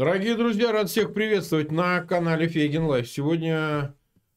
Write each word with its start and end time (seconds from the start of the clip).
Дорогие 0.00 0.34
друзья, 0.34 0.72
рад 0.72 0.88
всех 0.88 1.12
приветствовать 1.12 1.70
на 1.70 2.00
канале 2.00 2.48
Фейгин 2.48 2.84
Live. 2.84 3.06
Сегодня 3.06 3.94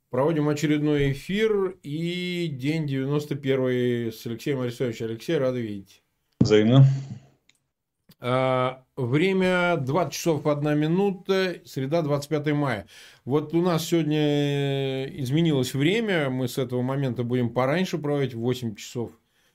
проводим 0.09 0.50
очередной 0.50 1.13
эфир 1.13 1.78
и 1.84 2.50
день 2.52 2.86
91 2.86 4.12
с 4.12 4.26
Алексеем 4.26 4.59
Арестовичем. 4.59 5.05
Алексей, 5.05 5.38
рады 5.38 5.62
видеть. 5.62 6.04
Взаимно. 6.41 6.86
А, 8.20 8.84
время 8.98 9.77
20 9.77 10.12
часов 10.12 10.45
1 10.45 10.77
минута, 10.77 11.55
среда 11.64 12.02
25 12.02 12.48
мая. 12.48 12.86
Вот 13.23 13.54
у 13.54 13.61
нас 13.61 13.86
сегодня 13.86 15.05
изменилось 15.18 15.73
время, 15.73 16.30
мы 16.30 16.50
с 16.50 16.57
этого 16.57 16.82
момента 16.82 17.23
будем 17.23 17.50
пораньше 17.52 17.98
проводить, 17.98 18.34
в 18.34 18.39
8 18.39 18.75
часов 18.75 19.11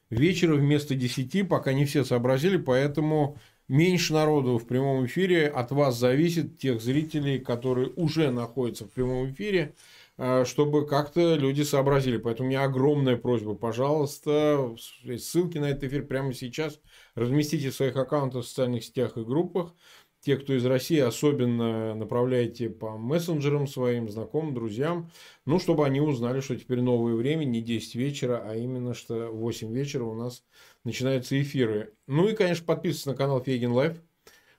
вечера 0.08 0.54
вместо 0.54 0.94
10, 0.94 1.46
пока 1.46 1.74
не 1.74 1.84
все 1.84 2.02
сообразили, 2.02 2.56
поэтому 2.56 3.36
меньше 3.68 4.14
народу 4.14 4.58
в 4.58 4.66
прямом 4.66 5.06
эфире. 5.06 5.46
От 5.46 5.70
вас 5.70 5.96
зависит, 5.96 6.58
тех 6.58 6.80
зрителей, 6.80 7.38
которые 7.38 7.90
уже 7.96 8.30
находятся 8.30 8.86
в 8.86 8.90
прямом 8.90 9.30
эфире, 9.30 9.74
э, 10.16 10.44
чтобы 10.44 10.86
как-то 10.86 11.36
люди 11.36 11.62
сообразили. 11.62 12.16
Поэтому 12.16 12.48
у 12.48 12.50
меня 12.50 12.64
огромная 12.64 13.16
просьба, 13.16 13.54
пожалуйста, 13.54 14.74
ссылки 15.18 15.58
на 15.58 15.70
этот 15.70 15.84
эфир 15.84 16.06
прямо 16.06 16.32
сейчас 16.32 16.80
разместите 17.14 17.70
в 17.70 17.74
своих 17.74 17.96
аккаунтах 17.96 18.44
в 18.44 18.48
социальных 18.48 18.84
сетях 18.84 19.16
и 19.16 19.22
группах. 19.22 19.74
Те, 20.20 20.36
кто 20.36 20.52
из 20.52 20.66
России, 20.66 20.98
особенно 20.98 21.94
направляйте 21.94 22.68
по 22.68 22.98
мессенджерам 22.98 23.68
своим 23.68 24.08
знакомым, 24.08 24.52
друзьям, 24.52 25.12
ну, 25.46 25.60
чтобы 25.60 25.86
они 25.86 26.00
узнали, 26.00 26.40
что 26.40 26.56
теперь 26.56 26.80
новое 26.80 27.14
время, 27.14 27.44
не 27.44 27.62
10 27.62 27.94
вечера, 27.94 28.42
а 28.44 28.56
именно 28.56 28.94
что 28.94 29.28
8 29.28 29.72
вечера 29.72 30.02
у 30.02 30.14
нас 30.14 30.42
начинаются 30.88 31.40
эфиры. 31.40 31.94
Ну 32.06 32.28
и, 32.28 32.34
конечно, 32.34 32.64
подписывайтесь 32.64 33.06
на 33.06 33.14
канал 33.14 33.42
Фейгин 33.42 33.72
Live, 33.72 34.02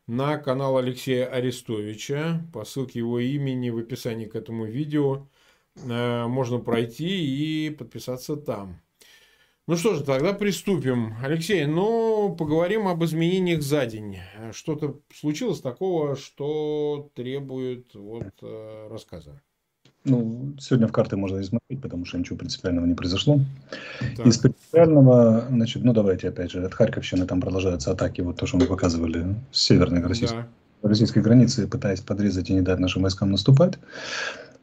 на 0.08 0.38
канал 0.38 0.78
Алексея 0.78 1.26
Арестовича. 1.26 2.48
По 2.54 2.66
ссылке 2.66 3.00
его 3.00 3.20
имени 3.20 3.70
в 3.70 3.78
описании 3.80 4.26
к 4.26 4.36
этому 4.36 4.66
видео 4.66 5.28
э, 5.76 6.28
можно 6.28 6.60
пройти 6.60 7.68
и 7.68 7.70
подписаться 7.72 8.38
там. 8.38 8.80
Ну 9.66 9.76
что 9.76 9.96
же, 9.96 10.04
тогда 10.04 10.34
приступим. 10.34 11.16
Алексей, 11.22 11.66
ну, 11.66 12.36
поговорим 12.36 12.88
об 12.88 13.04
изменениях 13.04 13.62
за 13.62 13.86
день. 13.86 14.18
Что-то 14.52 15.00
случилось 15.14 15.62
такого, 15.62 16.16
что 16.16 17.12
требует 17.14 17.94
вот, 17.94 18.34
э, 18.42 18.88
рассказа? 18.90 19.42
Ну, 20.06 20.54
сегодня 20.60 20.88
в 20.88 20.92
карты 20.92 21.18
можно 21.18 21.42
измерить, 21.42 21.82
потому 21.82 22.06
что 22.06 22.18
ничего 22.18 22.38
принципиального 22.38 22.86
не 22.86 22.96
произошло. 22.96 23.40
Так. 24.16 24.26
Из 24.26 24.38
принципиального, 24.38 25.46
значит, 25.50 25.84
ну 25.84 25.94
давайте 25.94 26.30
опять 26.30 26.52
же, 26.52 26.64
от 26.64 26.74
Харьковщины 26.74 27.26
там 27.26 27.42
продолжаются 27.42 27.92
атаки, 27.92 28.22
вот 28.22 28.38
то, 28.38 28.46
что 28.46 28.58
мы 28.58 28.66
показывали 28.66 29.36
с 29.52 29.62
северной 29.62 30.02
российской, 30.02 30.46
да. 30.82 30.90
российской 30.90 31.20
границы, 31.20 31.68
пытаясь 31.68 32.00
подрезать 32.00 32.50
и 32.50 32.54
не 32.54 32.62
дать 32.62 32.80
нашим 32.80 33.02
войскам 33.02 33.32
наступать 33.32 33.78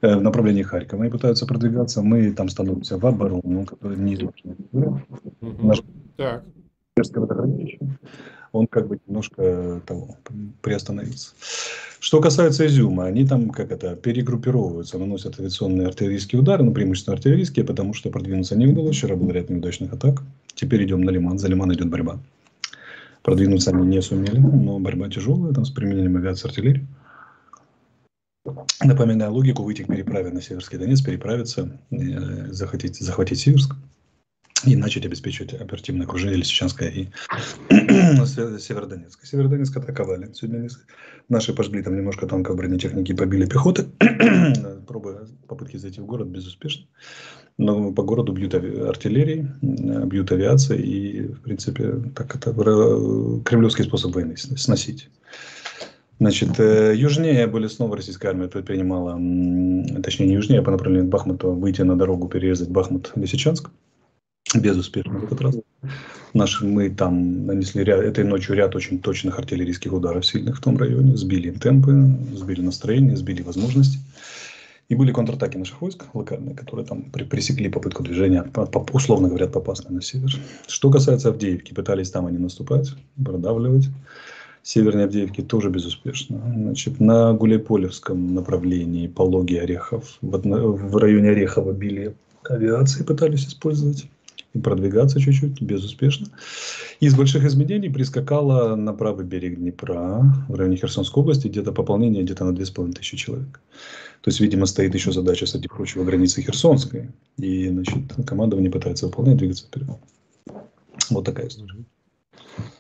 э, 0.01 0.17
в 0.17 0.23
направлении 0.23 0.63
Харькова. 0.63 1.03
Они 1.03 1.13
пытаются 1.13 1.47
продвигаться, 1.47 2.03
мы 2.03 2.33
там 2.33 2.49
становимся 2.49 2.99
в 2.99 3.07
оборону, 3.07 3.67
которая 3.67 3.99
не 3.99 4.15
идет. 4.15 4.35
Угу. 4.73 5.67
Наш... 5.67 5.83
Так 6.17 6.45
он 8.57 8.67
как 8.67 8.89
бы 8.89 8.99
немножко 9.07 9.81
того, 9.87 10.17
приостановился. 10.63 11.31
Что 11.99 12.21
касается 12.21 12.67
изюма, 12.67 13.07
они 13.07 13.27
там 13.27 13.51
как 13.51 13.73
это 13.73 13.97
перегруппировываются, 13.97 14.99
наносят 14.99 15.41
авиационные 15.41 15.89
артиллерийские 15.89 16.41
удары, 16.41 16.63
ну 16.63 16.73
преимущественно 16.73 17.17
артиллерийские, 17.17 17.65
потому 17.65 17.95
что 17.95 18.11
продвинуться 18.11 18.57
не 18.57 18.67
удалось. 18.67 18.97
Вчера 18.97 19.17
был 19.17 19.31
ряд 19.31 19.51
неудачных 19.51 19.93
атак. 19.93 20.23
Теперь 20.55 20.85
идем 20.85 21.03
на 21.03 21.11
Лиман. 21.11 21.39
За 21.39 21.49
Лиман 21.49 21.73
идет 21.73 21.89
борьба. 21.89 22.19
Продвинуться 23.23 23.71
они 23.71 23.87
не 23.87 24.01
сумели, 24.03 24.39
но 24.39 24.79
борьба 24.79 25.09
тяжелая, 25.09 25.53
там 25.53 25.65
с 25.65 25.71
применением 25.71 26.17
авиации 26.17 26.47
артиллерии. 26.47 26.87
Напоминаю 28.85 29.33
логику, 29.33 29.65
выйти 29.65 29.83
к 29.83 29.89
переправе 29.89 30.31
на 30.31 30.41
Северский 30.41 30.79
Донец, 30.79 31.01
переправиться, 31.01 31.77
э, 31.91 32.53
захватить, 32.53 32.99
захватить 32.99 33.41
Северск 33.41 33.75
и 34.65 34.77
начать 34.77 35.05
обеспечивать 35.05 35.53
оперативное 35.55 36.07
окружение 36.07 36.39
Лисичанское 36.39 36.89
и 36.89 37.09
Северодонецка. 37.71 39.27
Северодонецк 39.27 39.77
атаковали. 39.77 40.33
Сегодня 40.33 40.69
наши 41.29 41.53
пожгли 41.53 41.83
там 41.83 41.97
немножко 41.97 42.27
танков 42.27 42.57
бронетехники, 42.57 43.13
побили 43.13 43.47
пехоты. 43.47 43.87
Пробуя 44.87 45.27
попытки 45.47 45.77
зайти 45.77 46.01
в 46.01 46.07
город 46.07 46.29
безуспешно. 46.29 46.87
Но 47.59 47.93
по 47.93 48.03
городу 48.03 48.33
бьют 48.33 48.55
артиллерией, 48.55 49.49
бьют 49.61 50.33
авиацией 50.33 50.83
и, 50.83 51.23
в 51.29 51.41
принципе, 51.41 51.95
так 52.15 52.35
это 52.35 52.53
кремлевский 53.45 53.85
способ 53.85 54.15
войны 54.15 54.37
сносить. 54.37 55.09
Значит, 56.19 56.59
э, 56.59 56.95
южнее 56.97 57.47
были 57.47 57.67
снова 57.67 57.97
российская 57.97 58.29
армия 58.29 58.49
предпринимала, 58.49 59.13
точнее 60.03 60.27
не 60.27 60.35
южнее, 60.35 60.61
а 60.61 60.63
по 60.63 60.71
направлению 60.71 61.11
Бахмута, 61.11 61.49
выйти 61.49 61.83
на 61.83 61.95
дорогу, 61.95 62.27
перерезать 62.27 62.71
Бахмут-Лисичанск 62.71 63.69
безуспешно 64.55 65.19
в 65.19 65.25
этот 65.25 65.41
раз. 65.41 65.57
Наши, 66.35 66.67
мы 66.67 66.91
там 66.91 67.47
нанесли 67.47 67.83
ряд, 67.83 68.01
этой 68.01 68.25
ночью 68.25 68.57
ряд 68.57 68.75
очень 68.77 68.99
точных 68.99 69.39
артиллерийских 69.39 69.93
ударов 69.93 70.27
сильных 70.27 70.59
в 70.59 70.63
том 70.63 70.77
районе, 70.77 71.17
сбили 71.17 71.51
темпы, 71.51 72.11
сбили 72.35 72.61
настроение, 72.61 73.17
сбили 73.17 73.43
возможности. 73.43 73.99
И 74.89 74.95
были 74.95 75.13
контратаки 75.13 75.57
наших 75.57 75.81
войск 75.81 76.05
локальные, 76.15 76.55
которые 76.55 76.87
там 76.87 77.03
при, 77.11 77.25
пресекли 77.25 77.69
попытку 77.69 78.05
движения, 78.05 78.45
по, 78.45 78.67
по, 78.67 78.87
условно 78.93 79.29
говоря, 79.29 79.49
попасть 79.49 79.89
на 79.91 80.01
север. 80.01 80.31
Что 80.69 80.91
касается 80.91 81.31
Авдеевки, 81.31 81.75
пытались 81.75 82.11
там 82.11 82.27
они 82.27 82.39
наступать, 82.39 82.91
продавливать. 83.23 83.89
Северной 84.63 85.05
Авдеевки 85.05 85.43
тоже 85.43 85.71
безуспешно. 85.71 86.41
Значит, 86.55 87.01
на 87.01 87.33
Гуляйполевском 87.33 88.35
направлении, 88.35 89.09
по 89.09 89.23
логе 89.23 89.63
Орехов, 89.63 90.19
в, 90.21 90.39
в 90.39 90.97
районе 90.99 91.31
Орехова 91.31 91.73
били 91.73 92.15
авиации, 92.45 93.03
пытались 93.03 93.47
использовать 93.47 94.07
продвигаться 94.63 95.21
чуть-чуть, 95.21 95.61
безуспешно. 95.61 96.29
Из 97.01 97.15
больших 97.15 97.45
изменений 97.45 97.89
прискакало 97.89 98.77
на 98.77 98.93
правый 98.93 99.25
берег 99.25 99.57
Днепра, 99.57 100.23
в 100.49 100.55
районе 100.55 100.77
Херсонской 100.77 101.23
области, 101.23 101.49
где-то 101.49 101.73
пополнение 101.73 102.23
где-то 102.23 102.45
на 102.45 102.55
2500 102.55 103.03
человек. 103.03 103.61
То 104.23 104.31
есть, 104.31 104.41
видимо, 104.41 104.67
стоит 104.67 104.95
еще 104.95 105.13
задача, 105.13 105.47
среди 105.47 105.69
прочего, 105.69 106.05
границы 106.05 106.43
Херсонской. 106.43 107.11
И, 107.39 107.69
значит, 107.69 107.97
командование 108.27 108.71
пытается 108.71 109.07
выполнять, 109.07 109.37
двигаться 109.37 109.67
вперед. 109.67 109.89
Вот 111.11 111.25
такая 111.25 111.49
история. 111.49 111.85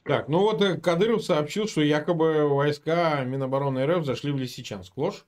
Так, 0.04 0.28
ну 0.28 0.40
вот 0.40 0.62
э, 0.62 0.78
Кадыров 0.78 1.22
сообщил, 1.22 1.68
что 1.68 1.82
якобы 1.82 2.48
войска 2.48 3.22
Минобороны 3.24 3.84
РФ 3.86 4.04
зашли 4.04 4.32
в 4.32 4.38
Лисичанск. 4.38 4.96
Ложь? 4.96 5.26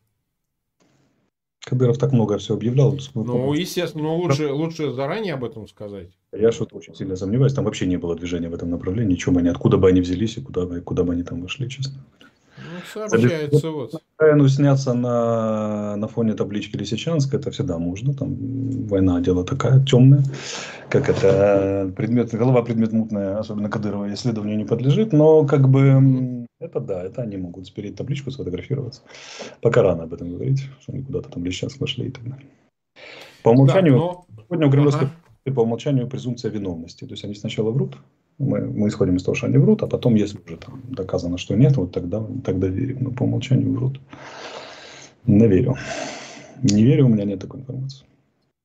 Кадыров 1.69 1.99
так 1.99 2.13
много 2.13 2.39
все 2.39 2.55
объявлял. 2.55 2.97
Ну, 3.15 3.53
естественно, 3.53 4.05
но 4.05 4.17
лучше, 4.17 4.51
лучше 4.51 4.93
заранее 4.93 5.35
об 5.35 5.45
этом 5.45 5.69
сказать. 5.69 6.09
Я 6.33 6.51
что-то 6.51 6.77
очень 6.77 6.95
сильно 6.95 7.15
сомневаюсь. 7.17 7.53
Там 7.53 7.65
вообще 7.65 7.87
не 7.87 7.99
было 7.99 8.17
движения 8.17 8.49
в 8.49 8.55
этом 8.55 8.71
направлении. 8.71 9.19
Бы 9.29 9.41
они, 9.41 9.51
откуда 9.51 9.77
бы 9.77 9.89
они 9.89 10.01
взялись 10.01 10.39
и 10.39 10.41
куда 10.41 10.65
бы, 10.65 10.81
куда 10.81 11.03
бы 11.03 11.13
они 11.13 11.23
там 11.23 11.43
вышли, 11.43 11.69
честно 11.69 11.99
говоря. 11.99 12.33
Ну, 12.57 13.09
сообщается 13.09 13.71
вот. 13.71 14.03
Ну, 14.21 14.49
сняться 14.49 14.95
на, 14.95 15.97
на 15.97 16.09
фоне 16.09 16.33
таблички 16.35 16.77
Лисичанск, 16.77 17.35
это 17.35 17.51
всегда 17.51 17.79
можно. 17.79 18.15
Там 18.15 18.35
война 18.87 19.21
дело 19.21 19.45
такая 19.45 19.85
темная. 19.85 20.25
Как 20.89 21.11
это 21.11 21.93
предмет, 21.95 22.35
голова 22.35 22.63
предмет 22.63 22.93
мутная, 22.93 23.39
особенно 23.39 23.69
Кадырова, 23.69 24.13
исследованию 24.15 24.57
не 24.57 24.65
подлежит. 24.65 25.13
Но 25.13 25.45
как 25.45 25.69
бы 25.69 26.47
это 26.61 26.81
да, 26.81 27.05
это 27.05 27.23
они 27.23 27.37
могут 27.37 27.67
спереть 27.67 27.97
табличку, 27.97 28.31
сфотографироваться. 28.31 29.03
Пока 29.61 29.83
рано 29.83 30.05
об 30.05 30.13
этом 30.13 30.33
говорить, 30.33 30.65
что 30.81 30.93
они 30.93 31.03
куда-то 31.03 31.31
там 31.31 31.45
Лисичанск 31.45 31.81
вошли 31.81 32.07
и 32.07 32.11
так 32.11 32.25
далее. 32.25 32.47
По 33.43 33.51
умолчанию, 33.51 33.93
да, 33.93 33.99
но... 33.99 34.27
сегодня 34.45 34.67
у 34.67 34.71
Кремлевской 34.71 35.09
ага. 35.45 35.55
по 35.55 35.61
умолчанию 35.61 36.09
презумпция 36.09 36.51
виновности. 36.51 37.05
То 37.05 37.13
есть 37.13 37.25
они 37.25 37.35
сначала 37.35 37.71
врут, 37.71 37.97
мы, 38.39 38.61
мы 38.61 38.89
исходим 38.89 39.17
из 39.17 39.23
того, 39.23 39.35
что 39.35 39.47
они 39.47 39.59
врут, 39.59 39.83
а 39.83 39.87
потом, 39.87 40.15
если 40.15 40.39
уже 40.45 40.57
там 40.57 40.83
доказано, 40.91 41.39
что 41.39 41.55
нет, 41.55 41.77
вот 41.77 41.93
тогда, 41.93 42.25
тогда 42.45 42.67
верим. 42.67 43.05
Но 43.05 43.11
по 43.13 43.23
умолчанию 43.23 43.73
врут. 43.73 44.01
Не 45.27 45.47
верю. 45.47 45.77
Не 46.63 46.83
верю, 46.83 47.07
у 47.07 47.09
меня 47.09 47.25
нет 47.25 47.41
такой 47.41 47.61
информации. 47.61 48.05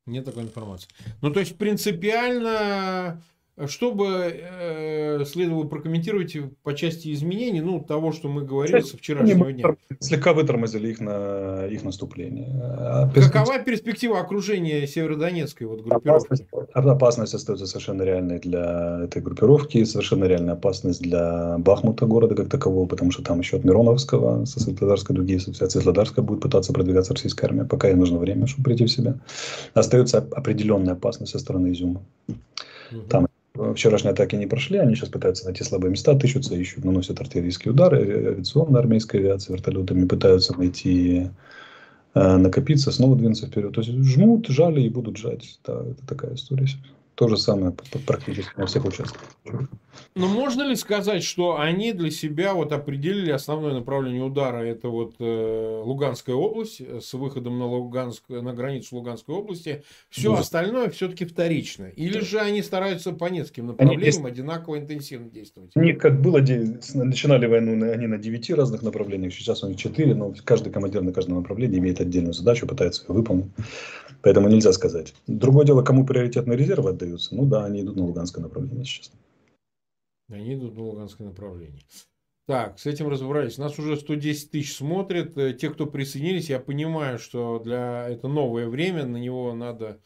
Нет 0.05 0.25
такой 0.25 0.43
информации. 0.43 0.89
Ну, 1.21 1.31
то 1.31 1.39
есть, 1.39 1.57
принципиально 1.57 3.21
что 3.67 3.91
бы 3.91 4.07
э, 4.07 5.25
следовало 5.25 5.65
прокомментировать 5.65 6.35
по 6.63 6.73
части 6.73 7.13
изменений, 7.13 7.61
ну, 7.61 7.83
того, 7.83 8.11
что 8.11 8.27
мы 8.27 8.43
говорили 8.43 8.81
со 8.81 8.97
вчерашнего 8.97 9.51
дня? 9.51 9.75
Слегка 9.99 10.33
вытормозили 10.33 10.89
их, 10.89 10.99
на, 10.99 11.67
их 11.67 11.83
наступление. 11.83 12.49
Какова 13.13 13.59
перспектива 13.59 14.19
окружения 14.19 14.87
Северодонецкой 14.87 15.67
вот, 15.67 15.81
группировки? 15.81 16.07
Опасность, 16.07 16.45
опасность 16.73 17.33
остается 17.35 17.67
совершенно 17.67 18.01
реальной 18.01 18.39
для 18.39 19.01
этой 19.03 19.21
группировки, 19.21 19.83
совершенно 19.83 20.25
реальная 20.25 20.53
опасность 20.53 21.01
для 21.01 21.57
Бахмута, 21.59 22.07
города 22.07 22.35
как 22.35 22.49
такового, 22.49 22.87
потому 22.87 23.11
что 23.11 23.23
там 23.23 23.39
еще 23.39 23.57
от 23.57 23.63
Мироновского, 23.63 24.45
со 24.45 24.59
Светлодарской 24.59 25.15
дуги, 25.15 25.35
от 25.35 25.71
Светлодарска 25.71 26.21
будет 26.21 26.41
пытаться 26.41 26.73
продвигаться 26.73 27.13
российская 27.13 27.47
армия, 27.47 27.65
пока 27.65 27.87
ей 27.87 27.95
нужно 27.95 28.17
время, 28.17 28.47
чтобы 28.47 28.65
прийти 28.65 28.85
в 28.85 28.91
себя. 28.91 29.15
Остается 29.73 30.17
определенная 30.17 30.93
опасность 30.93 31.31
со 31.31 31.39
стороны 31.39 31.71
Изюма. 31.71 32.01
Угу. 32.27 33.01
Там 33.09 33.27
вчерашние 33.55 34.11
атаки 34.13 34.35
не 34.35 34.47
прошли, 34.47 34.79
они 34.79 34.95
сейчас 34.95 35.09
пытаются 35.09 35.45
найти 35.45 35.63
слабые 35.63 35.91
места, 35.91 36.15
тыщутся, 36.15 36.55
ищут, 36.55 36.83
наносят 36.83 37.19
артиллерийские 37.19 37.73
удары, 37.73 37.99
авиационная 38.01 38.81
армейская 38.81 39.21
авиация 39.21 39.53
вертолетами 39.55 40.07
пытаются 40.07 40.57
найти 40.57 41.29
э, 42.15 42.37
накопиться, 42.37 42.91
снова 42.91 43.15
двинуться 43.15 43.47
вперед. 43.47 43.73
То 43.73 43.81
есть 43.81 43.93
жмут, 43.93 44.47
жали 44.47 44.81
и 44.81 44.89
будут 44.89 45.17
жать. 45.17 45.59
Да, 45.65 45.83
это 45.83 46.05
такая 46.07 46.33
история. 46.33 46.67
То 47.15 47.27
же 47.27 47.37
самое 47.37 47.73
практически 48.07 48.57
на 48.57 48.65
всех 48.65 48.85
участках. 48.85 49.21
Но 50.15 50.27
можно 50.27 50.63
ли 50.63 50.75
сказать, 50.75 51.23
что 51.23 51.59
они 51.59 51.93
для 51.93 52.11
себя 52.11 52.53
вот 52.53 52.71
определили 52.71 53.31
основное 53.31 53.73
направление 53.73 54.23
удара? 54.23 54.59
Это 54.59 54.89
вот 54.89 55.15
э, 55.19 55.81
Луганская 55.83 56.35
область 56.35 56.81
э, 56.81 56.99
с 57.01 57.13
выходом 57.13 57.57
на, 57.59 57.65
Луганск, 57.65 58.23
на 58.29 58.53
границу 58.53 58.95
Луганской 58.95 59.35
области. 59.35 59.83
Все 60.09 60.29
ну, 60.29 60.37
остальное 60.37 60.89
все-таки 60.89 61.25
вторично. 61.25 61.85
Или 61.85 62.19
же 62.19 62.39
они 62.39 62.61
стараются 62.61 63.11
по 63.11 63.25
нескольким 63.25 63.67
направлениям 63.67 64.25
они, 64.25 64.33
одинаково 64.33 64.79
интенсивно 64.79 65.29
действовать? 65.29 65.75
Не 65.75 65.93
как 65.93 66.21
было, 66.21 66.39
начинали 66.39 67.45
войну 67.45 67.91
они 67.91 68.07
на 68.07 68.17
девяти 68.17 68.53
разных 68.53 68.81
направлениях, 68.81 69.33
сейчас 69.33 69.63
у 69.63 69.67
них 69.67 69.77
четыре, 69.77 70.15
но 70.15 70.33
каждый 70.43 70.71
командир 70.71 71.01
на 71.01 71.11
каждом 71.11 71.37
направлении 71.37 71.79
имеет 71.79 72.01
отдельную 72.01 72.33
задачу, 72.33 72.67
пытается 72.67 73.03
ее 73.07 73.15
выполнить. 73.15 73.51
Поэтому 74.23 74.47
нельзя 74.47 74.71
сказать. 74.71 75.13
Другое 75.27 75.65
дело, 75.65 75.83
кому 75.83 76.05
приоритетные 76.05 76.57
резервы 76.57 76.91
отдаются. 76.91 77.35
Ну 77.35 77.45
да, 77.45 77.65
они 77.65 77.81
идут 77.81 77.97
на 77.97 78.05
Луганское 78.05 78.41
направление 78.41 78.85
сейчас. 78.85 79.11
Они 80.29 80.55
идут 80.55 80.75
на 80.77 80.83
Луганское 80.83 81.27
направление. 81.27 81.83
Так, 82.47 82.79
с 82.79 82.85
этим 82.85 83.09
разобрались. 83.09 83.57
Нас 83.57 83.77
уже 83.77 83.97
110 83.97 84.51
тысяч 84.51 84.75
смотрят. 84.75 85.37
Э, 85.37 85.53
те, 85.53 85.69
кто 85.69 85.85
присоединились, 85.85 86.49
я 86.49 86.59
понимаю, 86.59 87.19
что 87.19 87.59
для 87.59 88.07
это 88.09 88.29
новое 88.29 88.67
время, 88.67 89.05
на 89.05 89.17
него 89.17 89.53
надо 89.53 89.99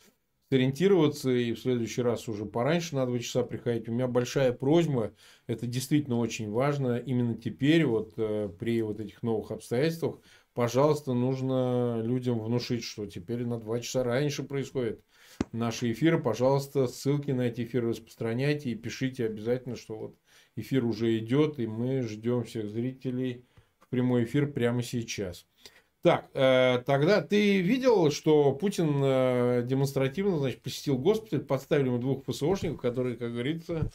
сориентироваться, 0.51 1.29
и 1.29 1.53
в 1.53 1.59
следующий 1.59 2.01
раз 2.01 2.27
уже 2.27 2.45
пораньше 2.45 2.95
на 2.95 3.05
2 3.05 3.19
часа 3.19 3.43
приходить. 3.43 3.87
У 3.87 3.91
меня 3.91 4.07
большая 4.07 4.51
просьба, 4.51 5.13
это 5.45 5.67
действительно 5.67 6.19
очень 6.19 6.49
важно, 6.49 6.97
именно 6.97 7.35
теперь, 7.35 7.85
вот 7.85 8.13
э, 8.17 8.49
при 8.57 8.81
вот 8.81 8.99
этих 8.99 9.21
новых 9.23 9.51
обстоятельствах, 9.51 10.19
пожалуйста, 10.57 11.13
нужно 11.13 12.01
людям 12.03 12.39
внушить, 12.39 12.83
что 12.83 13.05
теперь 13.05 13.45
на 13.45 13.59
два 13.59 13.79
часа 13.79 14.03
раньше 14.03 14.41
происходит 14.41 14.99
наши 15.51 15.91
эфиры. 15.91 16.19
Пожалуйста, 16.19 16.87
ссылки 16.87 17.29
на 17.29 17.41
эти 17.41 17.61
эфиры 17.61 17.89
распространяйте 17.89 18.71
и 18.71 18.75
пишите 18.75 19.27
обязательно, 19.27 19.75
что 19.75 19.95
вот 19.95 20.15
эфир 20.55 20.83
уже 20.83 21.15
идет, 21.19 21.59
и 21.59 21.67
мы 21.67 22.01
ждем 22.01 22.43
всех 22.43 22.71
зрителей 22.71 23.45
в 23.77 23.87
прямой 23.89 24.23
эфир 24.23 24.51
прямо 24.51 24.81
сейчас. 24.81 25.45
Так, 26.01 26.27
э, 26.33 26.81
тогда 26.87 27.21
ты 27.21 27.61
видел, 27.61 28.09
что 28.09 28.51
Путин 28.53 28.99
э, 29.03 29.61
демонстративно, 29.63 30.39
значит, 30.39 30.63
посетил 30.63 30.97
госпиталь, 30.97 31.41
подставили 31.41 31.89
ему 31.89 31.99
двух 31.99 32.23
ПСОшников, 32.23 32.81
которые, 32.81 33.15
как 33.15 33.31
говорится, 33.31 33.91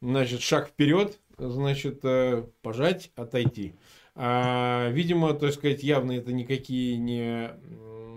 значит, 0.00 0.40
шаг 0.40 0.68
вперед, 0.68 1.20
значит, 1.36 2.00
э, 2.04 2.46
пожать, 2.62 3.12
отойти. 3.16 3.74
А, 4.18 4.88
видимо, 4.90 5.34
так 5.34 5.52
сказать, 5.52 5.82
явно 5.82 6.12
это 6.12 6.32
никакие 6.32 6.96
не 6.96 7.50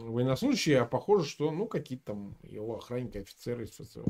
военнослужащие, 0.09 0.79
а 0.79 0.85
похоже, 0.85 1.29
что, 1.29 1.51
ну, 1.51 1.67
какие-то 1.67 2.05
там 2.13 2.37
его 2.43 2.77
охранники, 2.77 3.17
офицеры 3.17 3.65
из 3.65 3.71
ФСО. 3.71 4.03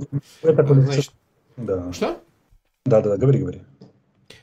Это, 0.43 0.61
а, 0.61 0.73
значит, 0.73 1.11
да. 1.57 1.91
Что? 1.91 2.21
Да, 2.85 3.01
да, 3.01 3.17
говори, 3.17 3.39
говори. 3.39 3.61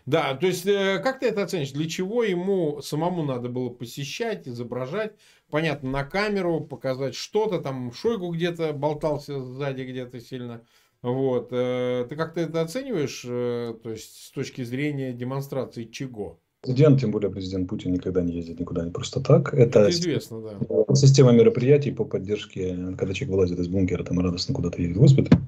Да, 0.05 0.35
то 0.35 0.47
есть, 0.47 0.67
э, 0.67 1.01
как 1.03 1.21
ты 1.21 1.27
это 1.29 1.43
оценишь? 1.43 1.73
Для 1.73 1.89
чего 1.89 2.23
ему 2.25 2.81
самому 2.83 3.25
надо 3.25 3.49
было 3.49 3.71
посещать, 3.71 4.47
изображать? 4.47 5.15
Понятно, 5.51 5.91
на 5.91 6.05
камеру 6.05 6.61
показать 6.61 7.15
что-то, 7.15 7.61
там 7.61 7.93
Шойгу 7.93 8.33
где-то 8.33 8.73
болтался 8.73 9.41
сзади 9.41 9.83
где-то 9.83 10.21
сильно. 10.21 10.65
Вот. 11.03 11.49
Э, 11.53 12.07
ты 12.09 12.17
как-то 12.17 12.41
это 12.41 12.61
оцениваешь, 12.61 13.25
э, 13.25 13.75
то 13.83 13.91
есть, 13.91 14.27
с 14.27 14.31
точки 14.31 14.63
зрения 14.63 15.13
демонстрации 15.13 15.85
чего? 15.85 16.41
Президент, 16.67 17.01
тем 17.01 17.13
более 17.13 17.31
президент 17.31 17.69
Путин, 17.69 17.93
никогда 17.93 18.23
не 18.23 18.33
ездит 18.33 18.59
никуда 18.59 18.85
не 18.85 18.91
просто 18.91 19.21
так. 19.21 19.55
Это, 19.55 19.81
это 19.81 19.91
известно, 19.91 20.41
да. 20.41 20.95
Система 20.97 21.31
мероприятий 21.31 21.93
по 21.93 22.05
поддержке, 22.05 22.77
когда 22.99 23.15
человек 23.15 23.37
вылазит 23.37 23.59
из 23.61 23.69
бункера 23.69 24.03
там 24.03 24.19
радостно 24.19 24.53
куда-то 24.53 24.83
едет 24.83 24.97
в 24.97 25.01
госпиталь, 25.01 25.39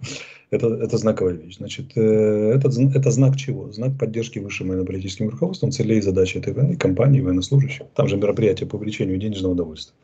это, 0.51 0.69
это 0.69 0.97
знаковая 0.97 1.35
вещь. 1.35 1.57
Значит, 1.57 1.97
э, 1.97 2.53
это, 2.55 2.69
это 2.95 3.11
знак 3.11 3.37
чего? 3.37 3.73
Знак 3.73 3.99
поддержки 3.99 4.39
высшим 4.39 4.69
военно-политическим 4.69 5.29
руководством 5.29 5.73
целей 5.73 5.99
и 5.99 6.03
задач 6.03 6.37
этой 6.37 6.53
войны, 6.53 6.77
компании, 6.77 7.21
военнослужащих. 7.21 7.87
Там 7.95 8.07
же 8.07 8.17
мероприятие 8.17 8.69
по 8.69 8.77
увеличению 8.77 9.19
денежного 9.19 9.53
удовольствия 9.53 9.95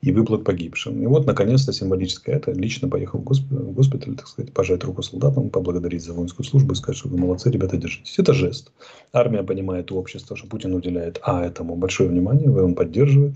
и 0.00 0.12
выплат 0.12 0.44
погибшим. 0.44 1.02
И 1.02 1.06
вот, 1.06 1.26
наконец-то, 1.26 1.72
символическое 1.72 2.36
это 2.36 2.52
лично 2.52 2.88
поехал 2.88 3.18
в 3.18 3.24
госпиталь, 3.24 3.58
в 3.58 3.72
госпиталь, 3.72 4.16
так 4.16 4.28
сказать, 4.28 4.52
пожать 4.52 4.84
руку 4.84 5.02
солдатам, 5.02 5.50
поблагодарить 5.50 6.04
за 6.04 6.12
воинскую 6.12 6.46
службу 6.46 6.72
и 6.72 6.76
сказать, 6.76 6.98
что 6.98 7.08
вы 7.08 7.18
молодцы, 7.18 7.50
ребята, 7.50 7.76
держитесь. 7.76 8.18
Это 8.18 8.32
жест. 8.32 8.72
Армия 9.12 9.42
понимает 9.42 9.92
общество, 9.92 10.36
что 10.36 10.46
Путин 10.46 10.74
уделяет, 10.74 11.20
а, 11.22 11.44
этому 11.44 11.76
большое 11.76 12.08
внимание, 12.08 12.50
он 12.50 12.74
поддерживает, 12.74 13.34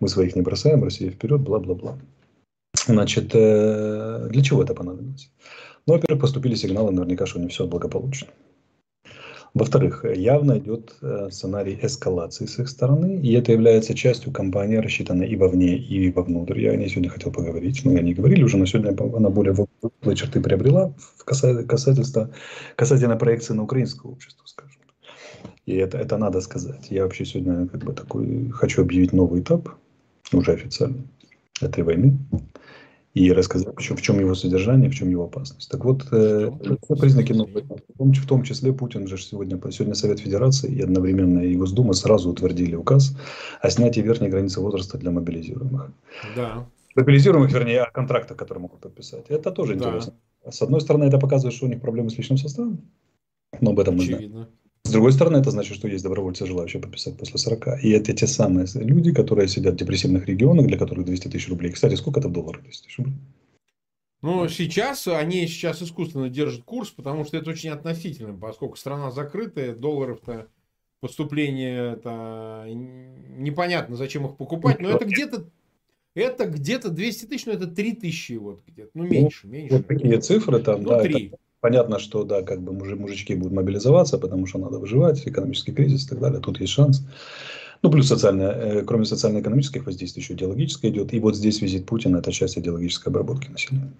мы 0.00 0.08
своих 0.08 0.36
не 0.36 0.42
бросаем, 0.42 0.82
Россия 0.82 1.10
вперед, 1.10 1.40
бла-бла-бла. 1.40 1.98
Значит, 2.86 3.30
э, 3.34 4.28
для 4.30 4.42
чего 4.42 4.62
это 4.62 4.74
понадобилось? 4.74 5.30
Ну, 5.86 5.94
во-первых, 5.94 6.20
поступили 6.22 6.54
сигналы 6.54 6.92
наверняка, 6.92 7.26
что 7.26 7.40
не 7.40 7.48
все 7.48 7.66
благополучно. 7.66 8.28
Во-вторых, 9.52 10.04
явно 10.04 10.58
идет 10.58 10.94
э, 11.02 11.28
сценарий 11.30 11.78
эскалации 11.82 12.46
с 12.46 12.58
их 12.60 12.68
стороны, 12.68 13.20
и 13.20 13.32
это 13.32 13.50
является 13.50 13.94
частью 13.94 14.32
кампании, 14.32 14.76
рассчитанной 14.76 15.28
и 15.28 15.36
вовне, 15.36 15.76
и 15.76 16.10
вовнутрь. 16.12 16.60
Я 16.60 16.70
о 16.70 16.76
ней 16.76 16.88
сегодня 16.88 17.10
хотел 17.10 17.32
поговорить. 17.32 17.84
Мы 17.84 17.98
о 17.98 18.02
ней 18.02 18.14
говорили 18.14 18.44
уже, 18.44 18.56
но 18.56 18.66
сегодня 18.66 18.96
она 19.16 19.28
более 19.28 19.52
выпуклые 19.52 20.16
черты 20.16 20.40
приобрела 20.40 20.94
в 21.16 21.24
касательство, 21.24 22.30
касательно 22.76 23.16
проекции 23.16 23.54
на 23.54 23.64
украинское 23.64 24.10
общество, 24.10 24.44
скажем. 24.46 24.80
И 25.66 25.74
это, 25.74 25.98
это 25.98 26.16
надо 26.16 26.40
сказать. 26.40 26.86
Я 26.90 27.02
вообще 27.02 27.24
сегодня 27.24 27.66
как 27.66 27.82
бы 27.82 27.92
такой 27.92 28.50
хочу 28.50 28.82
объявить 28.82 29.12
новый 29.12 29.40
этап, 29.40 29.68
уже 30.32 30.52
официально, 30.52 31.02
этой 31.60 31.82
войны 31.82 32.16
и 33.14 33.32
рассказать, 33.32 33.68
в 33.76 34.02
чем 34.02 34.20
его 34.20 34.34
содержание, 34.34 34.88
в 34.88 34.94
чем 34.94 35.08
его 35.10 35.24
опасность. 35.24 35.68
Так 35.68 35.84
вот, 35.84 36.06
э, 36.12 36.50
признаки 37.00 37.32
новые. 37.32 37.66
В 37.98 38.26
том 38.26 38.42
числе 38.44 38.72
Путин 38.72 39.08
же 39.08 39.18
сегодня, 39.18 39.60
сегодня 39.70 39.94
Совет 39.94 40.20
Федерации 40.20 40.72
и 40.72 40.80
одновременно 40.82 41.40
и 41.40 41.56
Госдума 41.56 41.92
сразу 41.92 42.30
утвердили 42.30 42.76
указ 42.76 43.16
о 43.60 43.70
снятии 43.70 44.00
верхней 44.00 44.28
границы 44.28 44.60
возраста 44.60 44.96
для 44.96 45.10
мобилизируемых. 45.10 45.90
Да. 46.36 46.66
Мобилизируемых, 46.94 47.52
вернее, 47.52 47.82
о 47.82 47.90
контрактах, 47.90 48.36
которые 48.36 48.62
могут 48.62 48.80
подписать. 48.80 49.26
Это 49.28 49.50
тоже 49.50 49.74
да. 49.74 49.88
интересно. 49.88 50.14
С 50.48 50.62
одной 50.62 50.80
стороны, 50.80 51.04
это 51.04 51.18
показывает, 51.18 51.54
что 51.54 51.66
у 51.66 51.68
них 51.68 51.80
проблемы 51.80 52.10
с 52.10 52.16
личным 52.16 52.38
составом, 52.38 52.80
но 53.60 53.72
об 53.72 53.80
этом 53.80 53.96
Очевидно. 53.96 54.20
мы 54.20 54.28
знаем. 54.28 54.48
С 54.84 54.92
другой 54.92 55.12
стороны, 55.12 55.36
это 55.36 55.50
значит, 55.50 55.76
что 55.76 55.86
есть 55.86 56.02
добровольцы, 56.02 56.46
желающие 56.46 56.82
подписать 56.82 57.16
после 57.16 57.38
40. 57.38 57.84
И 57.84 57.90
это 57.90 58.12
те 58.12 58.26
самые 58.26 58.66
люди, 58.74 59.12
которые 59.12 59.46
сидят 59.46 59.74
в 59.74 59.76
депрессивных 59.76 60.26
регионах, 60.26 60.66
для 60.66 60.76
которых 60.76 61.06
200 61.06 61.28
тысяч 61.28 61.48
рублей. 61.48 61.70
Кстати, 61.70 61.94
сколько 61.94 62.18
это 62.18 62.28
в 62.28 62.32
долларах 62.32 62.62
200 62.62 62.84
тысяч 62.86 62.98
рублей? 62.98 63.14
Ну, 64.22 64.48
сейчас 64.48 65.06
они 65.06 65.46
сейчас 65.46 65.80
искусственно 65.80 66.28
держат 66.28 66.64
курс, 66.64 66.90
потому 66.90 67.24
что 67.24 67.36
это 67.36 67.50
очень 67.50 67.70
относительно, 67.70 68.36
поскольку 68.36 68.76
страна 68.76 69.10
закрытая, 69.10 69.74
долларов-то 69.74 70.48
поступление 71.00 71.92
это 71.92 72.66
непонятно, 72.68 73.96
зачем 73.96 74.26
их 74.26 74.36
покупать, 74.36 74.80
но 74.80 74.90
это 74.90 75.06
где-то 75.06 75.46
это 76.14 76.46
где-то 76.46 76.90
200 76.90 77.26
тысяч, 77.26 77.46
но 77.46 77.52
это 77.52 77.66
3 77.66 77.92
тысячи 77.94 78.32
вот 78.32 78.62
где-то, 78.66 78.90
ну 78.94 79.04
меньше, 79.04 79.46
ну, 79.46 79.52
меньше. 79.52 79.76
Вот 79.76 79.86
такие 79.86 80.20
цифры 80.20 80.58
там, 80.58 80.82
ну, 80.82 80.90
да, 80.90 81.00
3. 81.00 81.26
Это, 81.26 81.36
Понятно, 81.60 81.98
что 81.98 82.24
да, 82.24 82.42
как 82.42 82.62
бы 82.62 82.72
мужи, 82.72 82.96
мужички 82.96 83.34
будут 83.34 83.52
мобилизоваться, 83.52 84.18
потому 84.18 84.46
что 84.46 84.58
надо 84.58 84.78
выживать, 84.78 85.26
экономический 85.26 85.72
кризис 85.72 86.06
и 86.06 86.08
так 86.08 86.20
далее. 86.20 86.40
Тут 86.40 86.58
есть 86.60 86.72
шанс. 86.72 87.02
Ну, 87.82 87.90
плюс 87.90 88.08
социальное, 88.08 88.50
э, 88.50 88.82
кроме 88.82 89.04
социально-экономических 89.04 89.84
воздействий, 89.86 90.22
еще 90.22 90.34
идеологическое 90.34 90.90
идет. 90.90 91.12
И 91.12 91.20
вот 91.20 91.36
здесь 91.36 91.60
визит 91.60 91.86
Путина– 91.86 92.16
это 92.18 92.32
часть 92.32 92.58
идеологической 92.58 93.10
обработки 93.10 93.48
населения. 93.48 93.92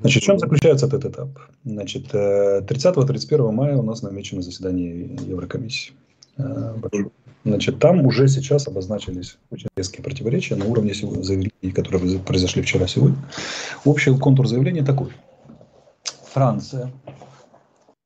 Значит, 0.00 0.22
в 0.22 0.26
чем 0.26 0.38
заключается 0.38 0.86
этот 0.86 1.04
этап? 1.04 1.28
Значит, 1.64 2.12
30-31 2.14 3.48
э, 3.48 3.52
мая 3.52 3.76
у 3.76 3.82
нас 3.82 4.02
намечено 4.02 4.42
заседание 4.42 5.16
Еврокомиссии. 5.26 5.92
Э, 6.38 6.74
Значит, 7.42 7.78
там 7.78 8.04
уже 8.04 8.28
сейчас 8.28 8.68
обозначились 8.68 9.38
очень 9.50 9.68
резкие 9.74 10.04
противоречия 10.04 10.56
на 10.56 10.66
уровне 10.66 10.92
заявлений, 10.92 11.72
которые 11.74 12.18
произошли 12.18 12.60
вчера 12.60 12.86
сегодня. 12.86 13.16
Общий 13.86 14.14
контур 14.14 14.46
заявления 14.46 14.84
такой– 14.84 15.08
Франция, 16.32 16.92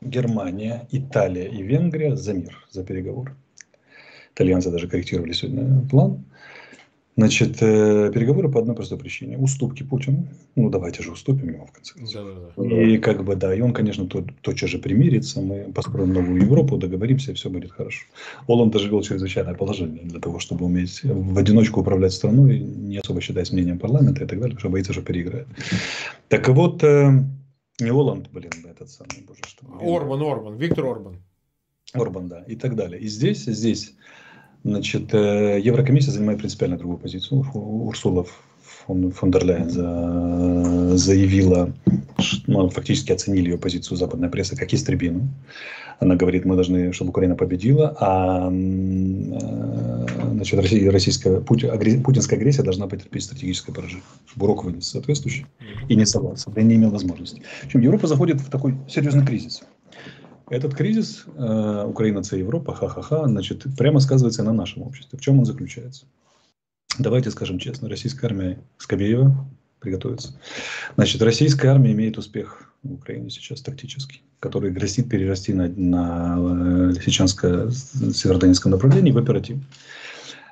Германия, 0.01 0.87
Италия 0.91 1.49
и 1.49 1.63
Венгрия 1.63 2.17
за 2.17 2.33
мир, 2.33 2.67
за 2.71 2.83
переговоры. 2.83 3.35
Итальянцы 4.35 4.71
даже 4.71 4.89
корректировали 4.89 5.33
сегодня 5.33 5.87
план. 5.89 6.25
Значит, 7.17 7.59
э, 7.61 8.11
переговоры 8.13 8.51
по 8.51 8.59
одной 8.59 8.75
простой 8.75 8.99
причине. 8.99 9.39
Уступки 9.39 9.85
Путину. 9.85 10.27
Ну, 10.57 10.69
давайте 10.69 11.05
же 11.05 11.13
уступим 11.13 11.49
ему, 11.49 11.67
в 11.67 11.73
конце 11.73 11.95
концов. 11.95 12.25
Да, 12.25 12.33
да, 12.57 12.69
да. 12.69 12.83
И 12.83 12.99
как 12.99 13.25
бы, 13.25 13.37
да, 13.37 13.55
и 13.55 13.61
он, 13.61 13.73
конечно, 13.73 14.07
то, 14.07 14.25
тотчас 14.41 14.71
же 14.71 14.79
примирится. 14.79 15.41
Мы 15.41 15.71
построим 15.73 16.13
новую 16.13 16.43
Европу, 16.43 16.77
договоримся, 16.77 17.31
и 17.31 17.35
все 17.35 17.51
будет 17.51 17.71
хорошо. 17.71 18.05
Оланд 18.49 18.73
даже 18.73 18.89
вел 18.89 19.01
чрезвычайное 19.03 19.55
положение 19.55 20.03
для 20.03 20.19
того, 20.19 20.41
чтобы 20.41 20.65
уметь 20.65 21.05
в 21.05 21.39
одиночку 21.39 21.83
управлять 21.83 22.13
страной, 22.13 22.59
не 22.59 22.99
особо 22.99 23.21
считаясь 23.21 23.53
мнением 23.53 23.79
парламента 23.79 24.25
и 24.25 24.27
так 24.27 24.41
далее, 24.41 24.57
потому 24.57 24.61
что 24.61 24.71
боится, 24.71 24.93
что 24.93 25.03
переиграет. 25.03 25.47
Так 26.29 26.49
вот, 26.49 26.83
э, 26.83 27.13
Не 27.81 27.91
Оланд, 27.91 28.31
блин, 28.31 28.53
этот 28.71 28.89
самый, 28.91 29.25
боже, 29.27 29.41
что. 29.47 29.67
Орбан, 29.81 30.23
Орбан, 30.23 30.57
Виктор 30.57 30.87
Орбан. 30.87 31.17
Орбан, 31.93 32.29
да, 32.29 32.43
и 32.45 32.55
так 32.55 32.77
далее. 32.77 33.01
И 33.01 33.09
здесь, 33.09 33.45
здесь, 33.45 33.95
значит, 34.63 35.13
э, 35.13 35.61
Еврокомиссия 35.61 36.13
занимает 36.13 36.39
принципиально 36.39 36.79
другую 36.79 36.99
позицию. 36.99 37.45
Урсула 37.53 38.27
фон, 38.63 39.11
фон 39.11 39.31
дер 39.31 39.45
Ляйен 39.45 39.71
за, 39.71 40.97
заявила, 40.97 41.73
ну, 42.47 42.69
фактически 42.71 43.13
оценили 43.13 43.51
ее 43.51 43.59
позицию 43.59 43.97
западной 43.97 44.29
прессы 44.29 44.57
как 44.57 44.73
истребину. 44.73 45.29
Она 46.01 46.17
говорит, 46.17 46.45
мы 46.45 46.55
должны, 46.55 46.93
чтобы 46.93 47.11
Украина 47.11 47.37
победила, 47.37 47.97
а 48.01 48.51
э, 48.51 48.53
значит, 50.45 50.61
Россия, 50.61 50.91
российская, 50.91 51.41
путинская 51.41 52.39
агрессия 52.39 52.63
должна 52.63 52.87
потерпеть 52.87 53.25
стратегическое 53.25 53.73
поражение. 53.73 54.05
Чтобы 54.27 54.47
урок 54.47 54.65
вынес 54.65 54.89
соответствующий 54.89 55.47
и 55.89 55.97
не 55.97 56.05
совался, 56.05 56.51
да 56.51 56.63
не 56.63 56.75
имел 56.75 56.91
возможности. 56.91 57.43
В 57.63 57.67
общем, 57.67 57.81
Европа 57.81 58.07
заходит 58.07 58.41
в 58.41 58.51
такой 58.51 58.77
серьезный 58.89 59.25
кризис. 59.25 59.63
Этот 60.51 60.75
кризис, 60.75 61.25
э, 61.37 61.85
Украина, 61.89 62.23
це 62.23 62.39
Европа, 62.39 62.75
ха-ха-ха, 62.75 63.27
значит, 63.27 63.65
прямо 63.79 64.01
сказывается 64.01 64.43
на 64.43 64.53
нашем 64.53 64.83
обществе. 64.83 65.19
В 65.19 65.23
чем 65.23 65.39
он 65.39 65.47
заключается? 65.47 66.05
Давайте 66.99 67.31
скажем 67.31 67.59
честно, 67.59 67.89
российская 67.89 68.27
армия 68.27 68.59
Скобеева 68.77 69.49
приготовится. 69.81 70.39
Значит, 70.97 71.23
российская 71.23 71.69
армия 71.69 71.93
имеет 71.93 72.19
успех 72.19 72.71
в 72.83 72.93
Украине 72.93 73.31
сейчас 73.31 73.63
тактический, 73.63 74.23
который 74.41 74.71
грозит 74.71 75.09
перерасти 75.09 75.55
на, 75.55 75.69
на 75.69 76.91
Лисичанско-Северодонецком 76.91 78.71
направлении 78.71 79.13
в 79.13 79.19
оператив. 79.19 79.57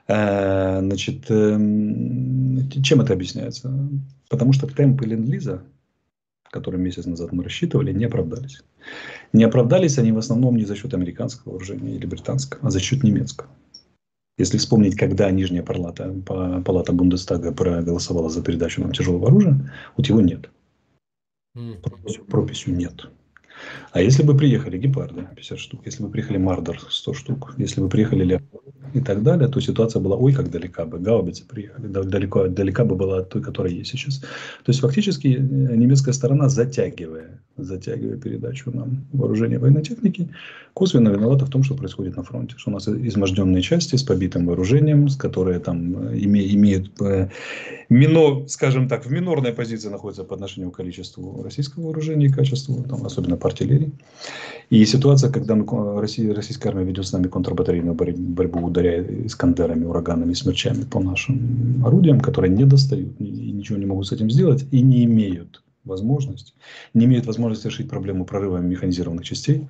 Э, 0.09 0.81
значит, 0.81 1.31
эм, 1.31 2.69
чем 2.83 3.01
это 3.01 3.13
объясняется? 3.13 3.71
Потому 4.29 4.53
что 4.53 4.67
темпы 4.67 5.07
ленд-лиза, 5.07 5.63
который 6.51 6.81
месяц 6.81 7.07
назад 7.07 7.33
мы 7.33 7.45
рассчитывали, 7.45 7.93
не 7.93 8.05
оправдались. 8.05 8.63
Не 9.33 9.45
оправдались 9.45 9.99
они 9.99 10.13
в 10.13 10.19
основном 10.19 10.57
не 10.57 10.65
за 10.65 10.77
счет 10.77 10.95
американского 10.95 11.53
вооружения 11.53 11.97
или 11.97 12.07
британского, 12.07 12.67
а 12.67 12.71
за 12.71 12.81
счет 12.81 13.03
немецкого. 13.03 13.49
Если 14.39 14.59
вспомнить, 14.59 14.97
когда 14.97 15.31
Нижняя 15.31 15.63
палата, 15.63 16.15
палата 16.25 16.93
Бундестага 16.93 17.53
проголосовала 17.53 18.31
за 18.31 18.43
передачу 18.43 18.81
нам 18.81 18.93
тяжелого 18.93 19.29
оружия, 19.29 19.73
вот 19.97 20.07
его 20.07 20.21
нет. 20.21 20.51
Прописью, 21.83 22.25
прописью 22.25 22.75
нет. 22.75 23.09
А 23.93 24.01
если 24.01 24.23
бы 24.23 24.37
приехали 24.37 24.79
гепарды 24.79 25.27
50 25.37 25.59
штук, 25.59 25.83
если 25.85 26.03
бы 26.03 26.11
приехали 26.11 26.39
Мардер 26.39 26.81
100 26.89 27.15
штук, 27.15 27.55
если 27.59 27.81
бы 27.81 27.89
приехали 27.89 28.25
Леопард 28.25 28.65
и 28.95 29.01
так 29.01 29.23
далее, 29.23 29.49
то 29.49 29.61
ситуация 29.61 30.01
была 30.01 30.17
ой 30.17 30.33
как 30.33 30.51
далека 30.51 30.85
бы. 30.85 30.99
Гаубицы 30.99 31.47
приехали, 31.47 31.87
далеко, 31.87 32.49
далека 32.49 32.85
бы 32.85 32.97
была 32.97 33.19
от 33.19 33.29
той, 33.29 33.43
которая 33.43 33.73
есть 33.73 33.91
сейчас. 33.91 34.19
То 34.19 34.69
есть 34.69 34.81
фактически 34.81 35.29
э, 35.29 35.39
немецкая 35.39 36.13
сторона, 36.13 36.49
затягивая, 36.49 37.43
затягивая 37.57 38.17
передачу 38.17 38.71
нам 38.71 39.05
вооружения 39.13 39.59
военной 39.59 39.83
техники, 39.83 40.29
косвенно 40.75 41.11
виновата 41.11 41.45
в 41.45 41.51
том, 41.51 41.63
что 41.63 41.75
происходит 41.75 42.17
на 42.17 42.23
фронте. 42.23 42.55
Что 42.57 42.71
у 42.71 42.75
нас 42.75 42.89
изможденные 42.89 43.63
части 43.63 43.97
с 43.97 44.03
побитым 44.03 44.47
вооружением, 44.47 45.09
с 45.09 45.17
которые 45.17 45.59
там 45.59 46.09
э, 46.09 46.19
име, 46.19 46.47
имеют 46.55 46.91
э, 47.01 47.29
мино, 47.89 48.47
скажем 48.49 48.89
так, 48.89 49.07
в 49.07 49.11
минорной 49.11 49.53
позиции 49.53 49.89
находятся 49.89 50.25
по 50.25 50.35
отношению 50.35 50.71
к 50.71 50.77
количеству 50.77 51.43
российского 51.43 51.85
вооружения 51.85 52.27
и 52.27 52.33
качеству, 52.33 52.83
там, 52.85 53.05
особенно 53.05 53.37
по 53.37 53.49
артиллерии. 53.49 53.93
И 54.71 54.85
ситуация, 54.87 55.31
когда 55.31 55.55
мы, 55.55 56.01
Россия, 56.01 56.35
российская 56.35 56.71
армия 56.71 56.85
ведет 56.85 57.07
с 57.07 57.13
нами 57.13 57.29
контрбатарейную 57.29 57.95
борьбу, 57.95 58.67
ударяя 58.67 59.05
искандерами, 59.27 59.85
ураганами, 59.85 60.33
смерчами 60.33 60.85
по 60.85 61.01
нашим 61.01 61.83
орудиям, 61.85 62.21
которые 62.21 62.51
не 62.51 62.65
достают 62.65 63.21
и 63.21 63.53
ничего 63.53 63.79
не 63.79 63.87
могут 63.87 64.07
с 64.07 64.13
этим 64.13 64.31
сделать 64.31 64.65
и 64.71 64.81
не 64.81 65.05
имеют 65.05 65.63
возможности, 65.85 66.55
не 66.95 67.07
имеют 67.07 67.27
возможности 67.27 67.67
решить 67.67 67.89
проблему 67.89 68.25
прорыва 68.25 68.59
механизированных 68.59 69.25
частей, 69.25 69.69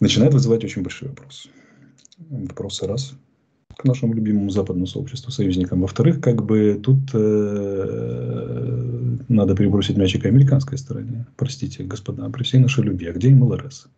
начинает 0.00 0.34
вызывать 0.34 0.64
очень 0.64 0.82
большой 0.82 1.08
вопрос. 1.08 1.48
Вопросы 2.18 2.86
раз 2.86 3.14
к 3.76 3.84
нашему 3.84 4.14
любимому 4.14 4.50
западному 4.50 4.86
сообществу, 4.86 5.30
союзникам. 5.30 5.82
Во-вторых, 5.82 6.20
как 6.20 6.44
бы 6.44 6.80
тут 6.82 6.98
э, 7.12 8.16
надо 9.28 9.54
перебросить 9.54 9.98
мячик 9.98 10.24
американской 10.24 10.78
стороне. 10.78 11.26
Простите, 11.36 11.84
господа, 11.84 12.28
при 12.30 12.42
всей 12.42 12.58
нашей 12.58 12.84
любви, 12.84 13.08
а 13.08 13.12
где 13.12 13.28
МЛРС? 13.30 13.88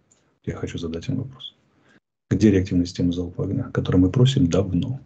Я 0.44 0.54
хочу 0.54 0.78
задать 0.78 1.08
им 1.08 1.16
вопрос. 1.16 1.54
Где 2.30 2.50
реактивная 2.50 2.86
система 2.86 3.12
залпа 3.12 3.44
огня, 3.44 3.70
которую 3.72 4.02
мы 4.02 4.10
просим 4.10 4.48
давно? 4.48 5.00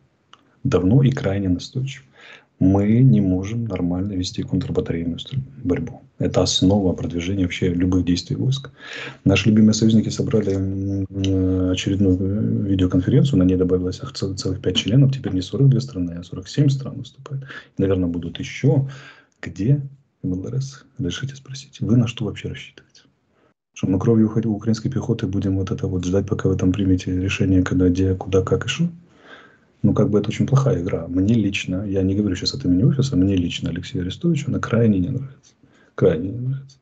Давно 0.65 1.03
и 1.03 1.11
крайне 1.11 1.49
настойчиво 1.49 2.07
мы 2.63 3.01
не 3.01 3.21
можем 3.21 3.65
нормально 3.65 4.13
вести 4.13 4.43
контрбатарейную 4.43 5.19
борьбу. 5.65 6.03
Это 6.21 6.43
основа 6.43 6.93
продвижения 6.93 7.43
вообще 7.43 7.75
любых 7.75 8.05
действий 8.05 8.37
войск. 8.37 8.71
Наши 9.25 9.49
любимые 9.49 9.75
союзники 9.75 10.11
собрали 10.11 10.53
очередную 11.73 12.63
видеоконференцию, 12.63 13.41
на 13.41 13.43
ней 13.43 13.57
добавилось 13.57 14.01
целых 14.15 14.61
5 14.61 14.77
членов, 14.77 15.13
теперь 15.13 15.33
не 15.33 15.43
42 15.43 15.81
страны, 15.81 16.13
а 16.13 16.23
47 16.23 16.69
стран 16.69 16.99
выступают. 16.99 17.45
Наверное, 17.79 18.09
будут 18.09 18.39
еще. 18.39 18.89
Где 19.41 19.81
МЛРС? 20.23 20.85
Решите 20.99 21.35
спросить. 21.35 21.81
Вы 21.81 21.97
на 21.97 22.07
что 22.07 22.27
вообще 22.27 22.49
рассчитываете? 22.49 23.03
Что 23.75 23.89
мы 23.89 23.99
кровью 23.99 24.31
украинской 24.31 24.89
пехоты 24.89 25.27
будем 25.27 25.57
вот 25.57 25.73
это 25.73 25.89
вот 25.89 26.05
ждать, 26.05 26.29
пока 26.29 26.49
вы 26.49 26.57
там 26.57 26.73
примете 26.73 27.21
решение, 27.21 27.65
когда, 27.65 27.89
где, 27.89 28.15
куда, 28.15 28.43
как 28.43 28.67
и 28.67 28.69
что? 28.69 28.89
Ну, 29.83 29.95
как 29.95 30.11
бы 30.11 30.19
это 30.21 30.29
очень 30.29 30.47
плохая 30.47 30.81
игра. 30.81 31.07
Мне 31.09 31.35
лично, 31.35 31.85
я 31.85 32.03
не 32.03 32.15
говорю 32.15 32.37
сейчас 32.37 32.55
от 32.55 32.65
имени 32.65 32.85
офиса, 32.85 33.17
мне 33.17 33.37
лично 33.37 33.71
Алексею 33.71 34.03
Арестовичу 34.03 34.49
она 34.49 34.59
крайне 34.61 35.01
не 35.01 35.09
нравится. 35.09 35.53
Крайне 35.95 36.31
не 36.31 36.39
нравится. 36.39 36.79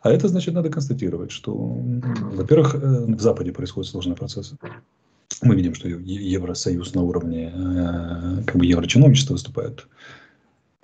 А 0.00 0.10
это 0.10 0.28
значит, 0.28 0.54
надо 0.54 0.70
констатировать, 0.70 1.32
что, 1.32 1.54
во-первых, 1.54 2.76
э, 2.76 3.04
в 3.06 3.20
Западе 3.20 3.52
происходят 3.52 3.90
сложные 3.90 4.16
процессы. 4.16 4.56
Мы 5.42 5.56
видим, 5.56 5.74
что 5.74 5.88
Евросоюз 5.88 6.94
на 6.94 7.02
уровне 7.02 7.52
э, 7.54 8.42
как 8.46 8.56
бы 8.56 8.64
еврочиновничества 8.64 9.34
выступает 9.34 9.88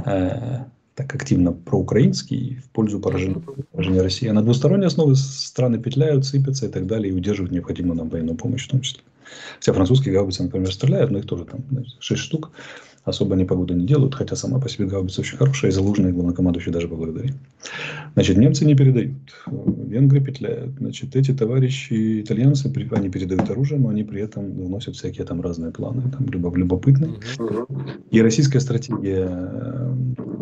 э, 0.04 0.64
так 0.94 1.14
активно 1.14 1.52
проукраинский 1.52 2.60
в 2.64 2.70
пользу 2.70 2.98
поражения, 3.00 4.02
России. 4.02 4.28
А 4.28 4.32
на 4.32 4.42
двусторонней 4.42 4.86
основе 4.86 5.14
страны 5.14 5.78
петляют, 5.78 6.24
сыпятся 6.24 6.66
и 6.66 6.68
так 6.68 6.86
далее, 6.86 7.12
и 7.12 7.16
удерживают 7.16 7.52
необходимую 7.52 7.96
нам 7.96 8.08
военную 8.08 8.36
помощь 8.36 8.66
в 8.66 8.70
том 8.70 8.80
числе. 8.80 9.02
Хотя 9.56 9.72
французские 9.72 10.14
гаубицы, 10.14 10.42
например, 10.42 10.72
стреляют, 10.72 11.10
но 11.10 11.18
их 11.18 11.26
тоже 11.26 11.44
там 11.44 11.60
6 11.98 12.20
штук. 12.20 12.50
Особо 13.04 13.36
непогоды 13.36 13.74
не 13.74 13.84
делают, 13.84 14.14
хотя 14.14 14.34
сама 14.34 14.58
по 14.58 14.66
себе 14.66 14.86
гаубица 14.86 15.20
очень 15.20 15.36
хорошая, 15.36 15.70
и 15.70 15.74
залужная 15.74 16.10
главнокомандующий 16.10 16.72
даже 16.72 16.88
поблагодарил. 16.88 17.34
Значит, 18.14 18.38
немцы 18.38 18.64
не 18.64 18.74
передают, 18.74 19.12
венгры 19.46 20.22
петляют. 20.22 20.70
Значит, 20.78 21.14
эти 21.14 21.34
товарищи, 21.34 22.22
итальянцы, 22.22 22.72
они 22.92 23.10
передают 23.10 23.50
оружие, 23.50 23.78
но 23.78 23.90
они 23.90 24.04
при 24.04 24.22
этом 24.22 24.50
вносят 24.52 24.96
всякие 24.96 25.26
там 25.26 25.42
разные 25.42 25.70
планы, 25.70 26.10
там, 26.10 26.26
любопытные. 26.30 27.16
И 28.10 28.22
российская 28.22 28.60
стратегия, 28.60 29.28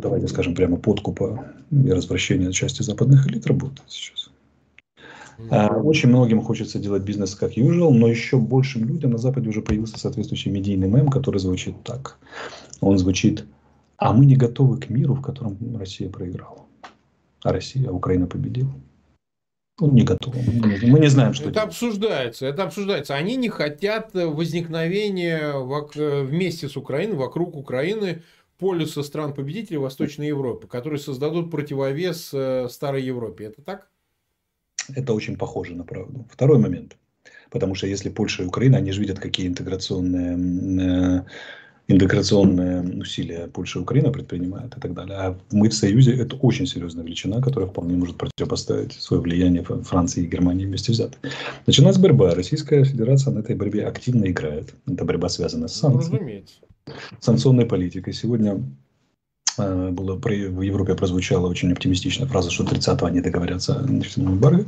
давайте 0.00 0.28
скажем 0.28 0.54
прямо, 0.54 0.76
подкупа 0.76 1.44
и 1.72 1.90
развращения 1.90 2.52
части 2.52 2.82
западных 2.82 3.26
элит 3.26 3.44
работает 3.44 3.90
сейчас. 3.90 4.30
А, 5.50 5.68
очень 5.68 6.08
многим 6.08 6.42
хочется 6.42 6.78
делать 6.78 7.02
бизнес 7.02 7.34
как 7.34 7.56
usual, 7.56 7.90
но 7.90 8.08
еще 8.08 8.38
большим 8.38 8.86
людям 8.86 9.12
на 9.12 9.18
Западе 9.18 9.48
уже 9.48 9.62
появился 9.62 9.98
соответствующий 9.98 10.50
медийный 10.50 10.88
мем, 10.88 11.08
который 11.08 11.38
звучит 11.38 11.74
так. 11.84 12.18
Он 12.80 12.98
звучит, 12.98 13.44
а 13.96 14.12
мы 14.12 14.26
не 14.26 14.36
готовы 14.36 14.78
к 14.78 14.88
миру, 14.90 15.14
в 15.14 15.22
котором 15.22 15.56
Россия 15.76 16.08
проиграла. 16.08 16.62
А 17.42 17.52
Россия, 17.52 17.88
а 17.88 17.92
Украина 17.92 18.26
победила. 18.26 18.72
Он 19.80 19.94
не 19.94 20.02
готов. 20.02 20.34
Мы 20.82 21.00
не 21.00 21.08
знаем, 21.08 21.32
что 21.34 21.44
это 21.44 21.54
делать. 21.54 21.68
обсуждается. 21.68 22.46
Это 22.46 22.64
обсуждается. 22.64 23.14
Они 23.14 23.36
не 23.36 23.48
хотят 23.48 24.10
возникновения 24.12 25.52
вместе 25.56 26.68
с 26.68 26.76
Украиной, 26.76 27.16
вокруг 27.16 27.56
Украины 27.56 28.22
полюса 28.58 29.02
стран-победителей 29.02 29.78
Восточной 29.78 30.28
Европы, 30.28 30.68
которые 30.68 31.00
создадут 31.00 31.50
противовес 31.50 32.30
э, 32.32 32.68
Старой 32.70 33.02
Европе. 33.02 33.46
Это 33.46 33.62
так? 33.62 33.88
Это 34.94 35.14
очень 35.14 35.36
похоже 35.36 35.74
на 35.74 35.84
правду. 35.84 36.26
Второй 36.30 36.58
момент. 36.58 36.96
Потому 37.50 37.74
что 37.74 37.86
если 37.86 38.08
Польша 38.08 38.42
и 38.42 38.46
Украина, 38.46 38.78
они 38.78 38.92
же 38.92 39.00
видят, 39.00 39.18
какие 39.18 39.46
интеграционные, 39.46 41.18
э, 41.18 41.22
интеграционные 41.86 43.00
усилия 43.00 43.46
Польша 43.48 43.78
и 43.78 43.82
Украина 43.82 44.10
предпринимают 44.10 44.76
и 44.76 44.80
так 44.80 44.94
далее. 44.94 45.16
А 45.16 45.38
мы 45.50 45.68
в 45.68 45.74
Союзе 45.74 46.16
это 46.16 46.36
очень 46.36 46.66
серьезная 46.66 47.04
величина, 47.04 47.42
которая 47.42 47.68
вполне 47.68 47.96
может 47.96 48.16
противопоставить 48.16 48.94
свое 48.94 49.22
влияние 49.22 49.62
Франции 49.62 50.24
и 50.24 50.26
Германии 50.26 50.64
вместе 50.64 50.92
взяты. 50.92 51.18
Начинается 51.66 52.00
борьба. 52.00 52.34
Российская 52.34 52.84
Федерация 52.84 53.32
на 53.32 53.40
этой 53.40 53.54
борьбе 53.54 53.86
активно 53.86 54.24
играет. 54.24 54.74
Эта 54.86 55.04
борьба 55.04 55.28
связана 55.28 55.68
с 55.68 55.74
санкциями. 55.74 56.44
Ну, 56.86 56.94
санкционной 57.20 57.66
политикой. 57.66 58.12
Сегодня 58.12 58.62
Э, 59.58 59.90
было, 59.90 60.14
в 60.16 60.62
Европе 60.62 60.94
прозвучала 60.94 61.48
очень 61.48 61.72
оптимистичная 61.72 62.28
фраза, 62.28 62.50
что 62.50 62.64
30-го 62.64 63.06
они 63.06 63.20
договорятся 63.20 63.78
о 63.78 63.88
нефтяном 63.88 64.34
эмбарго. 64.34 64.66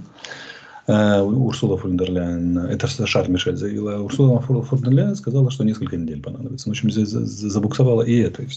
Э, 0.87 1.21
Урсула 1.21 1.79
фон 1.79 1.97
дер 1.97 2.11
Ляйен, 2.11 2.59
это 2.59 2.87
Шарль 3.07 3.31
Мишель 3.31 3.57
заявила, 3.57 3.99
Урсула 3.99 4.41
фон 4.41 4.83
дер 4.83 4.93
Ляйен 4.93 5.17
сказала, 5.17 5.51
что 5.51 5.65
несколько 5.65 5.97
недель 5.97 6.21
понадобится. 6.21 6.69
В 6.69 6.73
общем, 6.73 6.91
забуксовала 6.91 8.03
и 8.03 8.23
историю. 8.23 8.51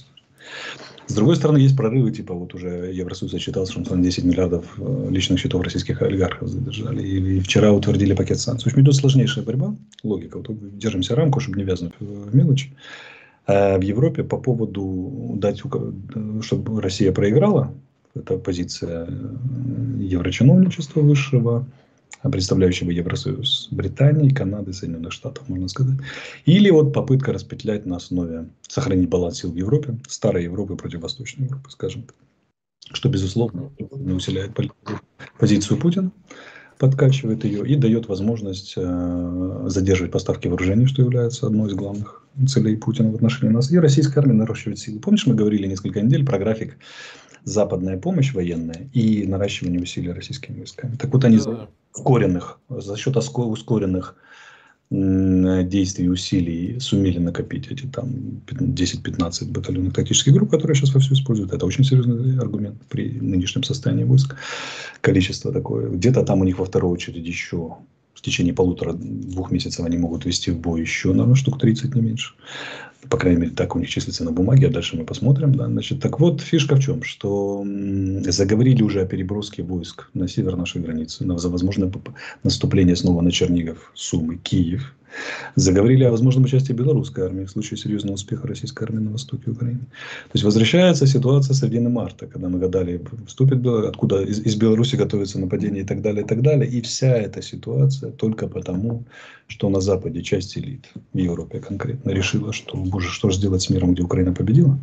С 1.07 1.13
другой 1.13 1.37
стороны, 1.37 1.59
есть 1.59 1.77
прорывы, 1.77 2.11
типа 2.11 2.33
вот 2.33 2.53
уже 2.53 2.91
Евросоюз 2.93 3.33
отчитался, 3.33 3.71
что 3.71 3.93
он 3.93 4.03
10 4.03 4.25
миллиардов 4.25 4.65
э, 4.77 5.07
личных 5.09 5.39
счетов 5.39 5.61
российских 5.61 6.01
олигархов 6.01 6.49
задержали. 6.49 7.01
И 7.01 7.39
вчера 7.39 7.71
утвердили 7.71 8.13
пакет 8.13 8.39
санкций. 8.41 8.65
В 8.69 8.73
общем, 8.73 8.83
идет 8.83 8.95
сложнейшая 8.95 9.45
борьба, 9.45 9.73
логика. 10.03 10.37
Вот 10.39 10.77
держимся 10.77 11.15
рамку, 11.15 11.39
чтобы 11.39 11.59
не 11.59 11.63
вязнуть 11.63 11.93
в 12.01 12.35
мелочи. 12.35 12.73
А 13.47 13.77
в 13.77 13.81
Европе 13.81 14.23
по 14.23 14.37
поводу 14.37 15.35
дать, 15.37 15.61
чтобы 16.41 16.81
Россия 16.81 17.13
проиграла, 17.13 17.73
это 18.13 18.37
позиция 18.37 19.07
еврочиновничества 19.99 20.99
высшего, 20.99 21.65
представляющего 22.23 22.91
Евросоюз 22.91 23.69
Британии, 23.71 24.29
Канады, 24.29 24.73
Соединенных 24.73 25.13
Штатов, 25.13 25.47
можно 25.47 25.69
сказать. 25.69 25.99
Или 26.45 26.69
вот 26.71 26.93
попытка 26.93 27.31
распетлять 27.31 27.85
на 27.85 27.97
основе 27.97 28.49
сохранить 28.67 29.07
баланс 29.07 29.39
сил 29.39 29.51
в 29.51 29.55
Европе, 29.55 29.97
старой 30.07 30.43
Европы 30.43 30.75
против 30.75 31.01
Восточной 31.01 31.45
Европы, 31.45 31.69
скажем 31.69 32.03
так. 32.03 32.15
Что, 32.91 33.09
безусловно, 33.09 33.69
не 33.79 34.13
усиляет 34.13 34.51
позицию 35.37 35.77
Путина, 35.77 36.11
подкачивает 36.77 37.43
ее 37.43 37.67
и 37.67 37.75
дает 37.75 38.07
возможность 38.07 38.73
э, 38.77 39.65
задерживать 39.67 40.11
поставки 40.11 40.47
вооружений, 40.47 40.85
что 40.85 41.01
является 41.01 41.47
одной 41.47 41.69
из 41.69 41.73
главных 41.73 42.23
целей 42.47 42.75
Путина 42.75 43.11
в 43.11 43.15
отношении 43.15 43.51
нас. 43.51 43.71
И 43.71 43.79
российская 43.79 44.19
армия 44.19 44.33
наращивает 44.33 44.79
силы. 44.79 44.99
Помнишь, 44.99 45.25
мы 45.25 45.35
говорили 45.35 45.67
несколько 45.67 46.01
недель 46.01 46.25
про 46.25 46.37
график 46.37 46.77
западная 47.43 47.97
помощь 47.97 48.33
военная 48.33 48.89
и 48.93 49.25
наращивание 49.25 49.81
усилий 49.81 50.11
российскими 50.11 50.59
войсками. 50.59 50.95
Так 50.97 51.13
вот 51.13 51.23
они 51.23 51.37
да. 51.39 51.69
ускоренных, 51.95 52.59
за 52.69 52.97
счет 52.97 53.15
ускоренных 53.15 54.15
действий 54.89 56.09
усилий 56.09 56.79
сумели 56.79 57.19
накопить 57.19 57.67
эти 57.69 57.85
там 57.87 58.41
10-15 58.47 59.51
батальонных 59.51 59.93
тактических 59.93 60.33
групп, 60.33 60.49
которые 60.51 60.75
сейчас 60.75 60.93
вовсю 60.93 61.13
используют. 61.13 61.51
Это 61.51 61.65
очень 61.65 61.83
серьезный 61.83 62.39
аргумент 62.39 62.81
при 62.87 63.09
нынешнем 63.19 63.63
состоянии 63.63 64.05
войск. 64.05 64.35
Количество 65.01 65.51
такое. 65.51 65.89
Где-то 65.89 66.23
там 66.23 66.39
у 66.39 66.45
них 66.45 66.59
во 66.59 66.65
второй 66.65 66.91
очереди 66.93 67.27
еще 67.27 67.75
в 68.17 68.21
течение 68.21 68.53
полутора-двух 68.53 69.51
месяцев 69.51 69.85
они 69.85 69.97
могут 69.97 70.25
вести 70.25 70.49
в 70.49 70.57
бой 70.57 70.81
еще, 70.81 71.09
наверное, 71.09 71.35
штук 71.35 71.59
30, 71.59 71.93
не 71.93 72.01
меньше. 72.01 72.33
По 73.09 73.17
крайней 73.17 73.39
мере, 73.39 73.51
так 73.53 73.75
у 73.75 73.79
них 73.79 73.89
числится 73.89 74.23
на 74.23 74.31
бумаге, 74.31 74.67
а 74.67 74.71
дальше 74.71 74.97
мы 74.97 75.05
посмотрим. 75.05 75.53
Да? 75.53 75.67
Значит, 75.67 76.01
так 76.01 76.19
вот, 76.19 76.41
фишка 76.41 76.75
в 76.75 76.79
чем, 76.79 77.03
что 77.03 77.63
заговорили 78.25 78.81
уже 78.81 79.01
о 79.01 79.05
переброске 79.05 79.61
войск 79.61 80.09
на 80.15 80.27
север 80.27 80.57
нашей 80.57 80.81
границы, 80.81 81.25
на, 81.25 81.37
за 81.37 81.49
возможное 81.49 81.91
наступление 82.43 82.95
снова 82.95 83.21
на 83.21 83.31
Чернигов, 83.31 83.91
Сумы, 83.93 84.37
Киев. 84.37 84.95
Заговорили 85.55 86.03
о 86.03 86.11
возможном 86.11 86.45
участии 86.45 86.73
белорусской 86.73 87.25
армии 87.25 87.45
в 87.45 87.49
случае 87.49 87.77
серьезного 87.77 88.15
успеха 88.15 88.47
российской 88.47 88.83
армии 88.83 88.99
на 88.99 89.11
востоке 89.11 89.51
Украины. 89.51 89.79
То 89.79 90.33
есть 90.33 90.43
возвращается 90.43 91.07
ситуация 91.07 91.53
середины 91.53 91.89
марта, 91.89 92.27
когда 92.27 92.49
мы 92.49 92.59
гадали, 92.59 93.01
вступит 93.25 93.65
откуда 93.65 94.21
из, 94.21 94.39
из 94.39 94.55
Беларуси 94.55 94.95
готовится 94.95 95.39
нападение 95.39 95.83
и 95.83 95.85
так 95.85 96.01
далее, 96.01 96.23
и 96.23 96.27
так 96.27 96.41
далее. 96.41 96.69
И 96.69 96.81
вся 96.81 97.15
эта 97.15 97.41
ситуация 97.41 98.11
только 98.11 98.47
потому, 98.47 99.05
что 99.47 99.69
на 99.69 99.81
Западе 99.81 100.21
часть 100.21 100.57
элит, 100.57 100.85
в 101.13 101.17
Европе 101.17 101.59
конкретно, 101.59 102.11
решила, 102.11 102.53
что, 102.53 102.77
боже, 102.77 103.09
что 103.09 103.29
же 103.29 103.37
сделать 103.37 103.61
с 103.61 103.69
миром, 103.69 103.93
где 103.93 104.03
Украина 104.03 104.33
победила? 104.33 104.77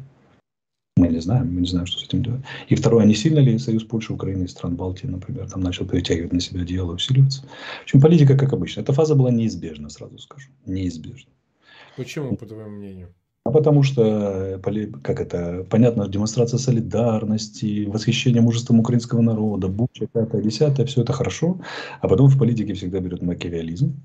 Мы 0.96 1.08
не 1.08 1.20
знаем, 1.20 1.52
мы 1.52 1.62
не 1.62 1.66
знаем, 1.66 1.86
что 1.86 1.98
с 1.98 2.04
этим 2.04 2.22
делать. 2.22 2.42
И 2.68 2.76
второе, 2.76 3.04
не 3.04 3.14
сильно 3.14 3.40
ли 3.40 3.58
союз 3.58 3.82
Польши, 3.82 4.12
Украины 4.12 4.44
и 4.44 4.48
стран 4.48 4.76
Балтии, 4.76 5.08
например, 5.08 5.50
там 5.50 5.60
начал 5.60 5.86
перетягивать 5.86 6.32
на 6.32 6.38
себя 6.38 6.62
одеяло, 6.62 6.92
усиливаться. 6.92 7.42
В 7.80 7.82
общем, 7.82 8.00
политика, 8.00 8.38
как 8.38 8.52
обычно. 8.52 8.82
Эта 8.82 8.92
фаза 8.92 9.16
была 9.16 9.32
неизбежна, 9.32 9.90
сразу 9.90 10.18
скажу. 10.18 10.50
Неизбежна. 10.66 11.32
Почему, 11.96 12.36
по 12.36 12.46
твоему 12.46 12.76
мнению? 12.76 13.08
А 13.44 13.50
потому 13.50 13.82
что, 13.82 14.60
как 15.02 15.20
это, 15.20 15.66
понятно, 15.68 16.08
демонстрация 16.08 16.58
солидарности, 16.58 17.86
восхищение 17.86 18.40
мужеством 18.40 18.78
украинского 18.78 19.20
народа, 19.20 19.66
буча, 19.66 20.06
пятое, 20.06 20.42
десятое, 20.42 20.86
все 20.86 21.02
это 21.02 21.12
хорошо. 21.12 21.60
А 22.00 22.08
потом 22.08 22.28
в 22.28 22.38
политике 22.38 22.72
всегда 22.72 23.00
берет 23.00 23.20
макиавиализм, 23.20 24.00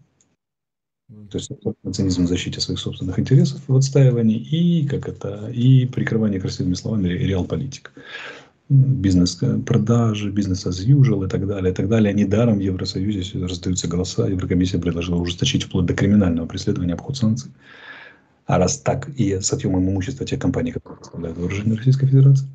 то 1.10 1.38
есть 1.38 1.52
цинизм 1.92 2.26
в 2.26 2.28
защите 2.28 2.60
своих 2.62 2.80
собственных 2.80 3.18
интересов 3.18 3.62
в 3.68 3.76
отстаивании 3.76 4.38
и, 4.38 4.88
как 4.88 5.08
это, 5.08 5.50
и 5.52 5.86
прикрывание 5.88 6.40
красивыми 6.40 6.76
словами 6.76 7.08
реал-политик. 7.10 7.92
Бизнес 8.70 9.40
продажи, 9.66 10.30
бизнес 10.30 10.68
as 10.68 10.86
usual 10.86 11.26
и 11.26 11.30
так 11.30 11.48
далее, 11.48 11.72
и 11.72 11.76
так 11.76 11.90
далее. 11.90 12.14
Недаром 12.14 12.60
в 12.60 12.62
Евросоюзе 12.62 13.44
раздаются 13.44 13.88
голоса. 13.88 14.28
Еврокомиссия 14.28 14.80
предложила 14.80 15.16
ужесточить 15.16 15.64
вплоть 15.64 15.88
до 15.88 15.96
криминального 15.96 16.46
преследования 16.46 16.94
обход 16.94 17.18
санкций. 17.18 17.52
А 18.46 18.60
раз 18.60 18.78
так 18.78 19.10
и 19.10 19.40
с 19.40 19.52
отъемом 19.52 19.90
имущества 19.90 20.28
тех 20.28 20.40
компаний, 20.40 20.72
которые 20.72 21.00
поставляют 21.00 21.38
вооружение 21.40 21.78
Российской 21.78 22.06
Федерации, 22.06 22.48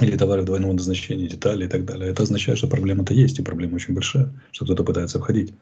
или 0.00 0.16
товары 0.16 0.42
двойного 0.42 0.72
назначения, 0.72 1.28
детали 1.28 1.64
и 1.64 1.68
так 1.68 1.84
далее. 1.84 2.10
Это 2.10 2.22
означает, 2.22 2.58
что 2.58 2.68
проблема-то 2.68 3.14
есть, 3.14 3.38
и 3.38 3.42
проблема 3.42 3.76
очень 3.76 3.94
большая, 3.94 4.32
что 4.52 4.64
кто-то 4.64 4.84
пытается 4.84 5.18
входить. 5.18 5.54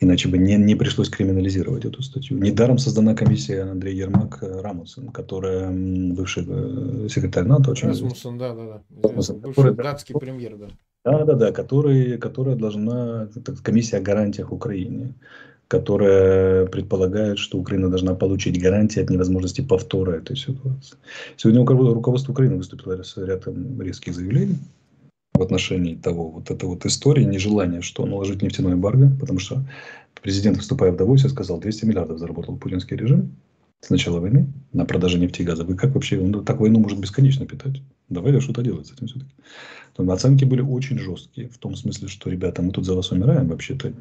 Иначе 0.00 0.28
бы 0.28 0.38
не, 0.38 0.56
не 0.56 0.74
пришлось 0.74 1.08
криминализировать 1.08 1.84
эту 1.84 2.02
статью. 2.02 2.38
Недаром 2.38 2.78
создана 2.78 3.14
комиссия 3.14 3.62
Андрей 3.62 3.96
Ермак 3.96 4.42
э, 4.42 4.60
Рамусен, 4.60 5.08
которая 5.08 5.70
бывший 5.70 6.44
э, 6.46 7.08
секретарь 7.08 7.44
НАТО. 7.44 7.70
Очень 7.70 7.88
Расмуссен, 7.88 8.36
да, 8.36 8.54
да, 8.54 8.64
да. 8.66 8.82
Бывший 8.90 9.40
который, 9.40 9.74
датский 9.74 10.14
премьер, 10.14 10.56
да. 10.56 10.68
Да, 11.04 11.24
да, 11.24 11.34
да, 11.34 11.52
который, 11.52 12.18
которая 12.18 12.56
должна, 12.56 13.28
это 13.34 13.54
комиссия 13.62 13.98
о 13.98 14.02
гарантиях 14.02 14.52
Украине 14.52 15.14
которая 15.74 16.66
предполагает, 16.66 17.36
что 17.40 17.58
Украина 17.58 17.88
должна 17.88 18.14
получить 18.14 18.62
гарантии 18.62 19.02
от 19.02 19.10
невозможности 19.10 19.60
повтора 19.60 20.12
этой 20.12 20.36
ситуации. 20.36 20.96
Сегодня 21.36 21.66
руководство 21.66 22.30
Украины 22.30 22.56
выступило 22.56 23.02
с 23.02 23.16
рядом 23.16 23.82
резких 23.82 24.14
заявлений 24.14 24.58
в 25.34 25.42
отношении 25.42 25.96
того, 25.96 26.30
вот 26.30 26.48
этой 26.52 26.66
вот 26.66 26.86
истории, 26.86 27.24
нежелания, 27.24 27.80
что 27.80 28.06
наложить 28.06 28.40
нефтяной 28.40 28.74
эмбарго, 28.74 29.10
потому 29.18 29.40
что 29.40 29.64
президент, 30.22 30.58
выступая 30.58 30.92
в 30.92 30.96
Давосе, 30.96 31.28
сказал, 31.28 31.58
200 31.58 31.86
миллиардов 31.86 32.18
заработал 32.20 32.56
путинский 32.56 32.96
режим 32.96 33.34
с 33.84 33.90
начала 33.90 34.18
войны 34.18 34.46
на 34.72 34.84
продаже 34.84 35.18
нефти 35.18 35.42
и 35.42 35.44
газа. 35.44 35.64
Вы 35.64 35.74
как 35.74 35.94
вообще, 35.94 36.18
он 36.18 36.44
так 36.44 36.60
войну 36.60 36.80
может 36.80 36.98
бесконечно 36.98 37.46
питать? 37.46 37.82
Давайте 38.08 38.40
что-то 38.40 38.62
делать 38.62 38.86
с 38.86 38.92
этим 38.92 39.06
все-таки. 39.06 39.32
Но 39.96 40.12
оценки 40.12 40.44
были 40.44 40.60
очень 40.60 40.98
жесткие, 40.98 41.48
в 41.48 41.58
том 41.58 41.76
смысле, 41.76 42.08
что, 42.08 42.28
ребята, 42.28 42.62
мы 42.62 42.72
тут 42.72 42.84
за 42.84 42.94
вас 42.94 43.12
умираем 43.12 43.46
вообще-то. 43.48 43.92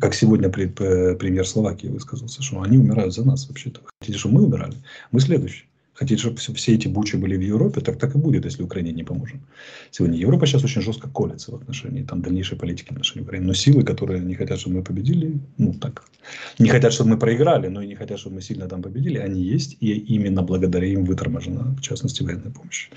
Как 0.00 0.14
сегодня 0.14 0.48
премьер 0.48 1.46
Словакии 1.46 1.88
высказался, 1.88 2.42
что 2.42 2.62
они 2.62 2.78
умирают 2.78 3.12
за 3.12 3.24
нас 3.24 3.46
вообще-то. 3.48 3.80
Хотите, 4.00 4.18
чтобы 4.18 4.36
мы 4.36 4.44
умирали? 4.44 4.74
Мы 5.10 5.20
следующие. 5.20 5.66
Хотите, 5.94 6.20
чтобы 6.20 6.36
все 6.36 6.74
эти 6.74 6.88
бучи 6.88 7.16
были 7.16 7.36
в 7.36 7.40
Европе, 7.40 7.80
так 7.80 7.98
так 7.98 8.14
и 8.14 8.18
будет, 8.18 8.44
если 8.44 8.64
Украине 8.64 8.92
не 8.92 9.04
поможем. 9.04 9.40
Сегодня 9.92 10.18
Европа 10.18 10.46
сейчас 10.46 10.64
очень 10.64 10.82
жестко 10.82 11.08
колется 11.08 11.52
в 11.52 11.54
отношении 11.54 12.02
там, 12.02 12.20
дальнейшей 12.20 12.58
политики 12.58 12.88
в 12.88 12.92
отношении 12.92 13.24
Украины. 13.24 13.46
Но 13.46 13.54
силы, 13.54 13.84
которые 13.84 14.20
не 14.20 14.34
хотят, 14.34 14.58
чтобы 14.58 14.76
мы 14.76 14.82
победили, 14.82 15.38
ну 15.56 15.72
так, 15.72 16.04
не 16.58 16.68
хотят, 16.68 16.92
чтобы 16.92 17.10
мы 17.10 17.18
проиграли, 17.18 17.68
но 17.68 17.80
и 17.80 17.86
не 17.86 17.94
хотят, 17.94 18.18
чтобы 18.18 18.36
мы 18.36 18.42
сильно 18.42 18.68
там 18.68 18.82
победили, 18.82 19.18
они 19.18 19.40
есть, 19.40 19.76
и 19.80 19.92
именно 20.16 20.42
благодаря 20.42 20.86
им 20.86 21.04
выторможена, 21.04 21.76
в 21.76 21.80
частности, 21.80 22.24
военная 22.24 22.50
помощь. 22.50 22.90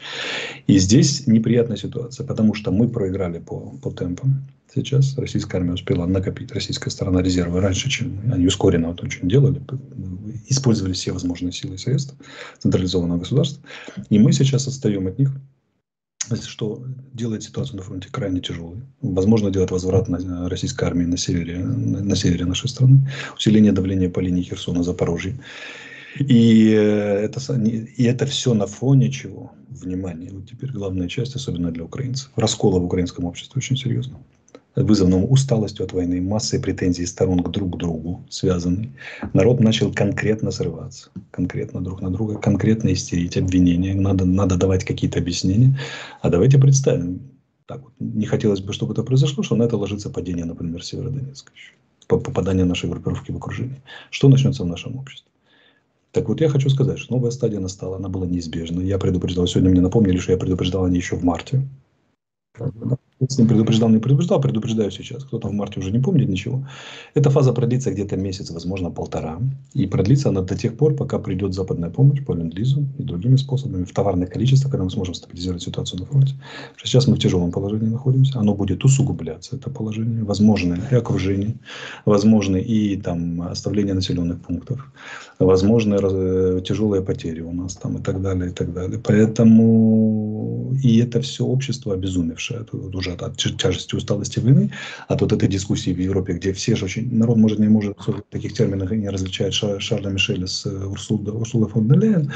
И 0.65 0.79
здесь 0.79 1.27
неприятная 1.27 1.77
ситуация, 1.77 2.25
потому 2.25 2.55
что 2.55 2.71
мы 2.71 2.87
проиграли 2.87 3.39
по, 3.39 3.73
по 3.81 3.91
темпам. 3.91 4.47
Сейчас 4.73 5.17
российская 5.17 5.57
армия 5.57 5.73
успела 5.73 6.05
накопить, 6.05 6.51
российская 6.51 6.89
сторона 6.89 7.21
резервы 7.21 7.61
раньше, 7.61 7.89
чем 7.89 8.19
они 8.31 8.47
ускоренно 8.47 8.89
вот 8.89 9.01
очень 9.01 9.27
делали, 9.29 9.61
использовали 10.47 10.93
все 10.93 11.13
возможные 11.13 11.53
силы 11.53 11.75
и 11.75 11.77
средства 11.77 12.17
централизованного 12.59 13.19
государства. 13.19 13.63
И 14.09 14.19
мы 14.19 14.33
сейчас 14.33 14.67
отстаем 14.67 15.07
от 15.07 15.17
них, 15.19 15.31
что 16.43 16.83
делает 17.13 17.43
ситуацию 17.43 17.77
на 17.77 17.83
фронте 17.83 18.09
крайне 18.11 18.41
тяжелой. 18.41 18.81
Возможно, 19.01 19.51
делать 19.51 19.71
возврат 19.71 20.09
на 20.09 20.49
российской 20.49 20.83
армии 20.83 21.05
на 21.05 21.17
севере, 21.17 21.59
на 21.59 22.15
севере 22.15 22.45
нашей 22.45 22.67
страны, 22.67 23.09
усиление 23.37 23.71
давления 23.71 24.09
по 24.09 24.19
линии 24.19 24.43
Херсона, 24.43 24.83
Запорожья. 24.83 25.39
И 26.19 26.69
это, 26.71 27.39
и 27.61 28.03
это 28.03 28.25
все 28.25 28.53
на 28.53 28.67
фоне 28.67 29.11
чего? 29.11 29.53
Внимание. 29.69 30.31
Вот 30.31 30.49
теперь 30.49 30.71
главная 30.71 31.07
часть, 31.07 31.35
особенно 31.35 31.71
для 31.71 31.85
украинцев. 31.85 32.31
Раскола 32.35 32.79
в 32.79 32.85
украинском 32.85 33.25
обществе 33.25 33.59
очень 33.59 33.77
серьезно 33.77 34.19
вызванном 34.83 35.29
усталостью 35.29 35.85
от 35.85 35.93
войны, 35.93 36.21
массой 36.21 36.59
претензий 36.59 37.05
сторон 37.05 37.41
к 37.41 37.49
друг 37.49 37.77
другу 37.77 38.23
связанный, 38.29 38.91
народ 39.33 39.59
начал 39.59 39.91
конкретно 39.91 40.51
срываться, 40.51 41.09
конкретно 41.31 41.81
друг 41.81 42.01
на 42.01 42.11
друга, 42.11 42.35
конкретно 42.35 42.93
истерить 42.93 43.37
обвинения, 43.37 43.95
надо, 43.95 44.25
надо 44.25 44.55
давать 44.55 44.85
какие-то 44.85 45.19
объяснения. 45.19 45.77
А 46.21 46.29
давайте 46.29 46.59
представим, 46.59 47.21
так 47.65 47.81
вот, 47.81 47.93
не 47.99 48.25
хотелось 48.25 48.61
бы, 48.61 48.71
чтобы 48.71 48.93
это 48.93 49.03
произошло, 49.03 49.43
что 49.43 49.55
на 49.55 49.63
это 49.63 49.77
ложится 49.77 50.09
падение, 50.09 50.45
например, 50.45 50.83
Северодонецка, 50.83 51.51
попадание 52.07 52.65
нашей 52.65 52.89
группировки 52.89 53.31
в 53.31 53.37
окружение. 53.37 53.81
Что 54.11 54.29
начнется 54.29 54.63
в 54.63 54.67
нашем 54.67 54.97
обществе? 54.97 55.31
Так 56.11 56.29
вот, 56.29 56.39
я 56.39 56.49
хочу 56.49 56.69
сказать, 56.69 56.99
что 56.99 57.15
новая 57.15 57.31
стадия 57.31 57.59
настала, 57.59 57.97
она 57.97 58.09
была 58.09 58.25
неизбежна. 58.25 58.81
Я 58.81 58.97
предупреждал, 58.97 59.45
сегодня 59.47 59.71
мне 59.71 59.81
напомнили, 59.81 60.17
что 60.17 60.31
я 60.31 60.37
предупреждал 60.37 60.85
о 60.85 60.89
ней 60.89 60.97
еще 60.97 61.15
в 61.15 61.23
марте. 61.23 61.67
С 63.19 63.37
ним 63.37 63.47
предупреждал, 63.47 63.89
не 63.89 63.97
предупреждал, 63.97 64.39
предупреждаю 64.39 64.91
сейчас. 64.91 65.23
Кто-то 65.23 65.47
в 65.47 65.51
марте 65.51 65.79
уже 65.79 65.91
не 65.91 65.99
помнит 65.99 66.29
ничего. 66.29 66.67
Эта 67.15 67.31
фаза 67.31 67.51
продлится 67.51 67.91
где-то 67.91 68.15
месяц, 68.15 68.51
возможно, 68.51 68.91
полтора. 68.91 69.39
И 69.73 69.87
продлится 69.87 70.29
она 70.29 70.41
до 70.41 70.55
тех 70.55 70.77
пор, 70.77 70.95
пока 70.95 71.17
придет 71.17 71.53
западная 71.53 71.89
помощь 71.89 72.23
по 72.23 72.33
ленд-лизу 72.33 72.85
и 72.99 73.03
другими 73.03 73.37
способами 73.37 73.85
в 73.85 73.93
товарное 73.93 74.27
количество, 74.27 74.69
когда 74.69 74.83
мы 74.83 74.91
сможем 74.91 75.15
стабилизировать 75.15 75.63
ситуацию 75.63 76.01
на 76.01 76.05
фронте. 76.05 76.35
Сейчас 76.83 77.07
мы 77.07 77.15
в 77.15 77.19
тяжелом 77.19 77.51
положении 77.51 77.89
находимся. 77.89 78.39
Оно 78.39 78.53
будет 78.53 78.85
усугубляться, 78.85 79.55
это 79.55 79.71
положение. 79.71 80.23
Возможно 80.23 80.77
и 80.91 80.95
окружение, 80.95 81.55
возможно 82.05 82.57
и 82.57 82.97
там 82.97 83.41
оставление 83.41 83.95
населенных 83.95 84.41
пунктов, 84.41 84.91
возможно 85.39 85.97
э, 86.01 86.61
тяжелые 86.63 87.01
потери 87.01 87.41
у 87.41 87.51
нас 87.51 87.75
там 87.75 87.97
и 87.97 88.01
так 88.01 88.21
далее, 88.21 88.51
и 88.51 88.53
так 88.53 88.73
далее. 88.73 88.99
Поэтому 89.03 90.75
и 90.83 90.99
это 90.99 91.21
все 91.21 91.45
общество 91.45 91.93
обезумевшее. 91.93 92.63
Тут 92.63 92.95
уже 92.95 93.06
уже 93.07 93.25
от 93.25 93.37
тяжести 93.37 93.95
усталости 93.95 94.39
войны, 94.39 94.71
от 95.07 95.21
вот 95.21 95.33
этой 95.33 95.47
дискуссии 95.47 95.93
в 95.93 95.99
Европе, 95.99 96.33
где 96.33 96.53
все 96.53 96.75
же 96.75 96.85
очень, 96.85 97.13
народ 97.15 97.37
может 97.37 97.59
не 97.59 97.67
может 97.67 97.97
в 97.97 98.21
таких 98.29 98.53
терминах 98.53 98.91
не 98.91 99.09
различает 99.09 99.53
Шарля 99.53 100.09
Мишеля 100.09 100.47
с 100.47 100.65
э, 100.65 100.85
Урсула, 100.85 101.31
Урсула 101.31 101.67
фон 101.67 101.87
дер 101.87 101.99
Лейен. 101.99 102.31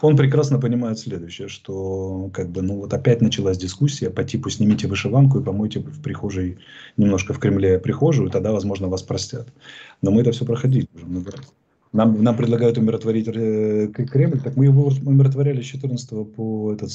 Он 0.00 0.16
прекрасно 0.16 0.58
понимает 0.58 0.98
следующее, 0.98 1.48
что 1.48 2.30
как 2.32 2.50
бы, 2.50 2.62
ну 2.62 2.78
вот 2.78 2.94
опять 2.94 3.20
началась 3.20 3.58
дискуссия 3.58 4.08
по 4.10 4.24
типу 4.24 4.48
снимите 4.50 4.88
вышиванку 4.88 5.40
и 5.40 5.44
помойте 5.44 5.80
в 5.80 6.00
прихожей, 6.02 6.58
немножко 6.96 7.34
в 7.34 7.38
Кремле 7.38 7.78
прихожую, 7.78 8.30
тогда, 8.30 8.52
возможно, 8.52 8.88
вас 8.88 9.02
простят. 9.02 9.48
Но 10.00 10.10
мы 10.10 10.22
это 10.22 10.32
все 10.32 10.44
проходили 10.44 10.88
уже 10.94 11.06
много 11.06 11.32
раз. 11.32 11.52
Нам, 11.92 12.22
нам 12.22 12.36
предлагают 12.36 12.78
умиротворить 12.78 13.28
э, 13.28 13.88
Кремль, 13.88 14.40
так 14.40 14.56
мы 14.56 14.64
его 14.64 14.90
умиротворяли 15.04 15.60
с 15.60 15.66
14 15.66 16.32
по, 16.34 16.72
этот, 16.72 16.90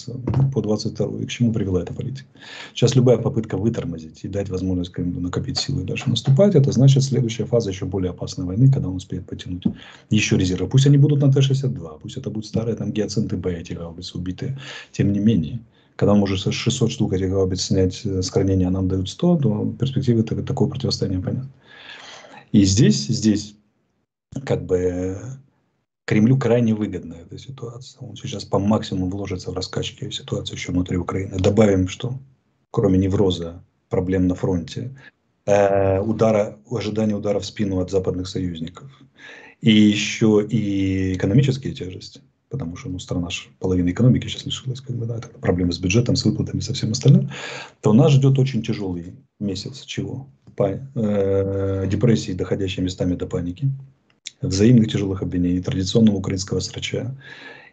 по 0.52 0.62
22. 0.62 1.22
И 1.22 1.26
к 1.26 1.30
чему 1.30 1.54
привела 1.54 1.84
эта 1.84 1.94
политика? 1.94 2.28
Сейчас 2.74 2.96
любая 2.96 3.18
попытка 3.20 3.58
вытормозить 3.58 4.24
и 4.24 4.28
дать 4.28 4.50
возможность 4.50 4.92
Кремлю 4.92 5.20
накопить 5.20 5.60
силы 5.60 5.84
и 5.84 5.86
дальше 5.86 6.10
наступать, 6.10 6.56
это 6.56 6.72
значит 6.72 7.04
следующая 7.04 7.46
фаза 7.46 7.70
еще 7.70 7.86
более 7.86 8.10
опасной 8.10 8.46
войны, 8.46 8.72
когда 8.72 8.90
он 8.90 8.96
успеет 8.96 9.28
потянуть 9.28 9.66
еще 10.10 10.36
резервы. 10.36 10.68
Пусть 10.68 10.88
они 10.88 10.98
будут 10.98 11.22
на 11.22 11.32
Т-62, 11.32 12.00
пусть 12.02 12.18
это 12.18 12.32
будут 12.32 12.48
старые 12.48 12.76
там 12.76 12.92
гиацинты 12.92 13.38
Б, 13.38 13.54
эти 13.54 13.74
гаубицы 13.74 14.18
убитые. 14.18 14.58
Тем 14.92 15.14
не 15.14 15.20
менее, 15.20 15.60
когда 15.96 16.14
он 16.14 16.20
может 16.20 16.40
600 16.40 16.92
штук 16.92 17.14
этих 17.14 17.30
гаубиц 17.30 17.62
снять 17.62 18.04
с 18.04 18.32
хранения, 18.32 18.68
а 18.68 18.72
нам 18.72 18.88
дают 18.88 19.10
100, 19.10 19.38
то 19.38 19.76
перспективы 19.80 20.24
такого 20.24 20.70
противостояния 20.70 21.20
понятны. 21.20 21.50
И 22.52 22.64
здесь, 22.64 23.08
здесь 23.08 23.57
как 24.42 24.66
бы 24.66 25.18
Кремлю 26.08 26.38
крайне 26.38 26.74
выгодна 26.74 27.16
эта 27.16 27.38
ситуация. 27.38 28.00
Он 28.00 28.16
сейчас 28.16 28.46
по 28.46 28.60
максимуму 28.60 29.10
вложится 29.10 29.52
в 29.52 29.56
раскачки 29.56 30.10
ситуации 30.10 30.54
еще 30.54 30.72
внутри 30.72 30.96
Украины. 30.96 31.38
Добавим, 31.38 31.90
что 31.90 32.18
кроме 32.72 32.98
невроза, 32.98 33.62
проблем 33.90 34.28
на 34.28 34.36
фронте, 34.36 34.96
э, 35.46 36.00
удара, 36.00 36.60
ожидания 36.72 37.14
удара 37.14 37.40
в 37.40 37.46
спину 37.46 37.82
от 37.82 37.92
западных 37.92 38.30
союзников, 38.30 38.90
и 39.60 39.70
еще 39.70 40.48
и 40.50 41.16
экономические 41.16 41.74
тяжести, 41.74 42.22
потому 42.48 42.78
что 42.78 42.88
ну, 42.88 43.00
страна 43.00 43.30
же 43.30 43.50
половина 43.60 43.90
экономики 43.90 44.28
сейчас 44.28 44.46
лишилась, 44.46 44.80
как 44.80 44.96
бы, 44.96 45.08
да, 45.08 45.18
это 45.18 45.28
проблемы 45.28 45.74
с 45.74 45.80
бюджетом, 45.80 46.16
с 46.16 46.24
выплатами, 46.24 46.62
со 46.62 46.74
всем 46.74 46.92
остальным, 46.92 47.32
то 47.82 47.92
нас 47.92 48.14
ждет 48.14 48.40
очень 48.40 48.64
тяжелый 48.64 49.14
месяц 49.42 49.82
чего? 49.82 50.28
По, 50.56 50.70
э, 50.70 51.88
депрессии, 51.90 52.32
доходящей 52.32 52.82
местами 52.82 53.16
до 53.16 53.28
паники, 53.28 53.70
взаимных 54.42 54.92
тяжелых 54.92 55.22
обвинений, 55.22 55.62
традиционного 55.62 56.18
украинского 56.18 56.60
срача, 56.60 57.16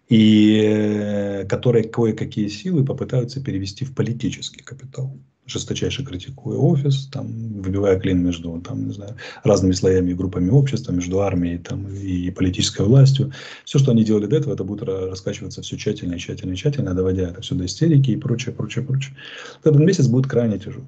и 0.09 0.61
э, 0.62 1.44
которые 1.46 1.85
кое-какие 1.85 2.48
силы 2.48 2.85
попытаются 2.85 3.42
перевести 3.42 3.85
в 3.85 3.94
политический 3.94 4.62
капитал 4.62 5.16
жесточайше 5.46 6.05
критикуя 6.05 6.57
офис, 6.57 7.07
там, 7.12 7.61
выбивая 7.61 7.98
клин 7.98 8.24
между 8.24 8.61
там, 8.61 8.87
не 8.87 8.92
знаю, 8.92 9.16
разными 9.42 9.72
слоями 9.72 10.11
и 10.11 10.14
группами 10.14 10.50
общества, 10.50 10.92
между 10.92 11.20
армией 11.20 11.59
там, 11.59 11.87
и 11.88 12.31
политической 12.31 12.87
властью. 12.87 13.33
Все, 13.64 13.79
что 13.79 13.92
они 13.92 14.05
делали 14.05 14.27
до 14.27 14.37
этого, 14.37 14.55
это 14.55 14.64
будет 14.64 14.83
раскачиваться 14.83 15.62
все 15.62 15.77
тщательно, 15.77 16.18
тщательно, 16.18 16.57
тщательно, 16.57 16.94
доводя 16.94 17.29
это 17.29 17.42
все 17.42 17.55
до 17.55 17.66
истерики 17.66 18.12
и 18.12 18.16
прочее, 18.16 18.55
прочее, 18.55 18.85
прочее. 18.85 19.16
Этот 19.62 19.81
месяц 19.81 20.07
будет 20.07 20.27
крайне 20.27 20.59
тяжелый. 20.59 20.87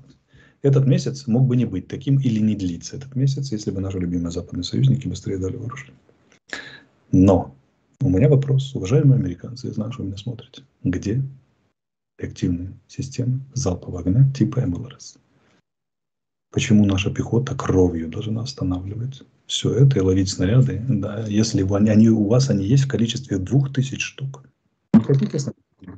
Этот 0.66 0.84
месяц 0.84 1.28
мог 1.28 1.46
бы 1.46 1.56
не 1.56 1.64
быть 1.64 1.86
таким 1.86 2.18
или 2.18 2.40
не 2.40 2.56
длиться 2.56 2.96
этот 2.96 3.14
месяц, 3.14 3.52
если 3.52 3.70
бы 3.70 3.80
наши 3.80 4.00
любимые 4.00 4.32
западные 4.32 4.64
союзники 4.64 5.06
быстрее 5.06 5.38
дали 5.38 5.54
вооружение. 5.54 5.94
Но 7.12 7.54
у 8.00 8.08
меня 8.08 8.28
вопрос, 8.28 8.74
уважаемые 8.74 9.20
американцы, 9.20 9.68
я 9.68 9.72
знаю, 9.72 9.92
что 9.92 10.02
вы 10.02 10.08
меня 10.08 10.16
смотрите. 10.16 10.64
Где 10.82 11.22
активные 12.20 12.72
системы 12.88 13.42
залпового 13.54 14.00
огня 14.00 14.28
типа 14.32 14.66
МЛРС? 14.66 15.18
Почему 16.50 16.84
наша 16.84 17.12
пехота 17.12 17.54
кровью 17.54 18.08
должна 18.08 18.42
останавливать 18.42 19.22
все 19.46 19.72
это 19.72 20.00
и 20.00 20.02
ловить 20.02 20.30
снаряды, 20.30 20.84
да, 20.88 21.24
если 21.28 21.62
они, 21.62 21.90
они, 21.90 22.08
у 22.08 22.26
вас 22.26 22.50
они 22.50 22.66
есть 22.66 22.86
в 22.86 22.88
количестве 22.88 23.38
двух 23.38 23.72
тысяч 23.72 24.02
штук? 24.02 24.42
Хотите 24.94 25.38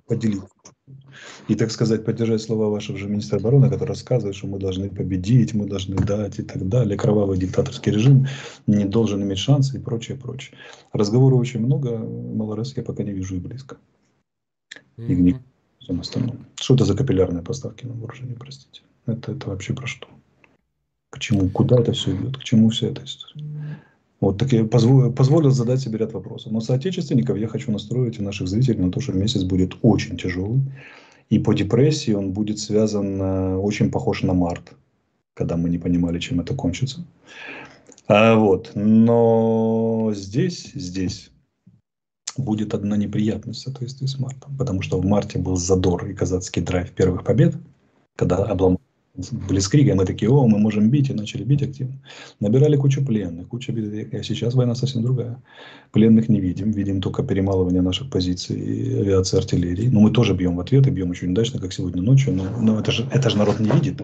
поделить? 0.07 0.43
И, 1.49 1.55
так 1.55 1.71
сказать, 1.71 2.05
поддержать 2.05 2.43
слова 2.43 2.69
вашего 2.69 2.99
же 2.99 3.09
министра 3.09 3.39
обороны, 3.39 3.71
который 3.71 3.89
рассказывает, 3.89 4.37
что 4.37 4.47
мы 4.47 4.59
должны 4.59 4.91
победить, 4.91 5.55
мы 5.55 5.67
должны 5.67 5.97
дать 5.97 6.39
и 6.39 6.43
так 6.43 6.69
далее. 6.69 6.97
Кровавый 6.97 7.39
диктаторский 7.39 7.93
режим 7.93 8.27
не 8.67 8.85
должен 8.85 9.23
иметь 9.23 9.39
шансы 9.39 9.79
и 9.79 9.81
прочее, 9.81 10.17
прочее. 10.17 10.57
Разговоров 10.93 11.41
очень 11.41 11.61
много, 11.61 11.99
малорас 11.99 12.77
я 12.77 12.83
пока 12.83 13.03
не 13.03 13.13
вижу 13.13 13.37
и 13.37 13.41
близко. 13.41 13.77
И 14.97 15.15
в 15.15 15.21
них 15.21 15.37
всем 15.79 16.01
остальном. 16.01 16.47
Что 16.57 16.75
это 16.75 16.85
за 16.85 16.95
капиллярные 16.95 17.43
поставки 17.43 17.87
на 17.87 17.95
вооружение, 17.95 18.37
простите? 18.37 18.83
Это, 19.07 19.33
это 19.33 19.49
вообще 19.49 19.73
про 19.73 19.87
что? 19.87 20.07
К 21.11 21.19
чему, 21.19 21.49
куда 21.49 21.81
это 21.81 21.93
все 21.93 22.15
идет, 22.15 22.37
к 22.37 22.45
чему 22.45 22.69
вся 22.69 22.89
эта 22.89 23.05
история? 23.05 23.45
Вот 24.21 24.37
так 24.39 24.53
я 24.53 24.65
позволил, 24.65 25.13
позволил 25.13 25.51
задать 25.51 25.81
себе 25.81 25.99
ряд 25.99 26.13
вопросов. 26.13 26.53
Но 26.53 26.61
соотечественников 26.61 27.39
я 27.39 27.47
хочу 27.47 27.71
настроить 27.71 28.19
и 28.19 28.23
наших 28.23 28.49
зрителей 28.49 28.81
на 28.81 28.91
то, 28.91 29.01
что 29.01 29.13
месяц 29.13 29.45
будет 29.45 29.77
очень 29.83 30.19
тяжелый. 30.19 30.61
И 31.31 31.39
по 31.39 31.55
депрессии 31.55 32.13
он 32.13 32.33
будет 32.33 32.59
связан, 32.59 33.21
э, 33.21 33.57
очень 33.57 33.91
похож 33.91 34.23
на 34.23 34.33
март, 34.35 34.73
когда 35.35 35.57
мы 35.57 35.69
не 35.69 35.79
понимали, 35.79 36.19
чем 36.19 36.41
это 36.41 36.55
кончится. 36.55 37.05
А, 38.07 38.37
вот. 38.37 38.73
Но 38.75 40.11
здесь, 40.15 40.73
здесь 40.75 41.31
будет 42.37 42.73
одна 42.73 42.97
неприятность 42.97 43.61
в 43.61 43.63
соответствии 43.65 44.07
с 44.07 44.19
мартом. 44.19 44.57
Потому 44.57 44.83
что 44.83 44.99
в 44.99 45.05
марте 45.05 45.39
был 45.39 45.57
задор 45.57 46.07
и 46.07 46.15
казацкий 46.15 46.63
драйв 46.63 46.91
первых 46.93 47.25
побед, 47.25 47.57
когда 48.17 48.37
обломали 48.37 48.79
Блицкрига, 49.49 49.97
мы 49.97 50.05
такие, 50.05 50.31
о, 50.31 50.47
мы 50.47 50.59
можем 50.59 50.91
бить, 50.91 51.11
и 51.11 51.15
начали 51.15 51.43
бить 51.43 51.63
активно. 51.63 51.95
Набирали 52.39 52.77
кучу 52.77 53.05
пленных, 53.05 53.49
куча 53.49 53.73
битвы. 53.73 54.09
А 54.13 54.23
сейчас 54.23 54.55
война 54.55 54.77
совсем 54.77 55.03
другая. 55.03 55.43
Пленных 55.91 56.29
не 56.29 56.41
видим, 56.41 56.71
видим 56.71 57.01
только 57.01 57.25
перемалывание 57.25 57.83
наших 57.83 58.11
позиций 58.11 58.57
авиации, 59.01 59.39
артиллерии. 59.39 59.89
Но 59.89 60.01
мы 60.01 60.13
тоже 60.13 60.35
бьем 60.35 60.55
в 60.55 60.61
ответ 60.61 60.87
и 60.87 60.91
бьем 60.91 61.11
очень 61.11 61.33
удачно, 61.33 61.59
как 61.59 61.73
сегодня 61.73 62.01
ночью. 62.01 62.33
Но, 62.33 62.45
но 62.61 62.79
это, 62.79 62.93
же, 62.93 63.07
это 63.11 63.29
же 63.29 63.39
народ 63.39 63.59
не 63.59 63.71
видит. 63.71 64.03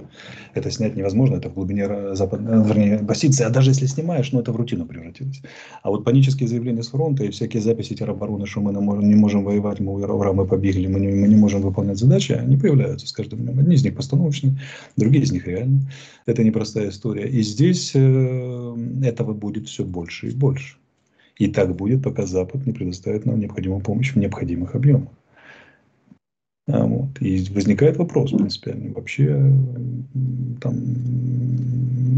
Это 0.55 0.71
снять 0.71 0.97
невозможно, 0.97 1.37
это 1.37 1.49
в 1.49 1.55
глубине 1.55 2.15
западной, 2.17 2.65
вернее, 2.65 2.99
позиции. 2.99 3.45
А 3.45 3.51
даже 3.51 3.71
если 3.71 3.87
снимаешь, 3.87 4.33
ну 4.33 4.41
это 4.41 4.53
в 4.53 4.57
рутину 4.57 4.85
превратилось. 4.85 5.43
А 5.85 5.91
вот 5.91 6.05
панические 6.05 6.49
заявления 6.49 6.83
с 6.83 6.89
фронта 6.89 7.23
и 7.23 7.31
всякие 7.31 7.63
записи 7.63 7.95
теробороны, 7.95 8.47
что 8.47 8.61
мы 8.61 8.73
не 8.73 9.15
можем 9.15 9.45
воевать, 9.45 9.79
мы 9.79 9.93
ура, 9.93 10.33
мы 10.33 10.45
побегли, 10.45 10.89
мы 10.89 10.99
не, 10.99 11.09
мы 11.09 11.29
не 11.29 11.37
можем 11.37 11.61
выполнять 11.61 11.99
задачи, 11.99 12.33
они 12.33 12.57
появляются 12.57 13.07
с 13.07 13.13
каждым 13.13 13.41
днем. 13.41 13.61
Одни 13.61 13.77
из 13.77 13.85
них 13.85 13.95
постановочные, 13.95 14.59
другие 15.05 15.25
из 15.25 15.33
них 15.33 15.47
реально. 15.47 15.81
Это 16.27 16.43
непростая 16.43 16.89
история. 16.89 17.29
И 17.29 17.43
здесь 17.43 17.93
э, 17.95 18.77
этого 19.03 19.35
будет 19.35 19.69
все 19.69 19.85
больше 19.85 20.29
и 20.29 20.35
больше. 20.35 20.77
И 21.37 21.49
так 21.49 21.75
будет, 21.75 22.03
пока 22.03 22.27
Запад 22.27 22.67
не 22.67 22.73
предоставит 22.73 23.27
нам 23.27 23.41
необходимую 23.41 23.81
помощь 23.81 24.13
в 24.13 24.19
необходимых 24.19 24.75
объемах. 24.75 25.11
А 26.67 26.87
вот. 26.87 27.21
И 27.21 27.45
возникает 27.53 27.97
вопрос 27.99 28.31
принципиальный. 28.31 28.93
Вообще, 28.93 29.53
там, 30.61 30.75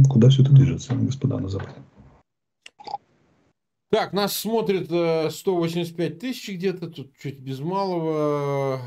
куда 0.09 0.29
все 0.29 0.43
это 0.43 0.53
движется, 0.53 0.95
господа 0.95 1.39
на 1.39 1.49
Западе? 1.49 1.75
Так, 3.89 4.13
нас 4.13 4.37
смотрит 4.37 4.87
185 4.87 6.11
э, 6.11 6.15
тысяч 6.17 6.49
где-то, 6.49 6.91
тут 6.91 7.17
чуть 7.23 7.39
без 7.39 7.61
малого, 7.61 8.81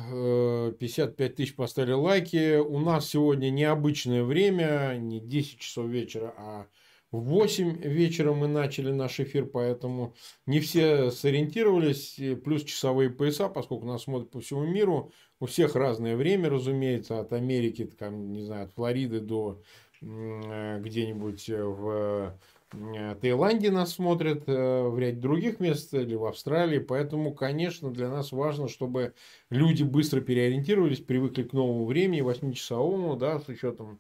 55 0.78 1.32
э, 1.32 1.34
тысяч 1.34 1.56
поставили 1.56 1.94
лайки. 1.94 2.58
У 2.58 2.80
нас 2.80 3.08
сегодня 3.08 3.50
необычное 3.50 4.26
время, 4.26 4.98
не 5.00 5.22
10 5.22 5.60
часов 5.60 5.88
вечера, 5.88 6.34
а 6.38 6.68
в 7.12 7.22
8 7.22 7.82
вечера 7.82 8.34
мы 8.34 8.50
начали 8.50 8.92
наш 8.92 9.22
эфир, 9.22 9.46
поэтому 9.46 10.16
не 10.46 10.60
все 10.60 11.12
сориентировались, 11.12 12.20
плюс 12.44 12.66
часовые 12.66 13.10
пояса, 13.10 13.48
поскольку 13.48 13.86
нас 13.86 14.04
смотрят 14.04 14.32
по 14.32 14.42
всему 14.42 14.66
миру. 14.66 15.14
У 15.40 15.46
всех 15.46 15.76
разное 15.76 16.18
время, 16.18 16.50
разумеется, 16.50 17.22
от 17.22 17.32
Америки, 17.32 17.86
там, 17.86 18.34
не 18.34 18.44
знаю, 18.44 18.66
от 18.66 18.74
Флориды 18.74 19.22
до 19.22 19.62
э, 20.02 20.82
где-нибудь 20.82 21.48
в 21.48 22.38
Таиланде 22.72 23.72
нас 23.72 23.94
смотрят, 23.94 24.44
э, 24.48 24.84
в 24.88 25.00
ряде 25.00 25.20
других 25.20 25.60
мест 25.60 25.94
или 25.94 26.16
в 26.16 26.26
Австралии. 26.26 26.80
Поэтому, 26.80 27.34
конечно, 27.34 27.92
для 27.92 28.10
нас 28.10 28.32
важно, 28.32 28.68
чтобы 28.68 29.14
люди 29.50 29.84
быстро 29.84 30.22
переориентировались, 30.22 31.00
привыкли 31.00 31.44
к 31.44 31.54
новому 31.54 31.86
времени, 31.86 32.22
8-часовому, 32.22 33.16
да, 33.16 33.40
с 33.40 33.48
учетом 33.48 34.00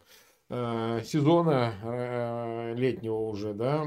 э, 0.49 1.01
сезона 1.03 1.73
э, 1.83 2.75
летнего 2.75 3.17
уже, 3.17 3.53
да, 3.55 3.85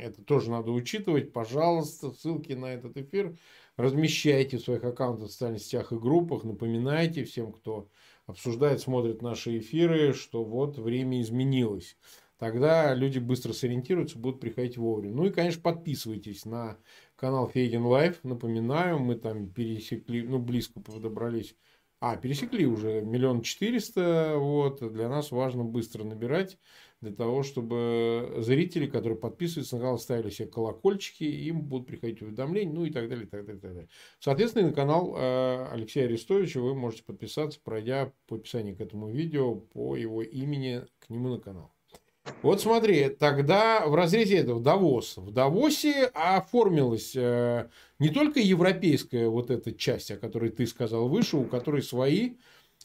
это 0.00 0.22
тоже 0.22 0.50
надо 0.50 0.70
учитывать. 0.70 1.32
Пожалуйста, 1.32 2.10
ссылки 2.12 2.52
на 2.52 2.66
этот 2.66 2.96
эфир 2.96 3.36
размещайте 3.76 4.56
в 4.58 4.62
своих 4.62 4.84
аккаунтах 4.84 5.28
в 5.28 5.32
социальных 5.32 5.62
сетях 5.62 5.92
и 5.92 5.96
группах, 5.96 6.44
напоминайте 6.44 7.24
всем, 7.24 7.52
кто 7.52 7.88
обсуждает, 8.26 8.80
смотрит 8.80 9.20
наши 9.20 9.58
эфиры, 9.58 10.14
что 10.14 10.44
вот 10.44 10.78
время 10.78 11.20
изменилось. 11.20 11.96
Тогда 12.42 12.92
люди 12.92 13.20
быстро 13.20 13.52
сориентируются, 13.52 14.18
будут 14.18 14.40
приходить 14.40 14.76
вовремя. 14.76 15.14
Ну 15.14 15.26
и, 15.26 15.30
конечно, 15.30 15.62
подписывайтесь 15.62 16.44
на 16.44 16.76
канал 17.14 17.48
Фейгин 17.48 17.84
Live. 17.86 18.18
Напоминаю, 18.24 18.98
мы 18.98 19.14
там 19.14 19.48
пересекли, 19.48 20.22
ну, 20.22 20.40
близко 20.40 20.80
подобрались. 20.80 21.54
А, 22.00 22.16
пересекли 22.16 22.66
уже 22.66 23.00
миллион 23.02 23.42
четыреста. 23.42 24.34
Вот. 24.38 24.80
Для 24.92 25.08
нас 25.08 25.30
важно 25.30 25.62
быстро 25.62 26.02
набирать 26.02 26.58
для 27.00 27.12
того, 27.12 27.44
чтобы 27.44 28.34
зрители, 28.38 28.86
которые 28.88 29.20
подписываются 29.20 29.76
на 29.76 29.82
канал, 29.82 29.98
ставили 30.00 30.30
себе 30.30 30.48
колокольчики, 30.48 31.22
им 31.22 31.62
будут 31.62 31.86
приходить 31.86 32.22
уведомления, 32.22 32.74
ну 32.74 32.84
и 32.84 32.90
так 32.90 33.08
далее, 33.08 33.26
и 33.26 33.28
так 33.28 33.44
далее, 33.46 33.58
и 33.58 33.62
так 33.62 33.72
далее. 33.72 33.88
Соответственно, 34.18 34.66
на 34.66 34.74
канал 34.74 35.14
э, 35.16 35.68
Алексея 35.70 36.06
Арестовича 36.06 36.58
вы 36.60 36.74
можете 36.74 37.04
подписаться, 37.04 37.60
пройдя 37.62 38.12
по 38.26 38.34
описанию 38.34 38.76
к 38.76 38.80
этому 38.80 39.08
видео 39.10 39.54
по 39.54 39.94
его 39.94 40.24
имени 40.24 40.82
к 40.98 41.08
нему 41.08 41.28
на 41.28 41.38
канал. 41.38 41.72
Вот 42.42 42.60
смотри, 42.60 43.08
тогда 43.08 43.86
в 43.86 43.94
разрезе 43.94 44.38
этого 44.38 44.60
Давос. 44.60 45.16
В 45.16 45.32
Давосе 45.32 46.06
оформилась 46.14 47.14
э, 47.16 47.68
не 47.98 48.10
только 48.10 48.38
европейская 48.40 49.28
вот 49.28 49.50
эта 49.50 49.72
часть, 49.72 50.10
о 50.10 50.16
которой 50.16 50.50
ты 50.50 50.66
сказал 50.66 51.08
выше, 51.08 51.36
у 51.36 51.44
которой 51.44 51.82
свои 51.82 52.34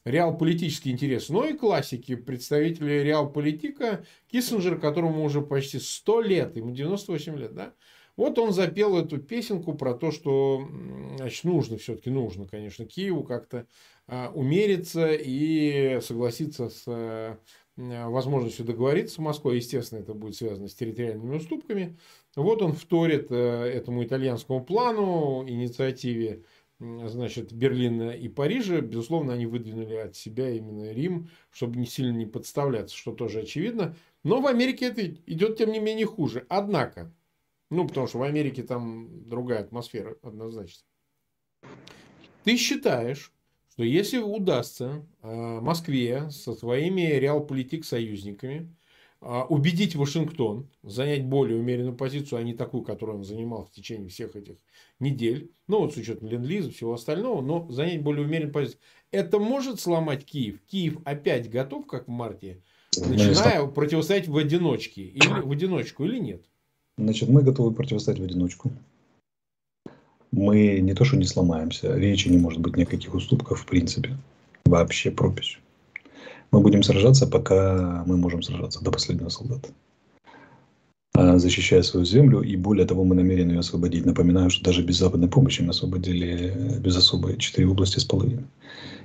реал-политический 0.06 0.92
интерес, 0.92 1.30
но 1.30 1.46
и 1.46 1.54
классики, 1.54 2.16
представители 2.16 3.02
реал-политика, 3.04 4.06
Киссинджер, 4.32 4.80
которому 4.80 5.24
уже 5.24 5.42
почти 5.42 5.80
100 5.80 6.22
лет, 6.22 6.56
ему 6.56 6.72
98 6.72 7.38
лет, 7.38 7.54
да? 7.54 7.74
Вот 8.16 8.40
он 8.40 8.52
запел 8.52 8.98
эту 8.98 9.20
песенку 9.20 9.76
про 9.76 9.94
то, 9.94 10.12
что 10.12 10.68
значит, 11.18 11.44
нужно, 11.44 11.78
все-таки 11.78 12.10
нужно, 12.10 12.48
конечно, 12.48 12.86
Киеву 12.86 13.24
как-то 13.24 13.68
а, 14.08 14.32
умериться 14.34 15.14
и 15.14 16.00
согласиться 16.02 16.70
с 16.70 16.84
а, 16.88 17.38
возможностью 17.78 18.66
договориться 18.66 19.16
с 19.16 19.20
Москвой. 19.20 19.58
Естественно, 19.58 20.00
это 20.00 20.14
будет 20.14 20.36
связано 20.36 20.68
с 20.68 20.76
территориальными 20.76 21.38
уступками. 21.38 21.98
Вот 22.36 22.62
он 22.62 22.74
вторит 22.74 23.28
а, 23.30 23.66
этому 23.66 24.04
итальянскому 24.04 24.64
плану, 24.64 25.48
инициативе 25.48 26.44
значит, 26.80 27.54
Берлина 27.54 28.12
и 28.12 28.28
Парижа, 28.28 28.82
безусловно, 28.82 29.34
они 29.34 29.46
выдвинули 29.46 29.96
от 29.96 30.16
себя 30.16 30.50
именно 30.52 30.92
Рим, 30.92 31.30
чтобы 31.50 31.78
не 31.78 31.86
сильно 31.86 32.16
не 32.16 32.26
подставляться, 32.26 32.96
что 32.96 33.14
тоже 33.14 33.42
очевидно. 33.42 33.96
Но 34.24 34.42
в 34.42 34.48
Америке 34.48 34.86
это 34.86 35.06
идет, 35.06 35.58
тем 35.58 35.72
не 35.72 35.80
менее, 35.80 36.06
хуже. 36.06 36.46
Однако, 36.50 37.12
ну, 37.70 37.88
потому 37.88 38.08
что 38.08 38.20
в 38.20 38.24
Америке 38.24 38.64
там 38.64 39.28
другая 39.28 39.62
атмосфера, 39.62 40.18
однозначно. 40.22 40.84
Ты 42.44 42.58
считаешь, 42.58 43.34
что 43.78 43.84
если 43.84 44.18
удастся 44.18 45.06
э, 45.22 45.60
Москве 45.62 46.32
со 46.32 46.56
своими 46.56 47.02
реалполитик 47.02 47.86
союзниками 47.86 48.74
а, 49.22 49.46
убедить 49.46 49.96
Вашингтон 49.96 50.68
занять 50.82 51.26
более 51.26 51.60
умеренную 51.60 51.96
позицию, 51.96 52.40
а 52.40 52.44
не 52.44 52.56
такую, 52.56 52.82
которую 52.82 53.20
он 53.20 53.24
занимал 53.24 53.66
в 53.66 53.72
течение 53.72 54.10
всех 54.10 54.36
этих 54.36 54.56
недель, 55.00 55.52
ну 55.68 55.82
вот 55.82 55.94
с 55.94 55.98
учетом 55.98 56.28
ленд-лиза, 56.28 56.72
всего 56.72 56.94
остального, 56.94 57.42
но 57.42 57.70
занять 57.70 58.02
более 58.02 58.26
умеренную 58.26 58.52
позицию. 58.52 58.80
Это 59.12 59.38
может 59.38 59.80
сломать 59.80 60.26
Киев? 60.26 60.60
Киев 60.66 60.98
опять 61.06 61.48
готов, 61.48 61.86
как 61.86 62.08
в 62.08 62.12
марте, 62.12 62.62
начиная 62.96 63.64
противостоять 63.68 64.28
в 64.28 64.38
одиночке, 64.38 65.04
или 65.04 65.42
в 65.42 65.52
одиночку, 65.52 66.04
или 66.04 66.18
нет? 66.18 66.42
Значит, 66.98 67.30
мы 67.30 67.44
готовы 67.44 67.76
противостоять 67.76 68.20
в 68.20 68.24
одиночку. 68.24 68.72
Мы 70.32 70.80
не 70.80 70.94
то, 70.94 71.06
что 71.06 71.18
не 71.18 71.26
сломаемся, 71.26 71.96
речи 71.96 72.28
не 72.28 72.38
может 72.38 72.60
быть 72.60 72.76
никаких 72.76 73.14
уступков 73.14 73.62
в 73.62 73.66
принципе. 73.66 74.18
Вообще 74.66 75.12
пропись. 75.12 75.60
Мы 76.52 76.60
будем 76.60 76.84
сражаться, 76.84 77.28
пока 77.28 78.04
мы 78.06 78.18
можем 78.18 78.42
сражаться, 78.42 78.84
до 78.84 78.92
последнего 78.92 79.30
солдата. 79.30 79.70
А, 81.18 81.40
защищая 81.40 81.82
свою 81.82 82.06
землю, 82.06 82.42
и 82.42 82.56
более 82.56 82.86
того, 82.86 83.04
мы 83.04 83.16
намерены 83.16 83.54
ее 83.54 83.60
освободить. 83.60 84.06
Напоминаю, 84.06 84.52
что 84.52 84.64
даже 84.64 84.84
без 84.84 85.00
западной 85.00 85.28
помощи 85.28 85.64
мы 85.64 85.70
освободили 85.70 86.54
э, 86.54 86.80
без 86.80 86.96
особой 86.96 87.38
четыре 87.38 87.68
области 87.68 87.98
с 87.98 88.06
половиной. 88.06 88.46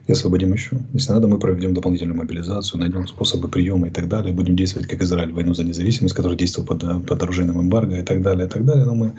И 0.06 0.12
освободим 0.12 0.52
еще. 0.52 0.78
Если 0.92 1.10
надо, 1.10 1.26
мы 1.26 1.38
проведем 1.38 1.72
дополнительную 1.72 2.18
мобилизацию, 2.18 2.80
найдем 2.80 3.08
способы 3.08 3.48
приема 3.48 3.86
и 3.86 3.90
так 3.90 4.08
далее. 4.08 4.34
Будем 4.34 4.56
действовать, 4.56 4.88
как 4.88 5.00
Израиль, 5.00 5.32
войну 5.32 5.54
за 5.54 5.64
независимость, 5.64 6.14
который 6.14 6.36
действовал 6.36 6.66
под, 6.66 6.84
э, 6.84 7.00
под 7.00 7.22
оружейным 7.22 7.58
эмбарго 7.58 7.96
и 7.96 8.02
так 8.02 8.20
далее, 8.20 8.46
и 8.46 8.50
так 8.50 8.66
далее. 8.66 8.84
Но 8.84 8.94
мы 8.94 9.14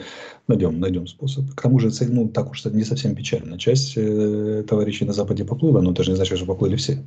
найдем, 0.47 0.79
найдем 0.79 1.07
способ. 1.07 1.49
К 1.55 1.61
тому 1.63 1.79
же, 1.79 1.89
ну, 2.09 2.27
так 2.27 2.51
уж 2.51 2.63
не 2.65 2.83
совсем 2.83 3.15
печально. 3.15 3.57
Часть 3.57 3.93
э, 3.95 4.63
товарищей 4.69 5.05
на 5.05 5.13
Западе 5.13 5.45
поплыла, 5.45 5.81
но 5.81 5.93
это 5.93 6.03
же 6.03 6.11
не 6.11 6.15
значит, 6.15 6.37
что 6.37 6.45
поплыли 6.45 6.75
все. 6.75 7.03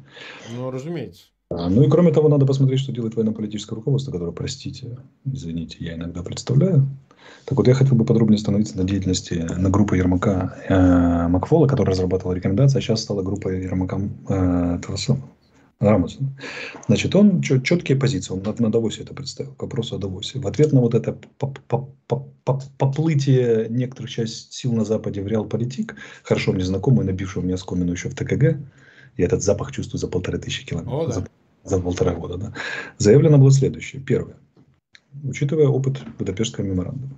Ну, 0.57 0.69
разумеется. 0.73 1.27
А, 1.51 1.69
ну 1.69 1.85
и 1.85 1.89
кроме 1.89 2.13
того, 2.13 2.29
надо 2.29 2.45
посмотреть, 2.45 2.81
что 2.81 2.93
делает 2.93 3.15
военно-политическое 3.15 3.77
руководство, 3.77 4.11
которое, 4.11 4.33
простите, 4.33 4.99
извините, 5.25 5.77
я 5.81 5.95
иногда 5.95 6.23
представляю. 6.23 6.89
Так 7.45 7.57
вот, 7.57 7.69
я 7.69 7.75
хотел 7.75 7.95
бы 7.95 8.05
подробнее 8.05 8.37
остановиться 8.37 8.77
на 8.77 8.85
деятельности 8.85 9.47
на 9.57 9.71
группы 9.71 9.97
Ермака 9.97 10.57
э, 10.69 11.29
Макфола, 11.29 11.69
которая 11.69 11.93
разрабатывала 11.93 12.35
рекомендации, 12.35 12.79
а 12.79 12.81
сейчас 12.81 13.03
стала 13.03 13.23
группой 13.23 13.63
Ермака 13.63 14.01
э, 14.29 14.77
этого 14.77 14.97
самого. 14.97 15.29
Рамоса. 15.79 16.21
Значит, 16.89 17.15
он 17.15 17.43
четкие 17.43 17.99
позиции, 17.99 18.33
он 18.33 18.43
на, 18.43 18.55
на 18.59 18.73
Давосе 18.73 19.03
это 19.03 19.13
представил, 19.13 19.53
к 19.53 19.63
вопросу 19.63 19.97
о 19.97 19.99
Давосе. 19.99 20.39
В 20.39 20.47
ответ 20.47 20.73
на 20.73 20.81
вот 20.81 20.95
это 20.95 21.19
поплытие 22.79 23.69
некоторых 23.69 24.11
часть 24.11 24.55
сил 24.55 24.73
на 24.73 24.87
Западе 24.87 25.21
в 25.21 25.27
реал-политик, 25.27 25.97
хорошо 26.23 26.53
мне 26.53 26.65
знакомый, 26.65 27.05
набивший 27.05 27.43
мне 27.43 27.55
оскомину 27.55 27.93
еще 27.93 28.09
в 28.09 28.15
ТКГ, 28.15 28.59
и 29.17 29.23
этот 29.23 29.43
запах 29.43 29.73
чувствую 29.73 29.99
за 29.99 30.09
полторы 30.09 30.39
тысячи 30.39 30.65
километров. 30.65 30.95
О, 30.95 31.07
да. 31.07 31.13
за, 31.13 31.27
за 31.65 31.81
полтора 31.81 32.15
года. 32.15 32.37
Да. 32.37 32.55
Заявлено 32.99 33.39
было 33.39 33.51
следующее. 33.51 34.03
Первое. 34.03 34.37
Учитывая 35.25 35.69
опыт 35.69 36.03
Будапештского 36.19 36.65
меморандума, 36.65 37.17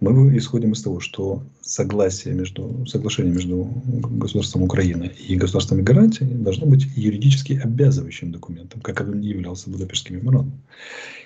мы 0.00 0.36
исходим 0.36 0.72
из 0.72 0.82
того, 0.82 0.98
что 0.98 1.44
согласие 1.60 2.34
между, 2.34 2.84
соглашение 2.86 3.32
между 3.32 3.64
государством 3.84 4.64
Украины 4.64 5.12
и 5.28 5.36
государством 5.36 5.84
гарантии 5.84 6.24
должно 6.24 6.66
быть 6.66 6.86
юридически 6.96 7.60
обязывающим 7.62 8.32
документом, 8.32 8.80
как 8.80 9.00
он 9.00 9.20
являлся 9.20 9.70
Будапештским 9.70 10.16
меморандумом, 10.16 10.60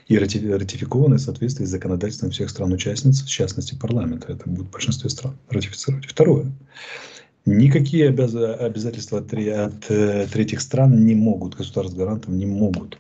и 0.09 0.19
ратификовано 0.19 1.17
в 1.17 1.21
соответствии 1.21 1.65
с 1.65 1.71
законодательством 1.71 2.31
всех 2.31 2.51
стран-участниц, 2.51 3.23
в 3.23 3.29
частности 3.29 3.75
парламента. 3.75 4.33
Это 4.33 4.49
будет 4.49 4.67
в 4.67 4.71
большинстве 4.71 5.09
стран 5.09 5.39
ратифицировать. 5.49 6.07
Второе. 6.07 6.53
Никакие 7.47 8.09
обязательства 8.09 9.21
от, 9.21 9.33
от 9.33 9.91
э, 9.91 10.27
третьих 10.33 10.61
стран 10.61 11.07
не 11.07 11.15
могут, 11.15 11.55
государств 11.55 11.97
гарантов 11.97 12.31
не 12.31 12.45
могут 12.45 12.99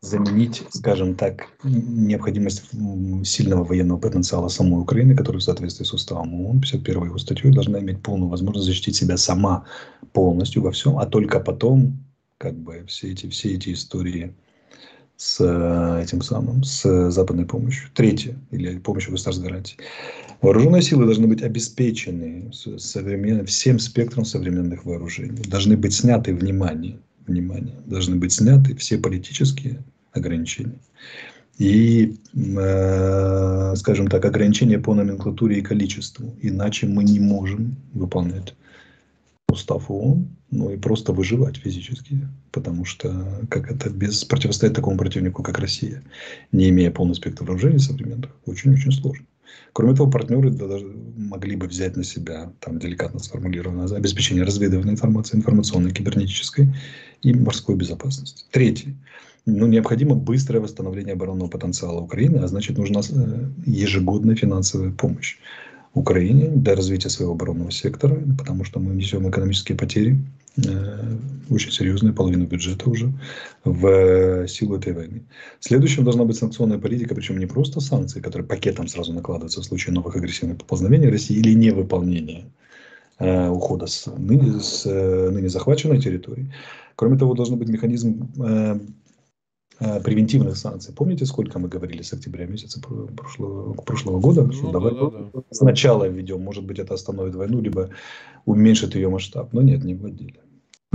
заменить, 0.00 0.64
скажем 0.70 1.14
так, 1.14 1.48
необходимость 1.62 2.64
сильного 3.24 3.64
военного 3.64 3.98
потенциала 3.98 4.48
самой 4.48 4.82
Украины, 4.82 5.16
которая 5.16 5.40
в 5.40 5.44
соответствии 5.44 5.84
с 5.84 5.92
уставом 5.92 6.34
ООН, 6.34 6.60
51 6.60 7.04
его 7.04 7.18
статьей, 7.18 7.52
должна 7.52 7.80
иметь 7.80 8.02
полную 8.02 8.28
возможность 8.28 8.66
защитить 8.66 8.96
себя 8.96 9.16
сама 9.16 9.64
полностью 10.12 10.62
во 10.62 10.70
всем, 10.70 10.98
а 10.98 11.06
только 11.06 11.40
потом, 11.40 12.04
как 12.36 12.56
бы, 12.56 12.84
все 12.86 13.12
эти, 13.12 13.28
все 13.28 13.54
эти 13.54 13.72
истории 13.72 14.34
с 15.16 15.40
э, 15.40 16.02
этим 16.02 16.22
самым, 16.22 16.62
с 16.62 17.10
западной 17.10 17.44
помощью. 17.44 17.90
Третье, 17.92 18.36
или 18.52 18.78
помощью 18.78 19.12
государств 19.12 19.42
гарантий. 19.42 19.76
Вооруженные 20.40 20.82
силы 20.82 21.04
должны 21.04 21.26
быть 21.26 21.42
обеспечены 21.42 22.50
современ... 22.52 23.44
всем 23.46 23.78
спектром 23.78 24.24
современных 24.24 24.84
вооружений. 24.84 25.42
Должны 25.48 25.76
быть 25.76 25.94
сняты, 25.94 26.34
внимание, 26.34 26.98
внимание, 27.26 27.74
должны 27.86 28.16
быть 28.16 28.32
сняты 28.32 28.76
все 28.76 28.98
политические 28.98 29.82
ограничения. 30.12 30.78
И, 31.58 32.16
э, 32.34 33.74
скажем 33.76 34.06
так, 34.06 34.24
ограничения 34.24 34.78
по 34.78 34.94
номенклатуре 34.94 35.58
и 35.58 35.62
количеству. 35.62 36.32
Иначе 36.40 36.86
мы 36.86 37.02
не 37.02 37.18
можем 37.18 37.76
выполнять 37.92 38.54
устав 39.48 39.90
ООН, 39.90 40.28
ну 40.52 40.70
и 40.70 40.76
просто 40.76 41.12
выживать 41.12 41.56
физически. 41.56 42.28
Потому 42.52 42.84
что 42.84 43.26
как 43.50 43.72
это 43.72 43.90
без 43.90 44.22
противостоять 44.22 44.76
такому 44.76 44.96
противнику, 44.98 45.42
как 45.42 45.58
Россия, 45.58 46.04
не 46.52 46.68
имея 46.68 46.92
полный 46.92 47.16
спектр 47.16 47.42
вооружений 47.42 47.80
современных, 47.80 48.30
очень-очень 48.46 48.92
сложно. 48.92 49.26
Кроме 49.72 49.94
того, 49.94 50.10
партнеры 50.10 50.50
могли 51.16 51.56
бы 51.56 51.66
взять 51.66 51.96
на 51.96 52.04
себя, 52.04 52.52
там 52.60 52.78
деликатно 52.78 53.20
сформулировано, 53.20 53.84
обеспечение 53.94 54.44
разведывательной 54.44 54.94
информации, 54.94 55.36
информационной, 55.36 55.92
кибернетической 55.92 56.68
и 57.22 57.32
морской 57.34 57.76
безопасности. 57.76 58.44
Третье. 58.50 58.94
ну, 59.46 59.66
необходимо 59.66 60.14
быстрое 60.14 60.60
восстановление 60.60 61.14
оборонного 61.14 61.48
потенциала 61.48 62.00
Украины, 62.00 62.38
а 62.38 62.48
значит, 62.48 62.78
нужна 62.78 63.00
э, 63.00 63.48
ежегодная 63.66 64.36
финансовая 64.36 64.90
помощь 64.90 65.38
Украине 65.94 66.48
для 66.48 66.74
развития 66.74 67.08
своего 67.08 67.32
оборонного 67.32 67.70
сектора, 67.70 68.18
потому 68.36 68.64
что 68.64 68.78
мы 68.80 68.94
несем 68.94 69.28
экономические 69.28 69.76
потери, 69.76 70.18
очень 71.50 71.70
серьезные, 71.70 72.12
половину 72.12 72.46
бюджета 72.46 72.90
уже, 72.90 73.12
в 73.64 74.46
силу 74.48 74.76
этой 74.76 74.92
войны. 74.92 75.24
Следующим 75.60 76.04
должна 76.04 76.24
быть 76.24 76.36
санкционная 76.36 76.78
политика, 76.78 77.14
причем 77.14 77.38
не 77.38 77.46
просто 77.46 77.80
санкции, 77.80 78.20
которые 78.20 78.46
пакетом 78.46 78.88
сразу 78.88 79.12
накладываются 79.12 79.60
в 79.60 79.64
случае 79.64 79.94
новых 79.94 80.16
агрессивных 80.16 80.58
поползновений 80.58 81.08
России 81.08 81.36
или 81.36 81.54
невыполнения 81.54 82.44
э, 83.18 83.48
ухода 83.48 83.86
с 83.86 84.06
ныне, 84.06 84.60
с 84.60 84.84
ныне 84.84 85.48
захваченной 85.48 86.00
территории. 86.00 86.52
Кроме 86.96 87.18
того, 87.18 87.34
должен 87.34 87.58
быть 87.58 87.68
механизм 87.68 88.28
Э, 89.80 90.00
превентивных 90.00 90.56
санкций. 90.56 90.92
Помните, 90.92 91.24
сколько 91.24 91.60
мы 91.60 91.68
говорили 91.68 92.02
с 92.02 92.12
октября 92.12 92.46
месяца 92.46 92.80
прошлого, 92.80 93.74
прошлого 93.74 94.18
года? 94.18 94.42
Ну, 94.42 94.52
что 94.52 94.66
да, 94.66 94.72
давай 94.72 94.92
да, 94.92 95.30
да. 95.32 95.42
сначала 95.52 96.08
введем, 96.08 96.40
может 96.40 96.64
быть, 96.64 96.80
это 96.80 96.94
остановит 96.94 97.36
войну, 97.36 97.60
либо 97.60 97.90
уменьшит 98.44 98.96
ее 98.96 99.08
масштаб. 99.08 99.52
Но 99.52 99.62
нет, 99.62 99.84
не 99.84 99.94
вводили. 99.94 100.40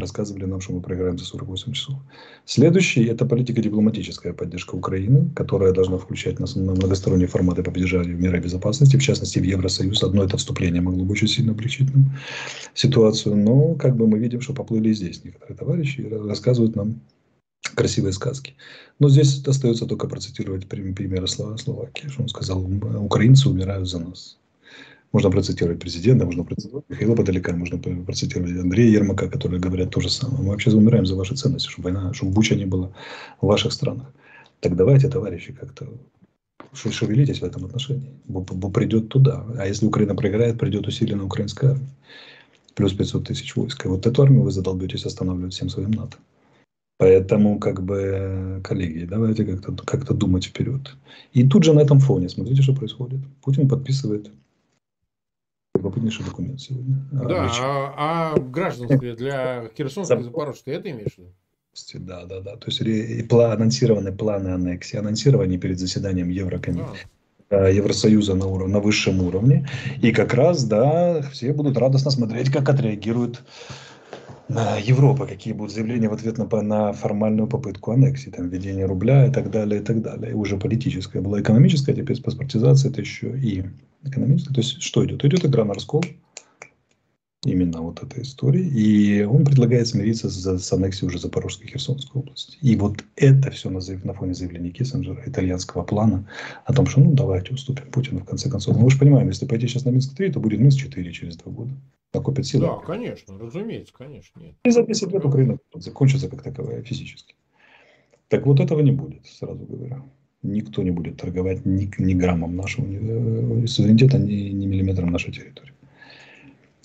Рассказывали 0.04 0.44
нам, 0.44 0.60
что 0.60 0.74
мы 0.74 0.82
проиграем 0.82 1.18
за 1.18 1.24
48 1.24 1.72
часов. 1.72 1.96
Следующий– 2.44 3.06
это 3.14 3.26
политика 3.26 3.62
дипломатическая 3.62 4.34
поддержка 4.34 4.76
Украины, 4.76 5.30
которая 5.34 5.72
должна 5.72 5.98
включать 5.98 6.42
нас 6.42 6.58
на 6.58 6.74
многосторонние 6.74 7.30
форматы 7.30 7.64
по 7.64 7.72
поддержанию 7.72 8.18
мира 8.18 8.38
и 8.38 8.42
безопасности, 8.42 8.98
в 8.98 9.02
частности, 9.02 9.40
в 9.40 9.44
Евросоюз. 9.44 10.04
Одно 10.04 10.26
это 10.26 10.36
вступление 10.36 10.82
могло 10.82 11.06
бы 11.06 11.14
очень 11.14 11.30
сильно 11.30 11.54
облегчить 11.54 11.96
нам 11.96 12.12
ситуацию. 12.74 13.38
Но 13.38 13.76
как 13.76 13.96
бы 13.96 14.06
мы 14.06 14.20
видим, 14.20 14.42
что 14.42 14.54
поплыли 14.54 14.92
здесь 14.92 15.24
некоторые 15.24 15.56
товарищи 15.56 16.02
и 16.02 16.14
рассказывают 16.14 16.76
нам 16.76 17.00
красивые 17.74 18.12
сказки. 18.12 18.56
Но 19.00 19.08
здесь 19.08 19.42
остается 19.48 19.86
только 19.86 20.10
процитировать 20.10 20.68
примеры 20.68 21.28
Словакии, 21.28 22.10
что 22.10 22.24
он 22.24 22.28
сказал, 22.28 22.62
украинцы 23.00 23.48
умирают 23.48 23.88
за 23.88 24.00
нас. 24.00 24.38
Можно 25.14 25.30
процитировать 25.30 25.80
президента, 25.80 26.26
можно 26.26 26.44
процитировать 26.44 26.90
Михаила 26.90 27.16
Подалека, 27.16 27.54
можно 27.54 27.78
процитировать 27.78 28.60
Андрея 28.60 28.90
Ермака, 28.90 29.30
которые 29.30 29.62
говорят 29.62 29.92
то 29.92 30.02
же 30.02 30.10
самое. 30.10 30.42
Мы 30.42 30.50
вообще 30.50 30.72
умираем 30.72 31.06
за 31.06 31.16
ваши 31.16 31.36
ценности, 31.36 31.70
чтобы 31.70 31.92
война, 31.92 32.14
чтобы 32.14 32.32
Буча 32.32 32.56
не 32.56 32.66
было 32.66 32.92
в 33.40 33.46
ваших 33.46 33.74
странах. 33.74 34.12
Так 34.60 34.76
давайте, 34.76 35.10
товарищи, 35.10 35.54
как-то 35.54 35.88
шевелитесь 36.74 37.42
в 37.42 37.44
этом 37.44 37.66
отношении. 37.66 38.10
Бо 38.26 38.70
придет 38.72 39.10
туда. 39.10 39.46
А 39.60 39.68
если 39.68 39.86
Украина 39.86 40.16
проиграет, 40.16 40.58
придет 40.58 40.88
усиленная 40.88 41.26
украинская 41.26 41.72
армия. 41.72 41.90
Плюс 42.74 42.94
500 42.94 43.28
тысяч 43.28 43.56
войск. 43.56 43.86
И 43.86 43.90
вот 43.90 44.08
эту 44.08 44.24
армию 44.24 44.42
вы 44.42 44.50
задолбетесь 44.50 45.06
останавливать 45.06 45.54
всем 45.54 45.70
своим 45.70 45.92
НАТО. 45.92 46.18
Поэтому, 46.98 47.60
как 47.60 47.84
бы, 47.84 48.62
коллеги, 48.64 49.06
давайте 49.06 49.46
как-то 49.46 49.74
как 49.86 50.12
думать 50.18 50.46
вперед. 50.46 50.96
И 51.34 51.48
тут 51.48 51.66
же 51.66 51.74
на 51.74 51.82
этом 51.82 52.00
фоне, 52.00 52.30
смотрите, 52.30 52.64
что 52.64 52.74
происходит. 52.74 53.20
Путин 53.44 53.68
подписывает 53.68 54.32
любопытнейший 55.76 56.26
документ 56.26 56.62
сегодня. 56.62 57.04
Да, 57.12 57.50
а, 57.62 58.34
а 58.36 58.40
гражданское 58.40 59.16
для 59.16 59.70
Херсонской 59.76 60.20
и 60.20 60.24
Запорожской, 60.24 60.76
это 60.76 60.92
имеешь 60.92 61.14
в 61.14 61.18
виду? 61.18 61.34
Да, 62.06 62.26
да, 62.26 62.40
да. 62.42 62.56
То 62.58 62.68
есть 62.68 62.82
и 62.82 63.26
анонсированы 63.32 64.12
планы 64.12 64.50
аннексии, 64.50 64.98
анонсированы 64.98 65.58
перед 65.58 65.80
заседанием 65.80 66.30
Еврокомиссии. 66.30 67.08
Да. 67.50 67.68
Евросоюза 67.68 68.36
на, 68.36 68.48
уровне, 68.48 68.74
на 68.74 68.80
высшем 68.80 69.22
уровне. 69.22 69.68
И 70.02 70.12
как 70.12 70.34
раз, 70.34 70.64
да, 70.66 71.22
все 71.32 71.54
будут 71.54 71.78
радостно 71.78 72.12
смотреть, 72.12 72.52
как 72.52 72.70
отреагирует 72.70 73.42
Европа, 74.50 75.26
какие 75.26 75.54
будут 75.54 75.74
заявления 75.74 76.10
в 76.10 76.14
ответ 76.14 76.38
на, 76.38 76.62
на 76.62 76.94
формальную 76.94 77.48
попытку 77.48 77.92
аннексии, 77.92 78.30
там, 78.30 78.50
введение 78.50 78.86
рубля 78.86 79.28
и 79.28 79.32
так 79.32 79.50
далее, 79.50 79.82
и 79.82 79.84
так 79.84 80.02
далее. 80.02 80.32
И 80.32 80.36
уже 80.36 80.58
политическая 80.58 81.22
была 81.22 81.42
экономическая, 81.42 81.94
теперь 81.94 82.22
паспортизация 82.22 82.92
это 82.92 83.02
еще 83.02 83.38
и 83.38 83.64
экономическая. 84.04 84.54
То 84.54 84.62
есть 84.62 84.82
что 84.82 85.06
идет? 85.06 85.24
Идет 85.26 85.46
игра 85.46 85.66
на 85.66 85.74
раскол, 85.74 86.04
именно 87.46 87.82
вот 87.82 88.02
этой 88.02 88.24
истории. 88.24 88.66
И 88.66 89.24
он 89.24 89.46
предлагает 89.46 89.88
смириться 89.88 90.30
с, 90.30 90.60
с 90.60 90.74
аннексией 90.74 91.08
уже 91.08 91.20
Запорожской 91.20 91.68
и 91.68 91.70
Херсонской 91.70 92.22
области. 92.22 92.58
И 92.62 92.76
вот 92.76 93.04
это 93.16 93.52
все 93.52 93.70
на, 93.70 93.80
на 94.04 94.14
фоне 94.14 94.34
заявления 94.34 94.72
Киссинджера, 94.72 95.24
итальянского 95.26 95.84
плана 95.84 96.28
о 96.66 96.74
том, 96.74 96.86
что 96.86 97.02
ну 97.02 97.14
давайте 97.14 97.54
уступим 97.54 97.92
Путину 97.92 98.22
в 98.22 98.26
конце 98.26 98.50
концов. 98.50 98.78
Мы 98.78 98.90
же 98.90 98.98
понимаем, 98.98 99.28
если 99.28 99.46
пойти 99.46 99.68
сейчас 99.68 99.86
на 99.86 99.90
Минск-3, 99.90 100.32
то 100.32 100.40
будет 100.40 100.60
Минск-4 100.60 101.12
через 101.12 101.38
два 101.38 101.52
года. 101.52 101.72
Накопит 102.14 102.46
силы. 102.46 102.68
Да, 102.68 102.76
конечно, 102.86 103.38
разумеется, 103.40 103.92
конечно. 103.94 104.40
Нет. 104.40 104.54
И 104.64 104.70
за 104.70 104.84
10 104.84 105.12
лет 105.12 105.26
Украина 105.26 105.58
закончится 105.74 106.30
как 106.30 106.44
таковая 106.44 106.84
физически. 106.84 107.36
Так 108.28 108.46
вот 108.46 108.60
этого 108.60 108.82
не 108.82 108.92
будет, 108.92 109.26
сразу 109.26 109.66
говорю. 109.66 110.04
Никто 110.44 110.84
не 110.84 110.92
будет 110.92 111.18
торговать 111.18 111.66
ни, 111.66 111.90
ни 111.98 112.14
граммом 112.14 112.56
нашего 112.56 112.86
ни, 112.86 113.64
э, 113.64 113.68
суверенитета, 113.68 114.18
ни, 114.18 114.50
ни 114.50 114.66
миллиметром 114.66 115.12
нашей 115.12 115.32
территории. 115.32 115.74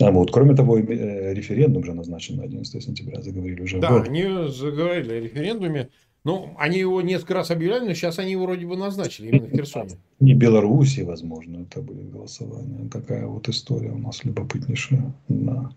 А 0.00 0.12
вот, 0.12 0.30
кроме 0.30 0.54
того, 0.54 0.78
э, 0.78 1.34
референдум 1.34 1.84
же 1.84 1.92
назначен 1.92 2.36
на 2.36 2.44
11 2.44 2.82
сентября, 2.82 3.20
заговорили 3.20 3.62
уже. 3.62 3.80
Да, 3.80 4.02
они 4.02 4.24
заговорили 4.48 5.12
о 5.12 5.20
референдуме. 5.20 5.88
Ну, 6.24 6.54
они 6.58 6.78
его 6.78 7.00
несколько 7.00 7.34
раз 7.34 7.50
объявляли, 7.50 7.86
но 7.86 7.94
сейчас 7.94 8.18
они 8.18 8.32
его 8.32 8.44
вроде 8.44 8.66
бы 8.66 8.76
назначили 8.76 9.28
именно 9.28 9.46
в 9.46 9.50
Херсоне. 9.50 9.96
И 10.20 10.34
Белоруссии, 10.34 11.02
возможно, 11.02 11.62
это 11.62 11.80
будет 11.80 12.10
голосование. 12.10 12.88
Такая 12.90 13.26
вот 13.26 13.48
история 13.48 13.90
у 13.90 13.98
нас 13.98 14.24
любопытнейшая. 14.24 15.12
Да 15.28 15.70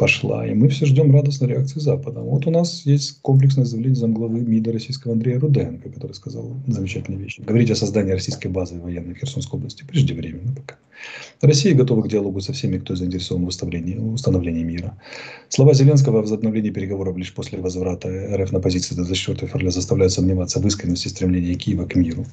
пошла. 0.00 0.46
И 0.46 0.54
мы 0.54 0.68
все 0.70 0.86
ждем 0.86 1.12
радостной 1.12 1.50
реакции 1.50 1.78
Запада. 1.78 2.20
Вот 2.20 2.46
у 2.46 2.50
нас 2.50 2.86
есть 2.86 3.20
комплексное 3.20 3.66
заявление 3.66 3.96
замглавы 3.96 4.40
МИДа 4.40 4.72
российского 4.72 5.12
Андрея 5.12 5.38
Руденко, 5.38 5.90
который 5.90 6.12
сказал 6.12 6.56
замечательные 6.66 7.20
вещи. 7.20 7.42
Говорить 7.42 7.70
о 7.70 7.76
создании 7.76 8.12
российской 8.12 8.48
базы 8.48 8.80
военной 8.80 9.12
в 9.12 9.18
Херсонской 9.18 9.58
области 9.58 9.84
преждевременно 9.84 10.54
пока. 10.54 10.76
Россия 11.40 11.74
готова 11.74 12.02
к 12.02 12.08
диалогу 12.08 12.40
со 12.40 12.52
всеми, 12.52 12.78
кто 12.78 12.94
заинтересован 12.94 13.44
в 13.44 13.48
установлении, 13.48 13.96
установлении 13.96 14.62
мира. 14.62 14.98
Слова 15.48 15.74
Зеленского 15.74 16.18
о 16.18 16.22
возобновлении 16.22 16.70
переговоров 16.70 17.16
лишь 17.16 17.32
после 17.32 17.58
возврата 17.58 18.08
РФ 18.36 18.52
на 18.52 18.60
позиции 18.60 18.94
до 18.94 19.04
24 19.04 19.48
февраля 19.48 19.70
заставляют 19.70 20.12
сомневаться 20.12 20.60
в 20.60 20.66
искренности 20.66 21.08
стремления 21.08 21.54
Киева 21.54 21.86
к 21.86 21.94
миру. 21.94 22.26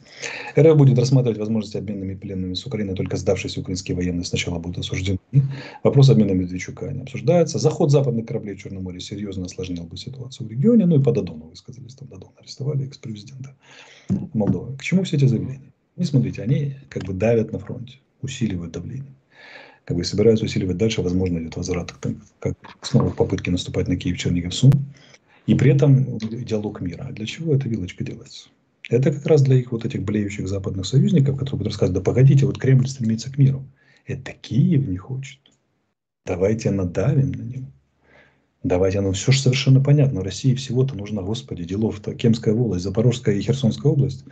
РФ 0.60 0.76
будет 0.76 1.00
рассматривать 1.00 1.38
возможности 1.40 1.78
обменными 1.78 2.16
пленными 2.16 2.54
с 2.54 2.66
Украиной, 2.66 2.96
только 2.96 3.18
сдавшиеся 3.18 3.62
украинские 3.62 3.96
военные 3.96 4.26
сначала 4.26 4.60
будут 4.60 4.80
осуждены. 4.80 5.20
Вопрос 5.84 6.10
обмена 6.10 6.32
Медведчука 6.32 6.92
не 6.92 7.02
обсуждается. 7.02 7.57
Заход 7.58 7.92
западных 7.92 8.26
кораблей 8.26 8.56
в 8.56 8.60
Черном 8.60 8.84
море 8.84 9.00
серьезно 9.00 9.46
осложнил 9.46 9.84
бы 9.84 9.98
ситуацию 9.98 10.48
в 10.48 10.52
регионе. 10.52 10.86
Ну 10.86 11.00
и 11.00 11.04
по 11.04 11.12
Додону 11.12 11.48
высказались. 11.48 11.96
Там 11.96 12.08
Додон 12.08 12.32
арестовали 12.38 12.86
экс-президента 12.88 13.56
Молдовы. 14.34 14.78
К 14.78 14.84
чему 14.84 15.04
все 15.04 15.18
эти 15.18 15.26
заявления? 15.26 15.74
Не 15.96 16.06
смотрите, 16.06 16.42
они 16.44 16.76
как 16.90 17.04
бы 17.04 17.14
давят 17.14 17.52
на 17.52 17.60
фронте 17.60 18.00
усиливают 18.22 18.74
давление. 18.74 19.14
Как 19.86 19.96
бы 19.96 20.04
собираются 20.04 20.46
усиливать 20.46 20.78
дальше, 20.78 21.02
возможно, 21.02 21.40
идет 21.40 21.56
возврат 21.56 21.92
к, 21.92 22.14
как 22.40 22.58
снова 22.82 23.10
попытки 23.10 23.50
наступать 23.50 23.88
на 23.88 23.96
Киев, 23.96 24.18
Чернигов, 24.18 24.54
Сум. 24.54 24.72
И 25.46 25.56
при 25.56 25.72
этом 25.72 26.18
диалог 26.18 26.82
мира. 26.82 27.06
А 27.10 27.14
для 27.14 27.26
чего 27.26 27.56
эта 27.56 27.70
вилочка 27.70 28.04
делается? 28.04 28.50
Это 28.90 29.12
как 29.12 29.26
раз 29.26 29.42
для 29.42 29.56
их 29.56 29.72
вот 29.72 29.86
этих 29.86 30.04
блеющих 30.04 30.48
западных 30.48 30.86
союзников, 30.86 31.36
которые 31.36 31.60
будут 31.60 31.68
рассказывать, 31.68 31.96
да 31.96 32.04
погодите, 32.04 32.46
вот 32.46 32.58
Кремль 32.58 32.88
стремится 32.88 33.32
к 33.32 33.38
миру. 33.38 33.66
Это 34.06 34.34
Киев 34.34 34.88
не 34.88 34.98
хочет. 34.98 35.40
Давайте 36.28 36.72
надавим 36.72 37.32
на 37.32 37.42
него. 37.42 37.68
Давайте, 38.64 39.00
ну 39.00 39.14
все 39.14 39.32
же 39.32 39.40
совершенно 39.40 39.82
понятно. 39.82 40.24
России 40.24 40.54
всего-то 40.56 40.94
нужна, 40.94 41.22
господи, 41.22 41.64
делов-то 41.64 42.14
Кемская 42.16 42.54
волость, 42.54 42.84
Запорожская 42.84 43.36
и 43.36 43.42
Херсонская 43.42 43.94
область. 43.94 44.26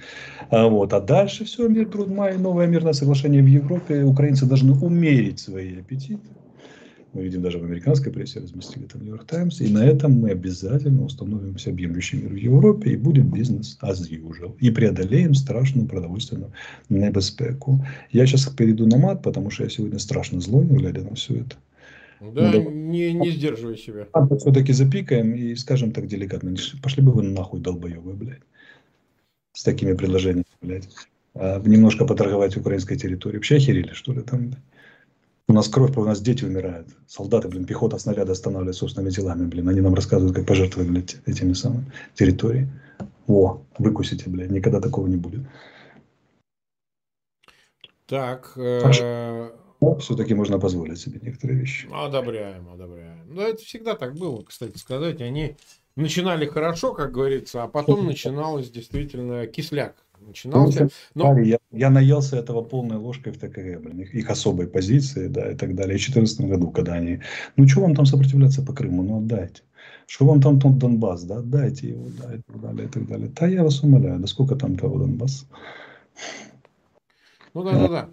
А, 0.49 0.67
вот. 0.67 0.91
а 0.91 0.99
дальше 0.99 1.45
все, 1.45 1.69
мир, 1.69 1.87
труд, 1.87 2.09
май, 2.09 2.37
новое 2.37 2.67
мирное 2.67 2.91
соглашение 2.91 3.41
в 3.41 3.47
Европе. 3.47 4.03
Украинцы 4.03 4.45
должны 4.45 4.73
умерить 4.73 5.39
свои 5.39 5.79
аппетиты. 5.79 6.27
Мы 7.13 7.23
видим 7.23 7.41
даже 7.41 7.59
в 7.59 7.63
американской 7.63 8.11
прессе, 8.11 8.41
разместили 8.41 8.87
в 8.91 8.95
Нью-Йорк 8.95 9.23
Таймс. 9.25 9.61
И 9.61 9.69
на 9.69 9.85
этом 9.85 10.19
мы 10.19 10.31
обязательно 10.31 11.05
установим 11.05 11.55
всеобъемлющий 11.55 12.17
мир 12.17 12.33
в 12.33 12.35
Европе, 12.35 12.91
и 12.91 12.97
будет 12.97 13.31
бизнес 13.31 13.77
as 13.81 14.01
usual. 14.09 14.57
И 14.59 14.69
преодолеем 14.69 15.33
страшную 15.33 15.87
продовольственную 15.87 16.51
небезпеку. 16.89 17.85
Я 18.11 18.25
сейчас 18.25 18.47
перейду 18.47 18.85
на 18.85 18.97
мат, 18.97 19.23
потому 19.23 19.49
что 19.49 19.63
я 19.63 19.69
сегодня 19.69 19.97
страшно 19.97 20.41
злой, 20.41 20.65
глядя 20.65 21.03
на 21.03 21.15
все 21.15 21.35
это. 21.35 21.55
Да, 22.19 22.51
ну, 22.51 22.69
не, 22.71 23.13
не 23.13 23.31
сдерживай 23.31 23.77
себя. 23.77 24.07
Все-таки 24.37 24.73
запикаем 24.73 25.33
и 25.33 25.55
скажем 25.55 25.91
так 25.91 26.07
деликатно. 26.07 26.55
Пошли 26.81 27.03
бы 27.03 27.11
вы 27.11 27.23
нахуй, 27.23 27.59
долбоебы, 27.59 28.13
блядь. 28.13 28.41
С 29.53 29.63
такими 29.63 29.93
предложениями, 29.93 30.45
блядь. 30.61 30.89
А, 31.33 31.59
немножко 31.59 32.05
поторговать 32.05 32.55
украинской 32.57 32.95
территорией. 32.95 33.39
Вообще 33.39 33.57
охерели, 33.57 33.91
что 33.93 34.13
ли, 34.13 34.21
там? 34.21 34.53
У 35.47 35.53
нас 35.53 35.67
кровь, 35.67 35.95
у 35.95 36.03
нас 36.03 36.21
дети 36.21 36.43
умирают. 36.43 36.87
Солдаты, 37.07 37.49
блин, 37.49 37.65
пехота 37.65 37.97
снаряды 37.97 38.31
останавливает 38.31 38.75
собственными 38.75 39.11
делами, 39.11 39.45
блин. 39.45 39.69
Они 39.69 39.81
нам 39.81 39.93
рассказывают, 39.93 40.35
как 40.35 40.47
пожертвовать, 40.47 40.89
блядь, 40.89 41.17
этими 41.25 41.53
самыми 41.53 41.91
территории. 42.15 42.67
О, 43.27 43.61
выкусите, 43.77 44.29
блядь, 44.29 44.49
никогда 44.49 44.79
такого 44.79 45.07
не 45.07 45.17
будет. 45.17 45.41
Так, 48.07 48.53
э, 48.55 49.49
все-таки 49.95 50.33
можно 50.33 50.59
позволить 50.59 50.99
себе 50.99 51.19
некоторые 51.21 51.59
вещи. 51.59 51.87
Одобряем, 51.91 52.69
одобряем. 52.69 53.35
Да, 53.35 53.49
это 53.49 53.63
всегда 53.63 53.95
так 53.95 54.15
было, 54.15 54.43
кстати 54.43 54.77
сказать. 54.77 55.21
Они 55.21 55.55
начинали 55.95 56.45
хорошо, 56.45 56.93
как 56.93 57.11
говорится, 57.11 57.63
а 57.63 57.67
потом 57.67 58.05
начиналось 58.05 58.69
действительно 58.69 59.47
кисляк. 59.47 59.95
Начинался. 60.19 60.89
Но... 61.13 61.37
Я, 61.39 61.57
я 61.71 61.89
наелся 61.89 62.37
этого 62.37 62.61
полной 62.61 62.97
ложкой 62.97 63.33
в 63.33 63.37
ТКГ, 63.37 63.81
блин, 63.81 64.01
их, 64.01 64.15
их 64.15 64.29
особой 64.29 64.67
позиции, 64.67 65.27
да, 65.27 65.51
и 65.51 65.55
так 65.55 65.75
далее. 65.75 65.95
И 65.95 65.99
в 65.99 66.05
2014 66.05 66.41
году, 66.41 66.71
когда 66.71 66.93
они, 66.93 67.21
ну, 67.57 67.67
что 67.67 67.81
вам 67.81 67.95
там 67.95 68.05
сопротивляться 68.05 68.63
по 68.63 68.73
Крыму, 68.73 69.03
ну, 69.03 69.19
отдайте. 69.19 69.61
Что 70.07 70.25
вам 70.25 70.41
там 70.41 70.59
тот 70.59 70.77
Донбасс, 70.77 71.23
да, 71.23 71.37
отдайте 71.37 71.89
его, 71.89 72.07
да, 72.21 72.35
и 72.35 72.41
так 72.41 72.61
далее, 72.61 72.87
и 72.87 72.89
так 72.89 73.07
далее. 73.07 73.31
Да, 73.39 73.47
я 73.47 73.63
вас 73.63 73.83
умоляю, 73.83 74.19
да 74.19 74.27
сколько 74.27 74.55
там 74.55 74.77
того 74.77 74.99
Донбасса? 74.99 75.45
Ну, 77.53 77.63
да, 77.63 77.71
да, 77.73 77.87
да. 77.87 78.09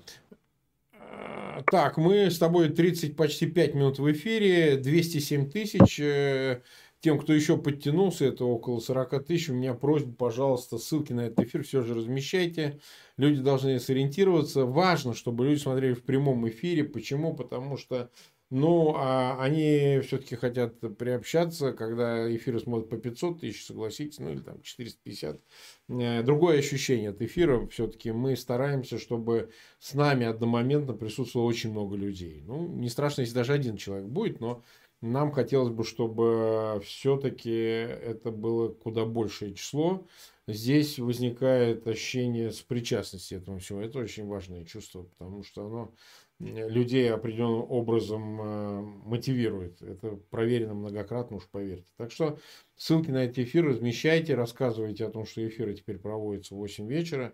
Так, 1.70 1.96
мы 1.98 2.30
с 2.30 2.38
тобой 2.38 2.70
30, 2.70 3.16
почти 3.16 3.46
5 3.46 3.74
минут 3.74 3.98
в 3.98 4.10
эфире, 4.12 4.76
207 4.76 5.50
тысяч. 5.50 6.00
Э, 6.00 6.62
тем, 7.00 7.18
кто 7.18 7.32
еще 7.32 7.58
подтянулся, 7.58 8.26
это 8.26 8.44
около 8.44 8.78
40 8.78 9.24
тысяч, 9.26 9.50
у 9.50 9.54
меня 9.54 9.74
просьба, 9.74 10.12
пожалуйста, 10.14 10.78
ссылки 10.78 11.12
на 11.12 11.22
этот 11.22 11.46
эфир 11.46 11.64
все 11.64 11.82
же 11.82 11.94
размещайте. 11.94 12.80
Люди 13.16 13.42
должны 13.42 13.78
сориентироваться. 13.80 14.64
Важно, 14.64 15.14
чтобы 15.14 15.44
люди 15.46 15.58
смотрели 15.58 15.94
в 15.94 16.04
прямом 16.04 16.48
эфире. 16.48 16.84
Почему? 16.84 17.34
Потому 17.34 17.76
что 17.76 18.10
ну, 18.54 18.92
а 18.96 19.42
они 19.42 20.00
все-таки 20.06 20.36
хотят 20.36 20.78
приобщаться, 20.98 21.72
когда 21.72 22.30
эфиры 22.36 22.60
смотрят 22.60 22.90
по 22.90 22.98
500 22.98 23.40
тысяч, 23.40 23.64
согласитесь, 23.64 24.18
ну 24.18 24.30
или 24.30 24.40
там 24.40 24.60
450. 24.60 25.40
Э, 25.88 26.22
другое 26.22 26.58
ощущение 26.58 27.10
от 27.10 27.22
эфира 27.22 27.66
все-таки 27.68 28.12
мы 28.12 28.36
стараемся, 28.36 28.98
чтобы 28.98 29.50
с 29.78 29.94
нами 29.94 30.26
одномоментно 30.26 30.92
присутствовало 30.92 31.46
очень 31.46 31.70
много 31.70 31.96
людей. 31.96 32.42
Ну, 32.44 32.68
не 32.68 32.90
страшно, 32.90 33.22
если 33.22 33.34
даже 33.34 33.54
один 33.54 33.78
человек 33.78 34.08
будет, 34.08 34.38
но 34.40 34.62
нам 35.00 35.32
хотелось 35.32 35.72
бы, 35.72 35.82
чтобы 35.82 36.82
все-таки 36.84 37.50
это 37.50 38.30
было 38.30 38.68
куда 38.68 39.06
большее 39.06 39.54
число. 39.54 40.06
Здесь 40.46 40.98
возникает 40.98 41.86
ощущение 41.86 42.52
сопричастности 42.52 43.34
этому 43.34 43.60
всему. 43.60 43.80
Это 43.80 43.98
очень 43.98 44.26
важное 44.26 44.64
чувство, 44.66 45.04
потому 45.04 45.42
что 45.42 45.66
оно 45.66 45.94
людей 46.42 47.12
определенным 47.12 47.64
образом 47.70 48.40
э, 48.40 48.80
мотивирует. 49.04 49.80
Это 49.80 50.16
проверено 50.30 50.74
многократно, 50.74 51.36
уж 51.36 51.44
поверьте. 51.48 51.86
Так 51.96 52.10
что 52.10 52.38
ссылки 52.76 53.10
на 53.10 53.24
эти 53.24 53.44
эфиры 53.44 53.70
размещайте, 53.70 54.34
рассказывайте 54.34 55.06
о 55.06 55.10
том, 55.10 55.24
что 55.24 55.46
эфиры 55.46 55.74
теперь 55.74 55.98
проводятся 55.98 56.54
в 56.54 56.58
8 56.58 56.88
вечера. 56.88 57.32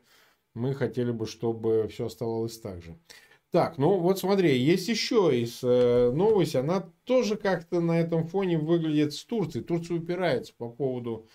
Мы 0.55 0.75
хотели 0.75 1.11
бы, 1.11 1.27
чтобы 1.27 1.89
все 1.89 2.07
оставалось 2.07 2.59
так 2.61 2.83
же. 2.83 2.99
Так, 3.51 3.79
ну 3.79 3.99
вот 3.99 4.19
смотри, 4.19 4.59
есть 4.59 4.89
еще 4.89 5.31
из 5.33 5.61
э, 5.63 6.11
новость, 6.13 6.55
она 6.55 6.93
тоже 7.05 7.37
как-то 7.37 7.81
на 7.81 7.99
этом 7.99 8.27
фоне 8.27 8.59
выглядит 8.59 9.15
с 9.15 9.25
Турцией. 9.25 9.65
Турция 9.65 9.97
упирается 9.97 10.53
по 10.55 10.69
поводу 10.69 11.27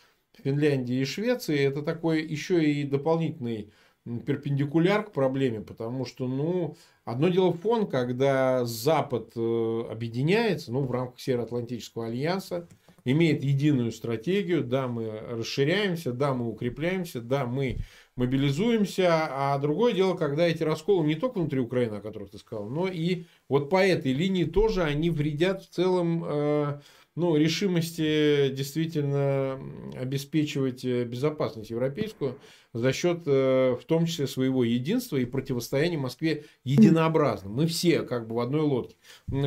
Финляндии 0.43 0.97
и 0.97 1.05
Швеции. 1.05 1.59
Это 1.59 1.81
такой 1.81 2.23
еще 2.23 2.63
и 2.63 2.83
дополнительный 2.83 3.71
перпендикуляр 4.05 5.05
к 5.05 5.11
проблеме, 5.11 5.61
потому 5.61 6.05
что, 6.05 6.27
ну, 6.27 6.75
одно 7.05 7.29
дело 7.29 7.53
фон, 7.53 7.87
когда 7.87 8.65
Запад 8.65 9.31
э, 9.35 9.83
объединяется, 9.89 10.71
ну, 10.71 10.81
в 10.81 10.91
рамках 10.91 11.19
Североатлантического 11.19 12.07
альянса, 12.07 12.67
имеет 13.05 13.43
единую 13.43 13.91
стратегию, 13.91 14.63
да, 14.63 14.87
мы 14.87 15.09
расширяемся, 15.09 16.13
да, 16.13 16.33
мы 16.33 16.49
укрепляемся, 16.49 17.21
да, 17.21 17.45
мы 17.45 17.79
мобилизуемся, 18.15 19.27
а 19.29 19.57
другое 19.57 19.93
дело, 19.93 20.15
когда 20.15 20.47
эти 20.47 20.63
расколы 20.63 21.05
не 21.05 21.15
только 21.15 21.39
внутри 21.39 21.59
Украины, 21.59 21.95
о 21.95 22.01
которых 22.01 22.29
ты 22.29 22.37
сказал, 22.37 22.69
но 22.69 22.87
и 22.87 23.25
вот 23.49 23.69
по 23.69 23.83
этой 23.85 24.13
линии 24.13 24.45
тоже 24.45 24.83
они 24.83 25.09
вредят 25.09 25.63
в 25.63 25.69
целом 25.69 26.23
э, 26.25 26.79
ну, 27.15 27.35
решимости 27.35 28.49
действительно 28.49 29.59
обеспечивать 29.95 30.83
э, 30.83 31.03
безопасность 31.03 31.69
европейскую 31.69 32.39
за 32.73 32.91
счет, 32.91 33.21
э, 33.27 33.75
в 33.79 33.83
том 33.85 34.07
числе, 34.07 34.25
своего 34.25 34.63
единства 34.63 35.17
и 35.17 35.25
противостояния 35.25 35.97
Москве 35.97 36.45
единообразно. 36.63 37.49
Мы 37.49 37.67
все 37.67 38.01
как 38.01 38.27
бы 38.27 38.35
в 38.35 38.39
одной 38.39 38.61
лодке. 38.61 38.95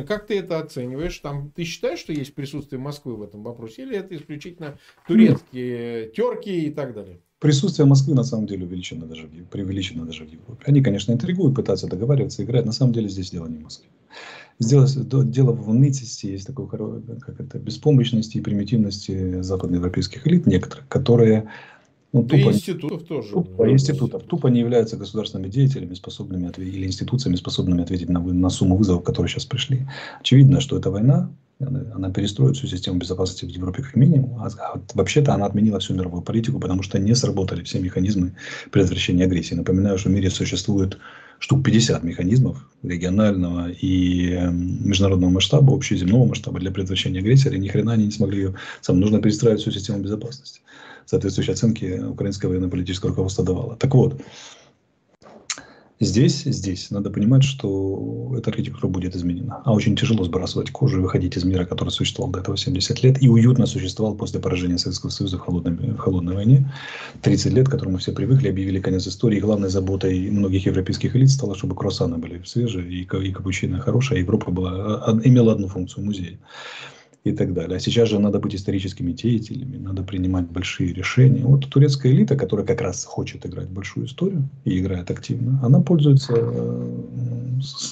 Как 0.07 0.27
ты 0.27 0.39
это 0.39 0.59
оцениваешь? 0.59 1.17
Там, 1.19 1.51
ты 1.51 1.65
считаешь, 1.65 1.99
что 1.99 2.13
есть 2.13 2.33
присутствие 2.33 2.79
Москвы 2.79 3.15
в 3.15 3.21
этом 3.21 3.43
вопросе? 3.43 3.83
Или 3.83 3.97
это 3.97 4.15
исключительно 4.15 4.77
турецкие 5.05 6.09
терки 6.09 6.67
и 6.67 6.71
так 6.71 6.93
далее? 6.93 7.19
Присутствие 7.39 7.85
Москвы 7.85 8.15
на 8.15 8.23
самом 8.23 8.47
деле 8.47 8.65
увеличено 8.65 9.05
даже, 9.05 9.27
преувеличено 9.27 10.05
даже 10.05 10.25
в 10.25 10.31
Европе. 10.31 10.63
Они, 10.65 10.81
конечно, 10.81 11.11
интригуют, 11.11 11.55
пытаются 11.55 11.87
договариваться, 11.87 12.43
играть. 12.43 12.65
На 12.65 12.71
самом 12.71 12.93
деле 12.93 13.09
здесь 13.09 13.29
дело 13.29 13.47
не 13.47 13.57
в 13.57 13.61
Москве. 13.61 13.89
Сделать, 14.59 14.97
дело 15.29 15.51
в 15.51 15.71
нытости, 15.71 16.27
есть 16.27 16.47
такое, 16.47 16.67
как 16.67 17.39
это, 17.39 17.59
беспомощности 17.59 18.37
и 18.37 18.41
примитивности 18.41 19.41
западноевропейских 19.41 20.25
элит 20.25 20.47
некоторых, 20.47 20.87
которые 20.87 21.47
ну, 22.13 22.23
тупо, 22.23 22.49
институтов 22.49 23.03
тоже. 23.03 23.33
Тупо, 23.33 23.71
институтов. 23.71 24.23
Тупо 24.23 24.47
не 24.47 24.61
являются 24.61 24.97
государственными 24.97 25.49
деятелями, 25.49 25.93
способными 25.93 26.47
ответить, 26.47 26.73
или 26.73 26.87
институциями, 26.87 27.35
способными 27.35 27.83
ответить 27.83 28.09
на, 28.09 28.19
на 28.19 28.49
сумму 28.49 28.77
вызовов, 28.77 29.03
которые 29.03 29.29
сейчас 29.29 29.45
пришли. 29.45 29.85
Очевидно, 30.21 30.61
что 30.61 30.77
эта 30.77 30.89
война, 30.89 31.29
она, 31.59 31.83
она 31.93 32.11
перестроит 32.11 32.55
всю 32.55 32.67
систему 32.67 32.97
безопасности 32.97 33.45
в 33.45 33.49
Европе 33.49 33.83
как 33.83 33.95
минимум. 33.95 34.39
А, 34.39 34.47
а 34.47 34.81
вообще-то 34.93 35.33
она 35.33 35.45
отменила 35.45 35.79
всю 35.79 35.93
мировую 35.93 36.23
политику, 36.23 36.59
потому 36.59 36.81
что 36.81 36.97
не 36.97 37.13
сработали 37.13 37.63
все 37.63 37.79
механизмы 37.79 38.35
предотвращения 38.71 39.25
агрессии. 39.25 39.53
Напоминаю, 39.53 39.97
что 39.97 40.09
в 40.09 40.13
мире 40.13 40.29
существует 40.29 40.97
штук 41.39 41.63
50 41.63 42.03
механизмов 42.03 42.57
регионального 42.83 43.69
и 43.69 44.31
эм, 44.31 44.87
международного 44.87 45.31
масштаба, 45.31 45.73
общеземного 45.73 46.25
масштаба 46.25 46.59
для 46.59 46.71
предотвращения 46.71 47.19
агрессии. 47.19 47.53
И 47.53 47.59
ни 47.59 47.67
хрена 47.67 47.93
они 47.93 48.05
не 48.05 48.11
смогли 48.11 48.37
ее. 48.43 48.53
Сам 48.81 48.99
нужно 48.99 49.21
перестраивать 49.21 49.61
всю 49.61 49.71
систему 49.71 49.99
безопасности. 49.99 50.61
Соответствующие 51.05 51.53
оценки 51.53 51.99
украинского 51.99 52.49
военно-политического 52.49 53.09
руководства 53.09 53.45
давало. 53.45 53.75
Так 53.77 53.95
вот, 53.95 54.21
Здесь, 55.99 56.43
здесь 56.43 56.91
надо 56.91 57.09
понимать, 57.09 57.43
что 57.43 58.31
эта 58.37 58.51
архитектура 58.51 58.87
будет 58.87 59.15
изменена. 59.15 59.63
А 59.65 59.73
очень 59.73 59.95
тяжело 59.95 60.23
сбрасывать 60.25 60.69
кожу 60.69 60.99
и 60.99 61.01
выходить 61.01 61.35
из 61.35 61.43
мира, 61.43 61.65
который 61.65 61.89
существовал 61.89 62.31
до 62.31 62.39
этого 62.39 62.55
70 62.55 63.01
лет 63.01 63.23
и 63.23 63.27
уютно 63.27 63.65
существовал 63.65 64.13
после 64.13 64.39
поражения 64.39 64.77
Советского 64.77 65.09
Союза 65.09 65.37
в 65.39 65.41
холодной, 65.41 65.73
в 65.73 65.97
холодной 65.97 66.35
войне. 66.35 66.71
30 67.23 67.53
лет, 67.53 67.67
к 67.67 67.71
которому 67.71 67.97
все 67.97 68.11
привыкли, 68.11 68.49
объявили 68.49 68.79
конец 68.79 69.07
истории. 69.07 69.39
главной 69.39 69.69
заботой 69.69 70.29
многих 70.29 70.67
европейских 70.67 71.15
элит 71.15 71.31
стало, 71.31 71.55
чтобы 71.55 71.75
круассаны 71.75 72.19
были 72.19 72.43
свежие 72.45 72.87
и, 72.87 73.01
и 73.01 73.31
капучино 73.31 73.79
хорошая. 73.79 74.19
Европа 74.19 74.51
была, 74.51 75.03
а, 75.03 75.19
имела 75.23 75.53
одну 75.53 75.67
функцию– 75.67 76.05
музей 76.05 76.37
и 77.23 77.31
так 77.31 77.53
далее. 77.53 77.77
А 77.77 77.79
сейчас 77.79 78.09
же 78.09 78.19
надо 78.19 78.39
быть 78.39 78.55
историческими 78.55 79.11
деятелями, 79.11 79.77
надо 79.77 80.03
принимать 80.03 80.49
большие 80.49 80.93
решения. 80.93 81.43
Вот 81.43 81.69
турецкая 81.69 82.11
элита, 82.11 82.35
которая 82.35 82.65
как 82.65 82.81
раз 82.81 83.03
хочет 83.05 83.45
играть 83.45 83.69
большую 83.69 84.05
историю 84.05 84.47
и 84.65 84.79
играет 84.79 85.11
активно, 85.11 85.59
она 85.63 85.81
пользуется 85.81 86.33
э, 86.35 87.03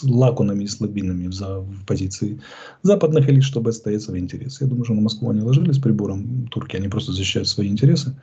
лакунами 0.03 0.63
и 0.63 0.67
слабинами 0.67 1.27
в, 1.27 1.39
в 1.39 1.85
позиции 1.85 2.39
западных 2.83 3.29
элит, 3.29 3.43
чтобы 3.43 3.69
отстоять 3.69 4.01
свои 4.01 4.19
интересы. 4.21 4.63
Я 4.63 4.69
думаю, 4.69 4.85
что 4.85 4.93
на 4.93 5.01
Москву 5.01 5.29
они 5.29 5.41
ложились 5.41 5.79
прибором 5.79 6.47
турки, 6.47 6.77
они 6.77 6.87
просто 6.87 7.11
защищают 7.11 7.47
свои 7.47 7.67
интересы. 7.67 8.15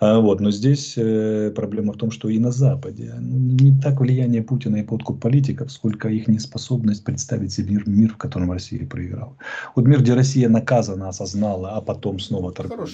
А, 0.00 0.18
вот, 0.18 0.40
но 0.40 0.50
здесь 0.50 0.94
э, 0.96 1.52
проблема 1.54 1.92
в 1.92 1.98
том, 1.98 2.10
что 2.10 2.30
и 2.30 2.38
на 2.38 2.50
Западе. 2.50 3.12
Ну, 3.18 3.56
не 3.60 3.78
так 3.80 4.00
влияние 4.00 4.42
Путина 4.42 4.76
и 4.76 4.82
подкуп 4.82 5.20
политиков, 5.20 5.70
сколько 5.70 6.08
их 6.08 6.26
неспособность 6.26 7.04
представить 7.04 7.52
себе 7.52 7.74
мир, 7.74 7.82
мир, 7.86 8.12
в 8.14 8.16
котором 8.16 8.50
Россия 8.50 8.86
проиграла. 8.86 9.36
Вот 9.76 9.86
мир, 9.86 10.00
где 10.00 10.14
Россия 10.14 10.48
наказана, 10.48 11.10
осознала, 11.10 11.72
а 11.72 11.82
потом 11.82 12.18
снова 12.18 12.50
торгует 12.50 12.90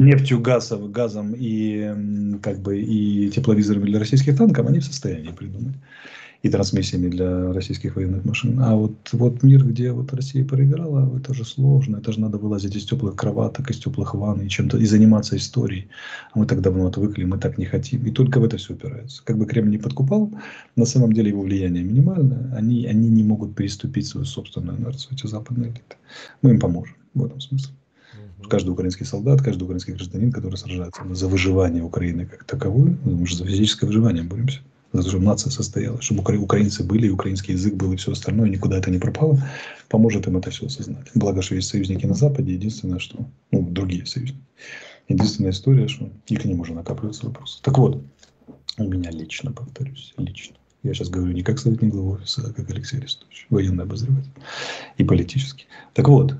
нефтью, 0.00 0.40
газом, 0.40 0.92
газом 0.92 1.34
и, 1.36 2.38
как 2.40 2.60
бы, 2.60 2.78
и 2.78 3.30
тепловизорами 3.30 3.86
для 3.86 3.98
российских 3.98 4.36
танков, 4.36 4.66
они 4.66 4.78
в 4.78 4.84
состоянии 4.84 5.32
придумать 5.32 5.74
и 6.42 6.48
трансмиссиями 6.48 7.08
для 7.08 7.52
российских 7.52 7.96
военных 7.96 8.24
машин. 8.24 8.60
А 8.60 8.76
вот, 8.76 8.94
вот 9.12 9.42
мир, 9.42 9.64
где 9.64 9.90
вот 9.90 10.12
Россия 10.12 10.44
проиграла, 10.44 11.12
это 11.16 11.34
же 11.34 11.44
сложно. 11.44 11.96
Это 11.96 12.12
же 12.12 12.20
надо 12.20 12.38
вылазить 12.38 12.76
из 12.76 12.84
теплых 12.84 13.16
кроваток, 13.16 13.70
из 13.70 13.78
теплых 13.78 14.14
ванн 14.14 14.42
и 14.42 14.48
чем-то 14.48 14.78
и 14.78 14.84
заниматься 14.84 15.36
историей. 15.36 15.88
А 16.32 16.38
мы 16.38 16.46
так 16.46 16.60
давно 16.60 16.86
отвыкли, 16.86 17.24
мы 17.24 17.38
так 17.38 17.58
не 17.58 17.64
хотим. 17.64 18.04
И 18.06 18.12
только 18.12 18.38
в 18.38 18.44
это 18.44 18.56
все 18.56 18.74
упирается. 18.74 19.22
Как 19.24 19.36
бы 19.36 19.46
Кремль 19.46 19.70
не 19.70 19.78
подкупал, 19.78 20.30
на 20.76 20.84
самом 20.84 21.12
деле 21.12 21.30
его 21.30 21.42
влияние 21.42 21.82
минимальное. 21.82 22.54
Они, 22.54 22.86
они 22.86 23.08
не 23.08 23.24
могут 23.24 23.56
переступить 23.56 24.06
свою 24.06 24.24
собственную 24.24 24.78
инерцию, 24.78 25.14
эти 25.14 25.26
западные 25.26 25.70
элиты. 25.70 25.96
Мы 26.42 26.50
им 26.50 26.60
поможем 26.60 26.94
в 27.14 27.24
этом 27.24 27.40
смысле. 27.40 27.74
Каждый 28.48 28.70
украинский 28.70 29.04
солдат, 29.04 29.42
каждый 29.42 29.64
украинский 29.64 29.94
гражданин, 29.94 30.30
который 30.30 30.54
сражается 30.54 31.02
за 31.10 31.26
выживание 31.26 31.82
Украины 31.82 32.24
как 32.26 32.44
таковую, 32.44 32.96
мы 33.02 33.26
же 33.26 33.36
за 33.36 33.44
физическое 33.44 33.86
выживание 33.86 34.22
боремся 34.22 34.60
то, 34.92 35.08
чтобы 35.08 35.24
нация 35.24 35.50
состоялась, 35.50 36.04
чтобы 36.04 36.22
украинцы 36.38 36.82
были, 36.82 37.06
и 37.06 37.10
украинский 37.10 37.54
язык 37.54 37.74
был, 37.74 37.92
и 37.92 37.96
все 37.96 38.12
остальное, 38.12 38.48
никуда 38.48 38.78
это 38.78 38.90
не 38.90 38.98
пропало, 38.98 39.38
поможет 39.88 40.26
им 40.26 40.36
это 40.38 40.50
все 40.50 40.66
осознать. 40.66 41.08
Благо, 41.14 41.42
что 41.42 41.54
есть 41.54 41.68
союзники 41.68 42.06
на 42.06 42.14
Западе, 42.14 42.54
единственное, 42.54 42.98
что, 42.98 43.28
ну, 43.50 43.62
другие 43.68 44.06
союзники. 44.06 44.42
Единственная 45.08 45.50
история, 45.50 45.88
что 45.88 46.10
и 46.26 46.36
к 46.36 46.44
ним 46.44 46.60
уже 46.60 46.74
накапливаются 46.74 47.26
вопросы. 47.26 47.60
Так 47.62 47.78
вот, 47.78 48.02
у 48.78 48.84
меня 48.84 49.10
лично, 49.10 49.52
повторюсь, 49.52 50.14
лично. 50.16 50.56
Я 50.82 50.94
сейчас 50.94 51.08
говорю 51.08 51.32
не 51.32 51.42
как 51.42 51.58
советник 51.58 51.90
главы 51.90 52.12
офиса, 52.12 52.42
а 52.46 52.52
как 52.52 52.70
Алексей 52.70 52.98
Арестович, 52.98 53.46
военный 53.50 53.84
обозреватель 53.84 54.30
и 54.96 55.04
политический. 55.04 55.66
Так 55.94 56.08
вот, 56.08 56.34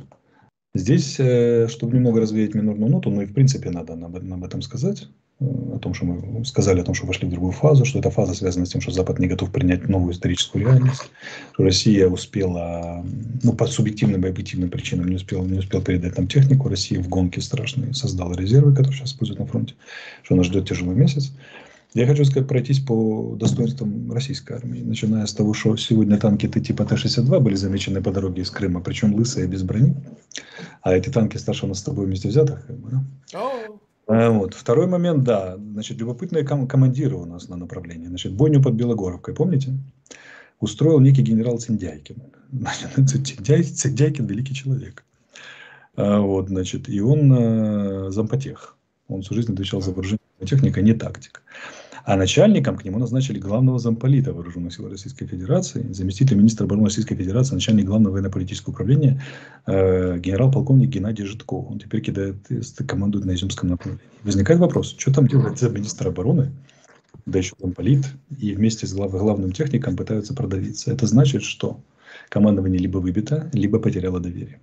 Здесь, 0.75 1.17
э, 1.19 1.67
чтобы 1.69 1.97
немного 1.97 2.21
развеять 2.21 2.55
минорную 2.55 2.91
ноту, 2.93 3.11
ну 3.11 3.23
и 3.23 3.27
в 3.27 3.33
принципе 3.33 3.71
надо 3.71 3.95
об 3.95 4.45
этом 4.45 4.63
сказать, 4.63 5.09
о 5.41 5.79
том, 5.79 5.95
что 5.95 6.05
мы 6.05 6.45
сказали 6.45 6.81
о 6.81 6.85
том, 6.85 6.95
что 6.95 7.07
вошли 7.07 7.29
в 7.29 7.31
другую 7.31 7.53
фазу, 7.53 7.85
что 7.85 8.01
эта 8.01 8.11
фаза 8.11 8.35
связана 8.35 8.67
с 8.67 8.71
тем, 8.71 8.81
что 8.81 8.91
Запад 8.91 9.21
не 9.21 9.29
готов 9.29 9.53
принять 9.53 9.89
новую 9.89 10.13
историческую 10.13 10.65
реальность, 10.65 11.11
что 11.53 11.63
Россия 11.63 12.09
успела, 12.09 13.05
ну, 13.43 13.53
по 13.53 13.67
субъективным 13.67 14.25
и 14.25 14.29
объективным 14.29 14.69
причинам 14.69 15.09
не 15.09 15.17
успела, 15.17 15.45
не 15.45 15.59
успела 15.59 15.83
передать 15.83 16.17
нам 16.17 16.27
технику, 16.27 16.69
Россия 16.69 17.01
в 17.01 17.09
гонке 17.09 17.41
страшной 17.41 17.95
создала 17.95 18.35
резервы, 18.35 18.75
которые 18.75 18.97
сейчас 18.97 19.11
используют 19.11 19.39
на 19.39 19.47
фронте, 19.47 19.75
что 20.25 20.35
нас 20.35 20.47
ждет 20.47 20.69
тяжелый 20.69 20.97
месяц. 20.97 21.33
Я 21.95 22.07
хочу 22.07 22.25
сказать, 22.25 22.49
пройтись 22.49 22.81
по 22.81 23.35
достоинствам 23.37 24.13
российской 24.13 24.55
армии, 24.55 24.81
начиная 24.81 25.25
с 25.25 25.33
того, 25.33 25.55
что 25.55 25.77
сегодня 25.77 26.19
танки 26.19 26.47
типа 26.49 26.85
Т-62 26.85 27.41
были 27.41 27.55
замечены 27.55 28.03
по 28.03 28.11
дороге 28.11 28.43
из 28.43 28.51
Крыма, 28.51 28.81
причем 28.81 29.15
лысые, 29.15 29.47
без 29.47 29.63
брони. 29.63 29.95
А 30.83 30.95
эти 30.95 31.09
танки 31.09 31.39
старше 31.39 31.65
у 31.65 31.69
нас 31.69 31.79
с 31.79 31.83
тобой 31.83 32.07
вместе 32.07 32.29
взятых. 32.29 32.67
Как 32.67 32.77
бы, 32.77 32.91
да? 32.91 33.05
А, 34.09 34.31
вот. 34.31 34.55
Второй 34.55 34.87
момент, 34.87 35.23
да, 35.23 35.57
значит, 35.57 35.99
любопытные 35.99 36.45
ком- 36.45 36.67
командиры 36.67 37.17
у 37.17 37.27
нас 37.27 37.49
на 37.49 37.57
направлении. 37.57 38.09
Значит, 38.09 38.33
бойню 38.33 38.63
под 38.63 38.75
Белогоровкой, 38.75 39.35
помните? 39.35 39.75
Устроил 40.61 40.99
некий 40.99 41.23
генерал 41.23 41.59
Циндяйкин. 41.59 42.17
Значит, 42.97 43.77
Циндяйкин 43.77 44.27
великий 44.27 44.55
человек. 44.55 45.05
А, 45.95 46.21
вот, 46.21 46.49
значит, 46.49 46.89
и 46.89 47.01
он 47.01 47.33
э, 47.33 48.11
зампотех. 48.11 48.77
Он 49.09 49.23
всю 49.23 49.35
жизнь 49.35 49.53
отвечал 49.53 49.83
за 49.83 49.91
вооружение 49.91 50.21
техника, 50.47 50.81
не 50.81 50.95
тактика. 50.95 51.41
А 52.09 52.17
начальником 52.17 52.79
к 52.79 52.87
нему 52.87 52.99
назначили 52.99 53.39
главного 53.39 53.79
замполита 53.79 54.33
Вооруженных 54.33 54.73
сил 54.73 54.89
Российской 54.89 55.27
Федерации, 55.27 55.93
заместитель 55.93 56.39
министра 56.39 56.65
обороны 56.65 56.87
Российской 56.87 57.15
Федерации, 57.15 57.53
начальник 57.53 57.85
главного 57.85 58.15
военно-политического 58.15 58.73
управления, 58.73 59.23
э, 59.67 60.19
генерал-полковник 60.19 60.89
Геннадий 60.89 61.27
Житков. 61.27 61.71
Он 61.71 61.79
теперь 61.79 62.01
кидает, 62.01 62.37
командует 62.87 63.27
на 63.27 63.35
Изюмском 63.35 63.69
направлении. 63.69 64.01
Возникает 64.23 64.59
вопрос, 64.59 64.97
что 64.97 65.13
там 65.13 65.29
делает 65.29 65.59
за 65.59 65.69
министр 65.69 66.09
обороны, 66.09 66.51
да 67.27 67.41
еще 67.41 67.55
замполит, 67.61 68.07
и 68.39 68.55
вместе 68.55 68.87
с 68.87 68.95
глав, 68.95 69.11
главным 69.11 69.53
техником 69.53 69.95
пытаются 69.95 70.33
продавиться. 70.33 70.91
Это 70.91 71.07
значит, 71.07 71.43
что 71.43 71.79
командование 72.31 72.79
либо 72.79 72.97
выбито, 72.97 73.51
либо 73.53 73.79
потеряло 73.79 74.19
доверие. 74.19 74.61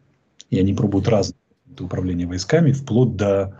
И 0.49 0.59
они 0.59 0.73
пробуют 0.73 1.07
разные 1.07 1.37
управление 1.79 2.25
войсками, 2.25 2.71
вплоть 2.71 3.15
до 3.15 3.55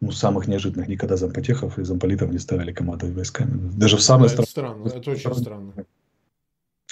ну, 0.00 0.12
самых 0.12 0.48
неожиданных. 0.48 0.88
Никогда 0.88 1.16
зампотехов 1.16 1.78
и 1.78 1.84
замполитов 1.84 2.30
не 2.30 2.38
ставили 2.38 2.72
командовать 2.72 3.14
войсками. 3.14 3.70
Даже 3.76 3.96
в 3.96 4.02
самой 4.02 4.28
да, 4.34 4.42
странно. 4.42 4.86
Это, 4.86 4.98
это 4.98 5.10
очень 5.10 5.34
странно. 5.34 5.72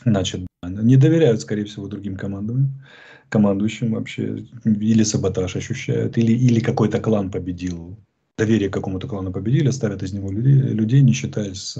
Значит, 0.04 0.46
не 0.64 0.96
доверяют, 0.96 1.40
скорее 1.40 1.64
всего, 1.64 1.88
другим 1.88 2.16
командам, 2.16 2.82
командующим 3.28 3.92
вообще. 3.92 4.46
Или 4.64 5.04
саботаж 5.04 5.56
ощущают, 5.56 6.18
или, 6.18 6.32
или 6.32 6.60
какой-то 6.60 7.00
клан 7.00 7.30
победил 7.30 7.96
доверие 8.38 8.68
к 8.68 8.74
какому-то 8.74 9.08
клану 9.08 9.32
победили, 9.32 9.70
ставят 9.70 10.02
из 10.02 10.12
него 10.12 10.30
людей, 10.30 10.52
людей 10.52 11.00
не 11.00 11.14
считаясь 11.14 11.78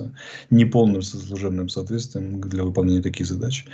неполным 0.48 1.02
служебным 1.02 1.68
соответствием 1.68 2.40
для 2.40 2.64
выполнения 2.64 3.02
таких 3.02 3.26
задач. 3.26 3.66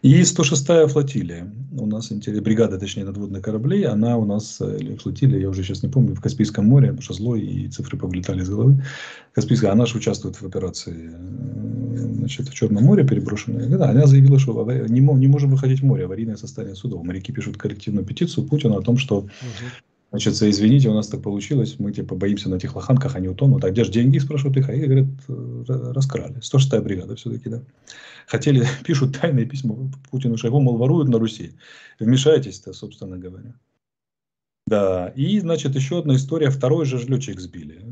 И 0.00 0.22
106-я 0.22 0.86
флотилия, 0.86 1.52
у 1.78 1.84
нас 1.86 2.10
бригада, 2.10 2.78
точнее, 2.78 3.04
надводных 3.04 3.42
кораблей, 3.42 3.84
она 3.84 4.16
у 4.16 4.24
нас, 4.24 4.62
э, 4.62 4.78
или 4.80 4.96
флотилия, 4.96 5.40
я 5.40 5.50
уже 5.50 5.62
сейчас 5.62 5.82
не 5.82 5.90
помню, 5.90 6.14
в 6.14 6.22
Каспийском 6.22 6.64
море, 6.64 6.88
потому 6.88 7.02
что 7.02 7.12
злой 7.12 7.42
и 7.42 7.68
цифры 7.68 7.98
повлетали 7.98 8.40
из 8.40 8.48
головы. 8.48 8.82
Каспийская, 9.34 9.70
она 9.70 9.84
же 9.84 9.98
участвует 9.98 10.36
в 10.36 10.46
операции 10.46 11.10
э, 11.12 11.96
значит, 11.96 12.48
в 12.48 12.54
Черном 12.54 12.84
море 12.84 13.06
переброшенная. 13.06 13.66
Да, 13.68 13.90
она 13.90 14.06
заявила, 14.06 14.38
что 14.38 14.64
не, 14.88 15.00
не 15.00 15.28
можем 15.28 15.50
выходить 15.50 15.80
в 15.80 15.84
море, 15.84 16.06
аварийное 16.06 16.36
состояние 16.36 16.76
судов. 16.76 17.04
Моряки 17.04 17.30
пишут 17.30 17.58
коллективную 17.58 18.06
петицию 18.06 18.46
Путину 18.46 18.78
о 18.78 18.82
том, 18.82 18.96
что 18.96 19.18
угу 19.18 19.28
Значит, 20.12 20.34
извините, 20.42 20.90
у 20.90 20.94
нас 20.94 21.08
так 21.08 21.22
получилось, 21.22 21.76
мы 21.78 21.90
типа 21.90 22.14
боимся 22.14 22.50
на 22.50 22.56
этих 22.56 22.76
лоханках, 22.76 23.16
они 23.16 23.28
утонут. 23.28 23.64
А 23.64 23.70
где 23.70 23.82
же 23.82 23.90
деньги, 23.90 24.18
спрашивают 24.18 24.58
их, 24.58 24.68
а 24.68 24.74
их, 24.74 24.84
говорят, 24.86 25.96
раскрали. 25.96 26.36
106-я 26.36 26.82
бригада 26.82 27.16
все-таки, 27.16 27.48
да. 27.48 27.62
Хотели, 28.26 28.66
пишут 28.84 29.18
тайные 29.18 29.46
письма 29.46 29.90
Путину 30.10 30.36
Шойгу, 30.36 30.60
мол, 30.60 30.76
воруют 30.76 31.08
на 31.08 31.18
Руси. 31.18 31.52
Вмешайтесь-то, 31.98 32.74
собственно 32.74 33.16
говоря. 33.16 33.54
Да, 34.66 35.08
и, 35.16 35.40
значит, 35.40 35.74
еще 35.76 36.00
одна 36.00 36.16
история, 36.16 36.50
второй 36.50 36.84
же 36.84 36.98
летчик 36.98 37.40
сбили. 37.40 37.82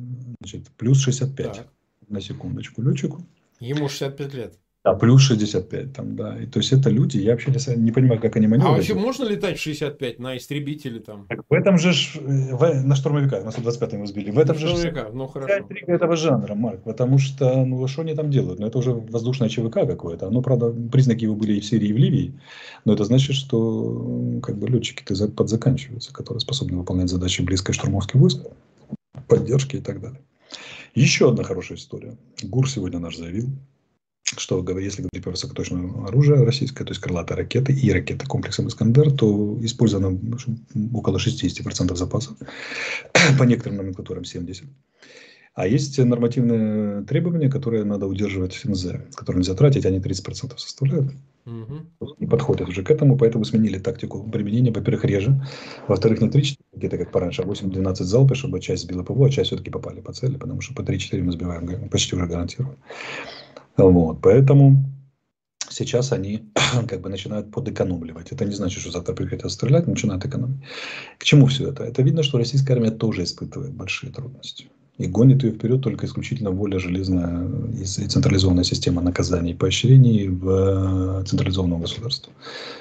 Значит, 0.41 0.69
плюс 0.77 1.01
65. 1.01 1.53
Так. 1.55 1.69
На 2.07 2.21
секундочку, 2.21 2.83
летчику. 2.83 3.27
Ему 3.61 3.89
65 3.89 4.35
лет. 4.35 4.59
Да, 4.83 4.95
плюс 4.95 5.21
65 5.21 5.93
там, 5.93 6.17
да. 6.17 6.39
И, 6.39 6.47
то 6.47 6.59
есть 6.59 6.73
это 6.73 6.89
люди, 6.89 7.19
я 7.19 7.33
вообще 7.33 7.53
не 7.77 7.93
понимаю, 7.93 8.19
как 8.19 8.37
они 8.37 8.47
маневрируют. 8.47 8.77
А 8.77 8.79
вообще 8.79 8.95
можно 8.95 9.25
летать 9.25 9.59
65 9.59 10.19
на 10.19 10.39
истребителе 10.39 11.01
там? 11.01 11.27
Так 11.29 11.41
в 11.47 11.53
этом 11.53 11.77
же, 11.77 11.93
в, 12.19 12.83
на 12.83 12.97
штурмовика, 12.97 13.43
на 13.43 13.51
125 13.51 13.93
мы 13.95 14.07
сбили. 14.07 14.31
В 14.31 14.39
этом 14.39 14.57
же 14.57 14.69
штурмовика, 14.69 15.11
ну 15.13 15.27
хорошо. 15.27 15.67
этого 15.87 16.17
жанра, 16.17 16.55
Марк, 16.55 16.83
потому 16.85 17.19
что, 17.19 17.63
ну 17.67 17.87
что 17.89 18.01
они 18.01 18.15
там 18.15 18.31
делают? 18.31 18.59
Ну 18.59 18.67
это 18.67 18.79
уже 18.79 18.93
воздушное 18.93 19.51
ЧВК 19.51 19.87
какое-то. 19.87 20.29
Оно, 20.29 20.41
правда, 20.41 20.71
признаки 20.71 21.25
его 21.25 21.35
были 21.35 21.57
и 21.57 21.61
в 21.61 21.65
Сирии, 21.67 21.89
и 21.89 21.93
в 21.93 21.99
Ливии, 21.99 22.41
но 22.87 22.95
это 22.95 23.05
значит, 23.05 23.37
что 23.37 24.41
как 24.43 24.57
бы 24.57 24.67
летчики-то 24.67 25.29
подзаканчиваются, 25.29 26.11
которые 26.15 26.41
способны 26.41 26.79
выполнять 26.79 27.11
задачи 27.11 27.43
близкой 27.43 27.75
штурмовки 27.75 28.17
войск, 28.17 28.47
поддержки 29.29 29.77
и 29.77 29.81
так 29.81 30.01
далее. 30.01 30.21
Еще 30.95 31.29
одна 31.29 31.45
хорошая 31.45 31.77
история. 31.77 32.17
ГУР 32.43 32.69
сегодня 32.69 32.99
наш 32.99 33.17
заявил, 33.17 33.51
что 34.25 34.65
если 34.79 35.03
говорить 35.03 35.25
про 35.25 35.31
высокоточное 35.31 36.07
оружие 36.07 36.45
российское, 36.45 36.85
то 36.85 36.91
есть 36.91 37.01
крылатые 37.01 37.37
ракеты 37.37 37.73
и 37.73 37.91
ракеты 37.91 38.27
комплексом 38.27 38.69
«Искандер», 38.69 39.11
то 39.11 39.59
использовано 39.63 40.19
около 40.95 41.19
60% 41.19 41.97
запасов, 41.97 42.37
по 43.39 43.43
некоторым 43.45 43.79
номенклатурам 43.79 44.23
70%. 44.23 44.67
А 45.55 45.67
есть 45.67 45.99
нормативные 45.99 47.03
требования, 47.05 47.51
которые 47.51 47.85
надо 47.85 48.07
удерживать 48.07 48.55
в 48.55 48.65
МЗ, 48.67 48.93
которые 49.15 49.41
нельзя 49.41 49.55
тратить, 49.55 49.85
они 49.85 49.99
30% 49.99 50.57
составляют. 50.57 51.13
Угу. 51.45 52.15
И 52.19 52.27
подходят 52.27 52.69
уже 52.69 52.83
к 52.83 52.91
этому, 52.91 53.19
поэтому 53.19 53.45
сменили 53.45 53.79
тактику 53.79 54.23
применения. 54.23 54.71
Во-первых, 54.71 55.05
реже. 55.05 55.45
Во-вторых, 55.89 56.21
не 56.21 56.29
3-4 56.29 56.57
ракеты, 56.75 56.99
как 56.99 57.11
пораньше, 57.11 57.43
а 57.43 57.47
8-12 57.47 57.95
залпы, 57.95 58.35
чтобы 58.37 58.61
часть 58.61 58.85
сбила 58.85 59.03
ПВО, 59.03 59.27
а 59.27 59.31
часть 59.31 59.49
все-таки 59.49 59.71
попали 59.71 60.01
по 60.01 60.13
цели, 60.13 60.37
потому 60.37 60.61
что 60.61 60.73
по 60.75 60.83
3-4 60.83 61.23
мы 61.23 61.33
сбиваем 61.33 61.89
почти 61.89 62.15
уже 62.15 62.27
гарантированно. 62.27 62.79
Вот, 63.89 64.21
поэтому 64.21 64.85
сейчас 65.69 66.13
они 66.13 66.51
как 66.89 67.01
бы 67.01 67.09
начинают 67.09 67.51
подэкономливать. 67.51 68.33
Это 68.33 68.45
не 68.45 68.55
значит, 68.55 68.81
что 68.81 68.91
завтра 68.91 69.15
прекратят 69.15 69.51
стрелять, 69.51 69.87
начинают 69.87 70.25
экономить. 70.25 70.61
К 71.19 71.25
чему 71.25 71.47
все 71.47 71.69
это? 71.69 71.85
Это 71.85 72.03
видно, 72.03 72.23
что 72.23 72.39
российская 72.39 72.75
армия 72.75 72.91
тоже 72.91 73.25
испытывает 73.25 73.73
большие 73.73 74.13
трудности. 74.13 74.67
И 74.99 75.07
гонит 75.07 75.43
ее 75.43 75.53
вперед 75.53 75.81
только 75.81 76.05
исключительно 76.05 76.51
воля 76.51 76.79
железная 76.79 77.49
и 77.73 77.85
централизованная 77.85 78.65
система 78.65 79.01
наказаний 79.01 79.53
и 79.53 79.55
поощрений 79.55 80.29
в 80.29 81.25
централизованном 81.25 81.81
государстве. 81.81 82.35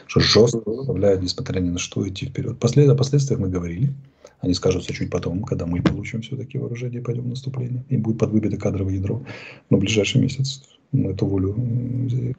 Что 0.06 0.20
жестко 0.20 0.60
заставляет, 0.70 1.22
несмотря 1.22 1.62
ни 1.62 1.70
на 1.70 1.80
что, 1.80 2.06
идти 2.06 2.26
вперед. 2.26 2.60
Послед... 2.60 2.90
О 2.90 2.96
последствиях 2.96 3.40
мы 3.40 3.48
говорили. 3.48 3.94
Они 4.42 4.54
скажутся 4.54 4.94
чуть 4.94 5.10
потом, 5.10 5.44
когда 5.44 5.66
мы 5.66 5.82
получим 5.82 6.22
все-таки 6.22 6.58
вооружение 6.58 7.00
и 7.00 7.04
пойдем 7.04 7.24
в 7.24 7.28
наступление. 7.28 7.86
И 7.88 7.96
будет 7.96 8.20
подвыбито 8.20 8.58
кадровое 8.58 8.96
ядро. 8.96 9.24
В 9.70 9.78
ближайший 9.78 10.20
месяц 10.20 10.62
эту 10.94 11.26
волю 11.26 11.56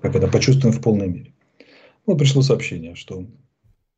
как 0.01 0.15
это, 0.15 0.29
почувствуем 0.29 0.75
в 0.75 0.81
полной 0.81 1.09
мере. 1.09 1.33
Вот 2.07 2.19
пришло 2.19 2.43
сообщение, 2.43 2.95
что 2.95 3.25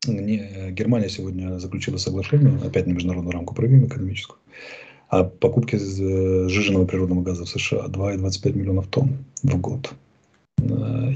Германия 0.05 1.09
сегодня 1.09 1.59
заключила 1.59 1.97
соглашение, 1.97 2.59
опять 2.65 2.87
на 2.87 2.93
международную 2.93 3.33
рамку 3.33 3.55
проявим 3.55 3.87
экономическую, 3.87 4.39
о 5.09 5.25
покупке 5.25 5.79
сжиженного 5.79 6.87
природного 6.87 7.23
газа 7.23 7.45
в 7.45 7.49
США 7.49 7.87
2,25 7.87 8.53
миллионов 8.55 8.89
тонн 8.89 9.25
в 9.43 9.57
год. 9.61 9.93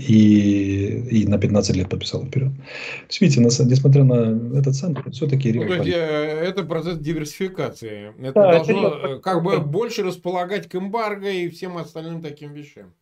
И, 0.08 1.04
и 1.10 1.26
на 1.26 1.38
15 1.38 1.76
лет 1.76 1.88
подписал 1.88 2.24
вперед. 2.24 2.50
То 2.52 3.06
есть, 3.08 3.20
видите, 3.20 3.40
несмотря 3.40 4.02
на 4.02 4.58
этот 4.58 4.74
центр, 4.74 5.08
все-таки... 5.12 5.52
Ну, 5.52 5.68
то 5.68 5.74
есть, 5.74 5.88
э, 5.88 5.92
это 5.92 6.64
процесс 6.64 6.98
диверсификации. 6.98 8.12
Это 8.20 8.34
да, 8.34 8.52
должно 8.52 8.88
это... 8.88 9.06
Э, 9.06 9.20
как 9.20 9.44
бы 9.44 9.60
больше 9.60 10.02
располагать 10.02 10.68
к 10.68 10.74
эмбарго 10.74 11.30
и 11.30 11.48
всем 11.48 11.78
остальным 11.78 12.22
таким 12.22 12.54
вещам. 12.54 12.92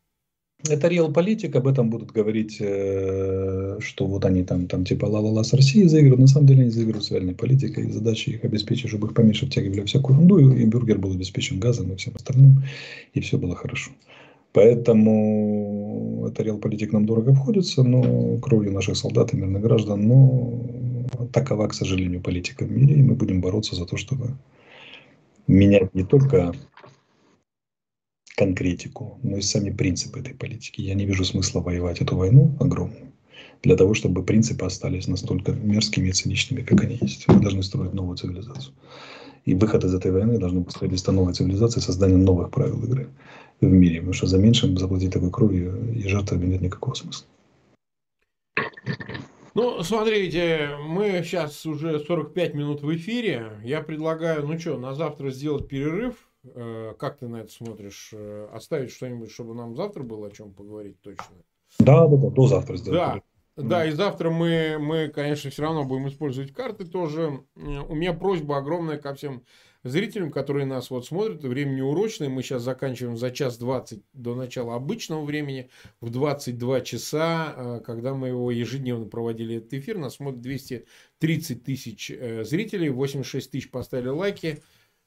Это 0.67 0.89
реал 0.89 1.13
политик, 1.13 1.57
об 1.57 1.67
этом 1.67 1.91
будут 1.91 2.13
говорить, 2.13 2.57
э, 2.59 3.77
что 3.81 4.07
вот 4.07 4.25
они 4.25 4.45
там, 4.45 4.67
там 4.67 4.85
типа 4.85 5.05
ла-ла-ла 5.05 5.45
с 5.45 5.53
Россией 5.53 5.89
заигрывают. 5.89 6.21
На 6.21 6.27
самом 6.27 6.47
деле 6.47 6.63
они 6.63 6.71
заигрывают 6.71 7.05
с 7.05 7.11
реальной 7.11 7.35
политикой. 7.35 7.85
И 7.85 7.93
задача 7.93 8.31
их 8.31 8.45
обеспечить, 8.45 8.89
чтобы 8.89 9.09
их 9.09 9.15
поменьше 9.15 9.47
втягивали 9.47 9.85
всякую 9.85 10.17
ерунду. 10.17 10.39
И 10.55 10.65
бюргер 10.65 10.99
был 10.99 11.13
обеспечен 11.13 11.61
газом 11.61 11.93
и 11.93 11.97
всем 11.97 12.15
остальным. 12.17 12.63
И 13.13 13.21
все 13.21 13.37
было 13.37 13.55
хорошо. 13.55 13.91
Поэтому 14.55 16.27
это 16.29 16.43
реал 16.43 16.59
политик 16.59 16.93
нам 16.93 17.05
дорого 17.05 17.33
обходится, 17.33 17.83
но 17.83 18.39
кровью 18.39 18.73
наших 18.73 18.97
солдат 18.97 19.35
и 19.35 19.37
мирных 19.37 19.61
граждан. 19.61 20.09
Но 20.09 20.63
такова, 21.33 21.69
к 21.69 21.75
сожалению, 21.75 22.23
политика 22.23 22.65
в 22.65 22.71
мире. 22.71 23.01
И 23.01 23.03
мы 23.03 23.17
будем 23.17 23.43
бороться 23.43 23.77
за 23.77 23.85
то, 23.85 23.99
чтобы 23.99 24.31
менять 25.47 25.95
не 25.95 26.05
только 26.05 26.55
конкретику, 28.37 29.19
но 29.23 29.37
и 29.37 29.41
сами 29.41 29.71
принципы 29.71 30.21
этой 30.21 30.35
политики. 30.35 30.81
Я 30.81 30.95
не 30.95 31.07
вижу 31.07 31.25
смысла 31.25 31.61
воевать 31.61 32.01
эту 32.01 32.17
войну 32.17 32.57
огромную, 32.61 33.13
для 33.63 33.77
того, 33.77 33.95
чтобы 33.95 34.25
принципы 34.25 34.65
остались 34.65 35.07
настолько 35.07 35.53
мерзкими 35.53 36.09
и 36.09 36.13
циничными, 36.13 36.63
как 36.63 36.83
они 36.83 36.99
есть. 37.01 37.29
Мы 37.29 37.41
должны 37.41 37.63
строить 37.63 37.95
новую 37.95 38.17
цивилизацию. 38.17 38.75
И 39.45 39.55
выход 39.55 39.85
из 39.85 39.95
этой 39.95 40.11
войны 40.11 40.39
должен 40.39 40.63
быть 40.63 40.73
строительство 40.73 41.13
новой 41.13 41.35
цивилизации, 41.35 41.81
создание 41.81 42.17
новых 42.17 42.51
правил 42.51 42.83
игры 42.85 43.09
в 43.61 43.67
мире. 43.67 43.97
Потому 43.97 44.15
что 44.15 44.27
за 44.27 44.39
меньшим 44.39 44.79
заплатить 44.79 45.13
такой 45.13 45.31
кровью 45.31 45.93
и 45.93 46.09
жертвами 46.09 46.47
нет 46.47 46.63
никакого 46.63 46.95
смысла. 46.95 47.27
Ну, 49.55 49.83
смотрите, 49.85 50.71
мы 50.85 51.23
сейчас 51.23 51.65
уже 51.65 52.01
45 52.01 52.55
минут 52.55 52.83
в 52.83 52.93
эфире. 52.97 53.53
Я 53.63 53.83
предлагаю, 53.83 54.45
ну 54.47 54.59
что, 54.59 54.79
на 54.79 54.95
завтра 54.95 55.31
сделать 55.31 55.69
перерыв. 55.69 56.17
Э, 56.45 56.95
как 56.99 57.19
ты 57.19 57.29
на 57.29 57.37
это 57.37 57.51
смотришь? 57.51 58.11
Э, 58.13 58.49
оставить 58.53 58.91
что-нибудь, 58.91 59.31
чтобы 59.31 59.55
нам 59.55 59.77
завтра 59.77 60.03
было 60.03 60.29
о 60.29 60.31
чем 60.31 60.53
поговорить 60.53 61.01
точно? 61.01 61.25
Да, 61.79 62.07
да, 62.07 62.17
да, 62.17 62.31
до 62.31 62.47
завтра 62.47 62.77
сделать. 62.77 63.23
Да, 63.57 63.63
да, 63.63 63.87
и 63.87 63.93
завтра 63.93 64.31
мы, 64.31 64.79
мы, 64.79 65.09
конечно, 65.09 65.51
все 65.51 65.63
равно 65.63 65.85
будем 65.85 66.09
использовать 66.09 66.53
карты 66.53 66.85
тоже. 66.85 67.41
У 67.55 67.95
меня 67.95 68.13
просьба 68.13 68.59
огромная 68.59 68.99
ко 68.99 69.15
всем 69.15 69.45
зрителям, 69.85 70.33
которые 70.33 70.67
нас 70.67 70.91
вот 70.91 71.07
смотрят. 71.07 71.45
Время 71.45 71.71
неурочное. 71.71 72.29
Мы 72.29 72.43
сейчас 72.43 72.63
заканчиваем 72.63 73.17
за 73.17 73.31
час 73.31 73.57
20 73.59 74.03
до 74.13 74.35
начала 74.35 74.75
обычного 74.75 75.25
времени. 75.25 75.71
В 76.01 76.11
22 76.11 76.81
часа, 76.81 77.55
э, 77.57 77.81
когда 77.85 78.15
мы 78.15 78.29
его 78.29 78.51
ежедневно 78.51 79.07
проводили 79.07 79.57
этот 79.57 79.73
эфир, 79.75 79.99
нас 79.99 80.17
смотрит 80.17 80.41
230 80.41 81.65
тысяч 81.65 82.13
зрителей, 82.43 82.91
86 82.91 83.51
тысяч 83.51 83.71
поставили 83.71 84.09
лайки. 84.09 84.63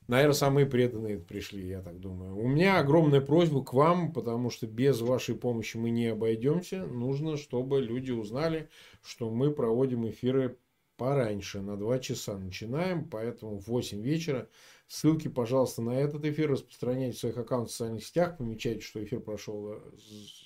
Наверное, 0.08 0.34
самые 0.34 0.66
преданные 0.66 1.20
пришли, 1.20 1.68
я 1.68 1.82
так 1.82 1.99
думаю. 1.99 2.38
У 2.38 2.47
меня 2.47 2.80
огромная 2.80 3.20
просьба 3.20 3.64
к 3.64 3.74
вам, 3.74 4.14
потому 4.14 4.49
что 4.49 4.66
без 4.66 5.01
вашей 5.01 5.36
помощи 5.36 5.76
мы 5.76 5.89
не 5.89 6.08
обойдемся. 6.08 6.86
Нужно, 6.86 7.36
чтобы 7.36 7.82
люди 7.82 8.12
узнали, 8.12 8.70
что 9.03 9.30
мы 9.30 9.51
проводим 9.51 10.10
эфиры 10.10 10.58
пораньше, 10.97 11.62
на 11.62 11.78
2 11.78 11.99
часа 11.99 12.38
начинаем, 12.38 13.08
поэтому 13.10 13.60
в 13.60 13.68
8 13.68 14.01
вечера. 14.01 14.49
Ссылки, 14.89 15.28
пожалуйста, 15.28 15.82
на 15.82 15.91
этот 15.99 16.24
эфир 16.24 16.49
распространяйте 16.49 17.18
в 17.18 17.20
своих 17.20 17.38
аккаунтах 17.38 17.70
в 17.70 17.72
социальных 17.74 18.05
сетях, 18.05 18.38
помечайте, 18.38 18.80
что 18.80 19.03
эфир 19.03 19.20
прошел 19.20 19.74
э, 19.74 19.80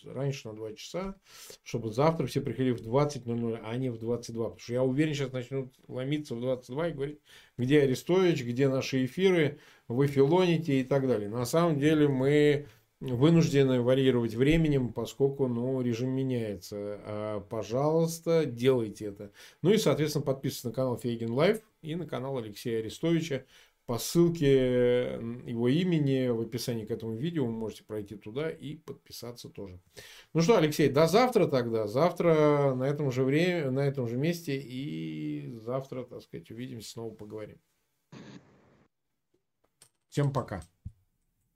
раньше 0.05 0.47
на 0.47 0.55
2 0.55 0.73
часа, 0.73 1.15
чтобы 1.63 1.91
завтра 1.91 2.25
все 2.25 2.41
приходили 2.41 2.73
в 2.73 2.81
20.00, 2.81 3.59
а 3.63 3.77
не 3.77 3.91
в 3.91 3.99
22. 3.99 4.43
Потому 4.43 4.59
что 4.59 4.73
я 4.73 4.83
уверен, 4.83 5.13
сейчас 5.13 5.31
начнут 5.31 5.71
ломиться 5.87 6.33
в 6.33 6.41
22 6.41 6.87
и 6.87 6.93
говорить, 6.93 7.19
где 7.61 7.83
Арестович, 7.83 8.43
где 8.43 8.67
наши 8.67 9.05
эфиры, 9.05 9.59
вы 9.87 10.07
филоните 10.07 10.81
и 10.81 10.83
так 10.83 11.07
далее. 11.07 11.29
На 11.29 11.45
самом 11.45 11.79
деле 11.79 12.07
мы 12.07 12.67
вынуждены 12.99 13.81
варьировать 13.81 14.35
временем, 14.35 14.93
поскольку 14.93 15.47
ну, 15.47 15.81
режим 15.81 16.09
меняется. 16.09 16.75
А, 16.77 17.39
пожалуйста, 17.39 18.45
делайте 18.45 19.05
это. 19.05 19.31
Ну 19.61 19.71
и, 19.71 19.77
соответственно, 19.77 20.23
подписывайтесь 20.23 20.65
на 20.65 20.71
канал 20.71 20.97
Фейгин 20.97 21.31
Live 21.31 21.61
и 21.81 21.95
на 21.95 22.05
канал 22.05 22.37
Алексея 22.37 22.79
Арестовича. 22.79 23.43
По 23.85 23.97
ссылке 23.97 25.19
его 25.45 25.67
имени 25.67 26.29
в 26.29 26.41
описании 26.41 26.85
к 26.85 26.91
этому 26.91 27.15
видео 27.15 27.45
вы 27.45 27.51
можете 27.51 27.83
пройти 27.83 28.15
туда 28.15 28.49
и 28.49 28.75
подписаться 28.75 29.49
тоже. 29.49 29.81
Ну 30.33 30.41
что, 30.41 30.57
Алексей, 30.57 30.87
до 30.89 31.07
завтра 31.07 31.47
тогда. 31.47 31.87
Завтра 31.87 32.73
на 32.75 32.83
этом 32.83 33.11
же 33.11 33.23
время, 33.23 33.71
на 33.71 33.81
этом 33.81 34.07
же 34.07 34.17
месте 34.17 34.57
и 34.57 35.57
завтра, 35.59 36.03
так 36.03 36.21
сказать, 36.21 36.49
увидимся, 36.51 36.91
снова 36.91 37.13
поговорим. 37.13 37.59
Всем 40.09 40.31
пока. 40.31 40.61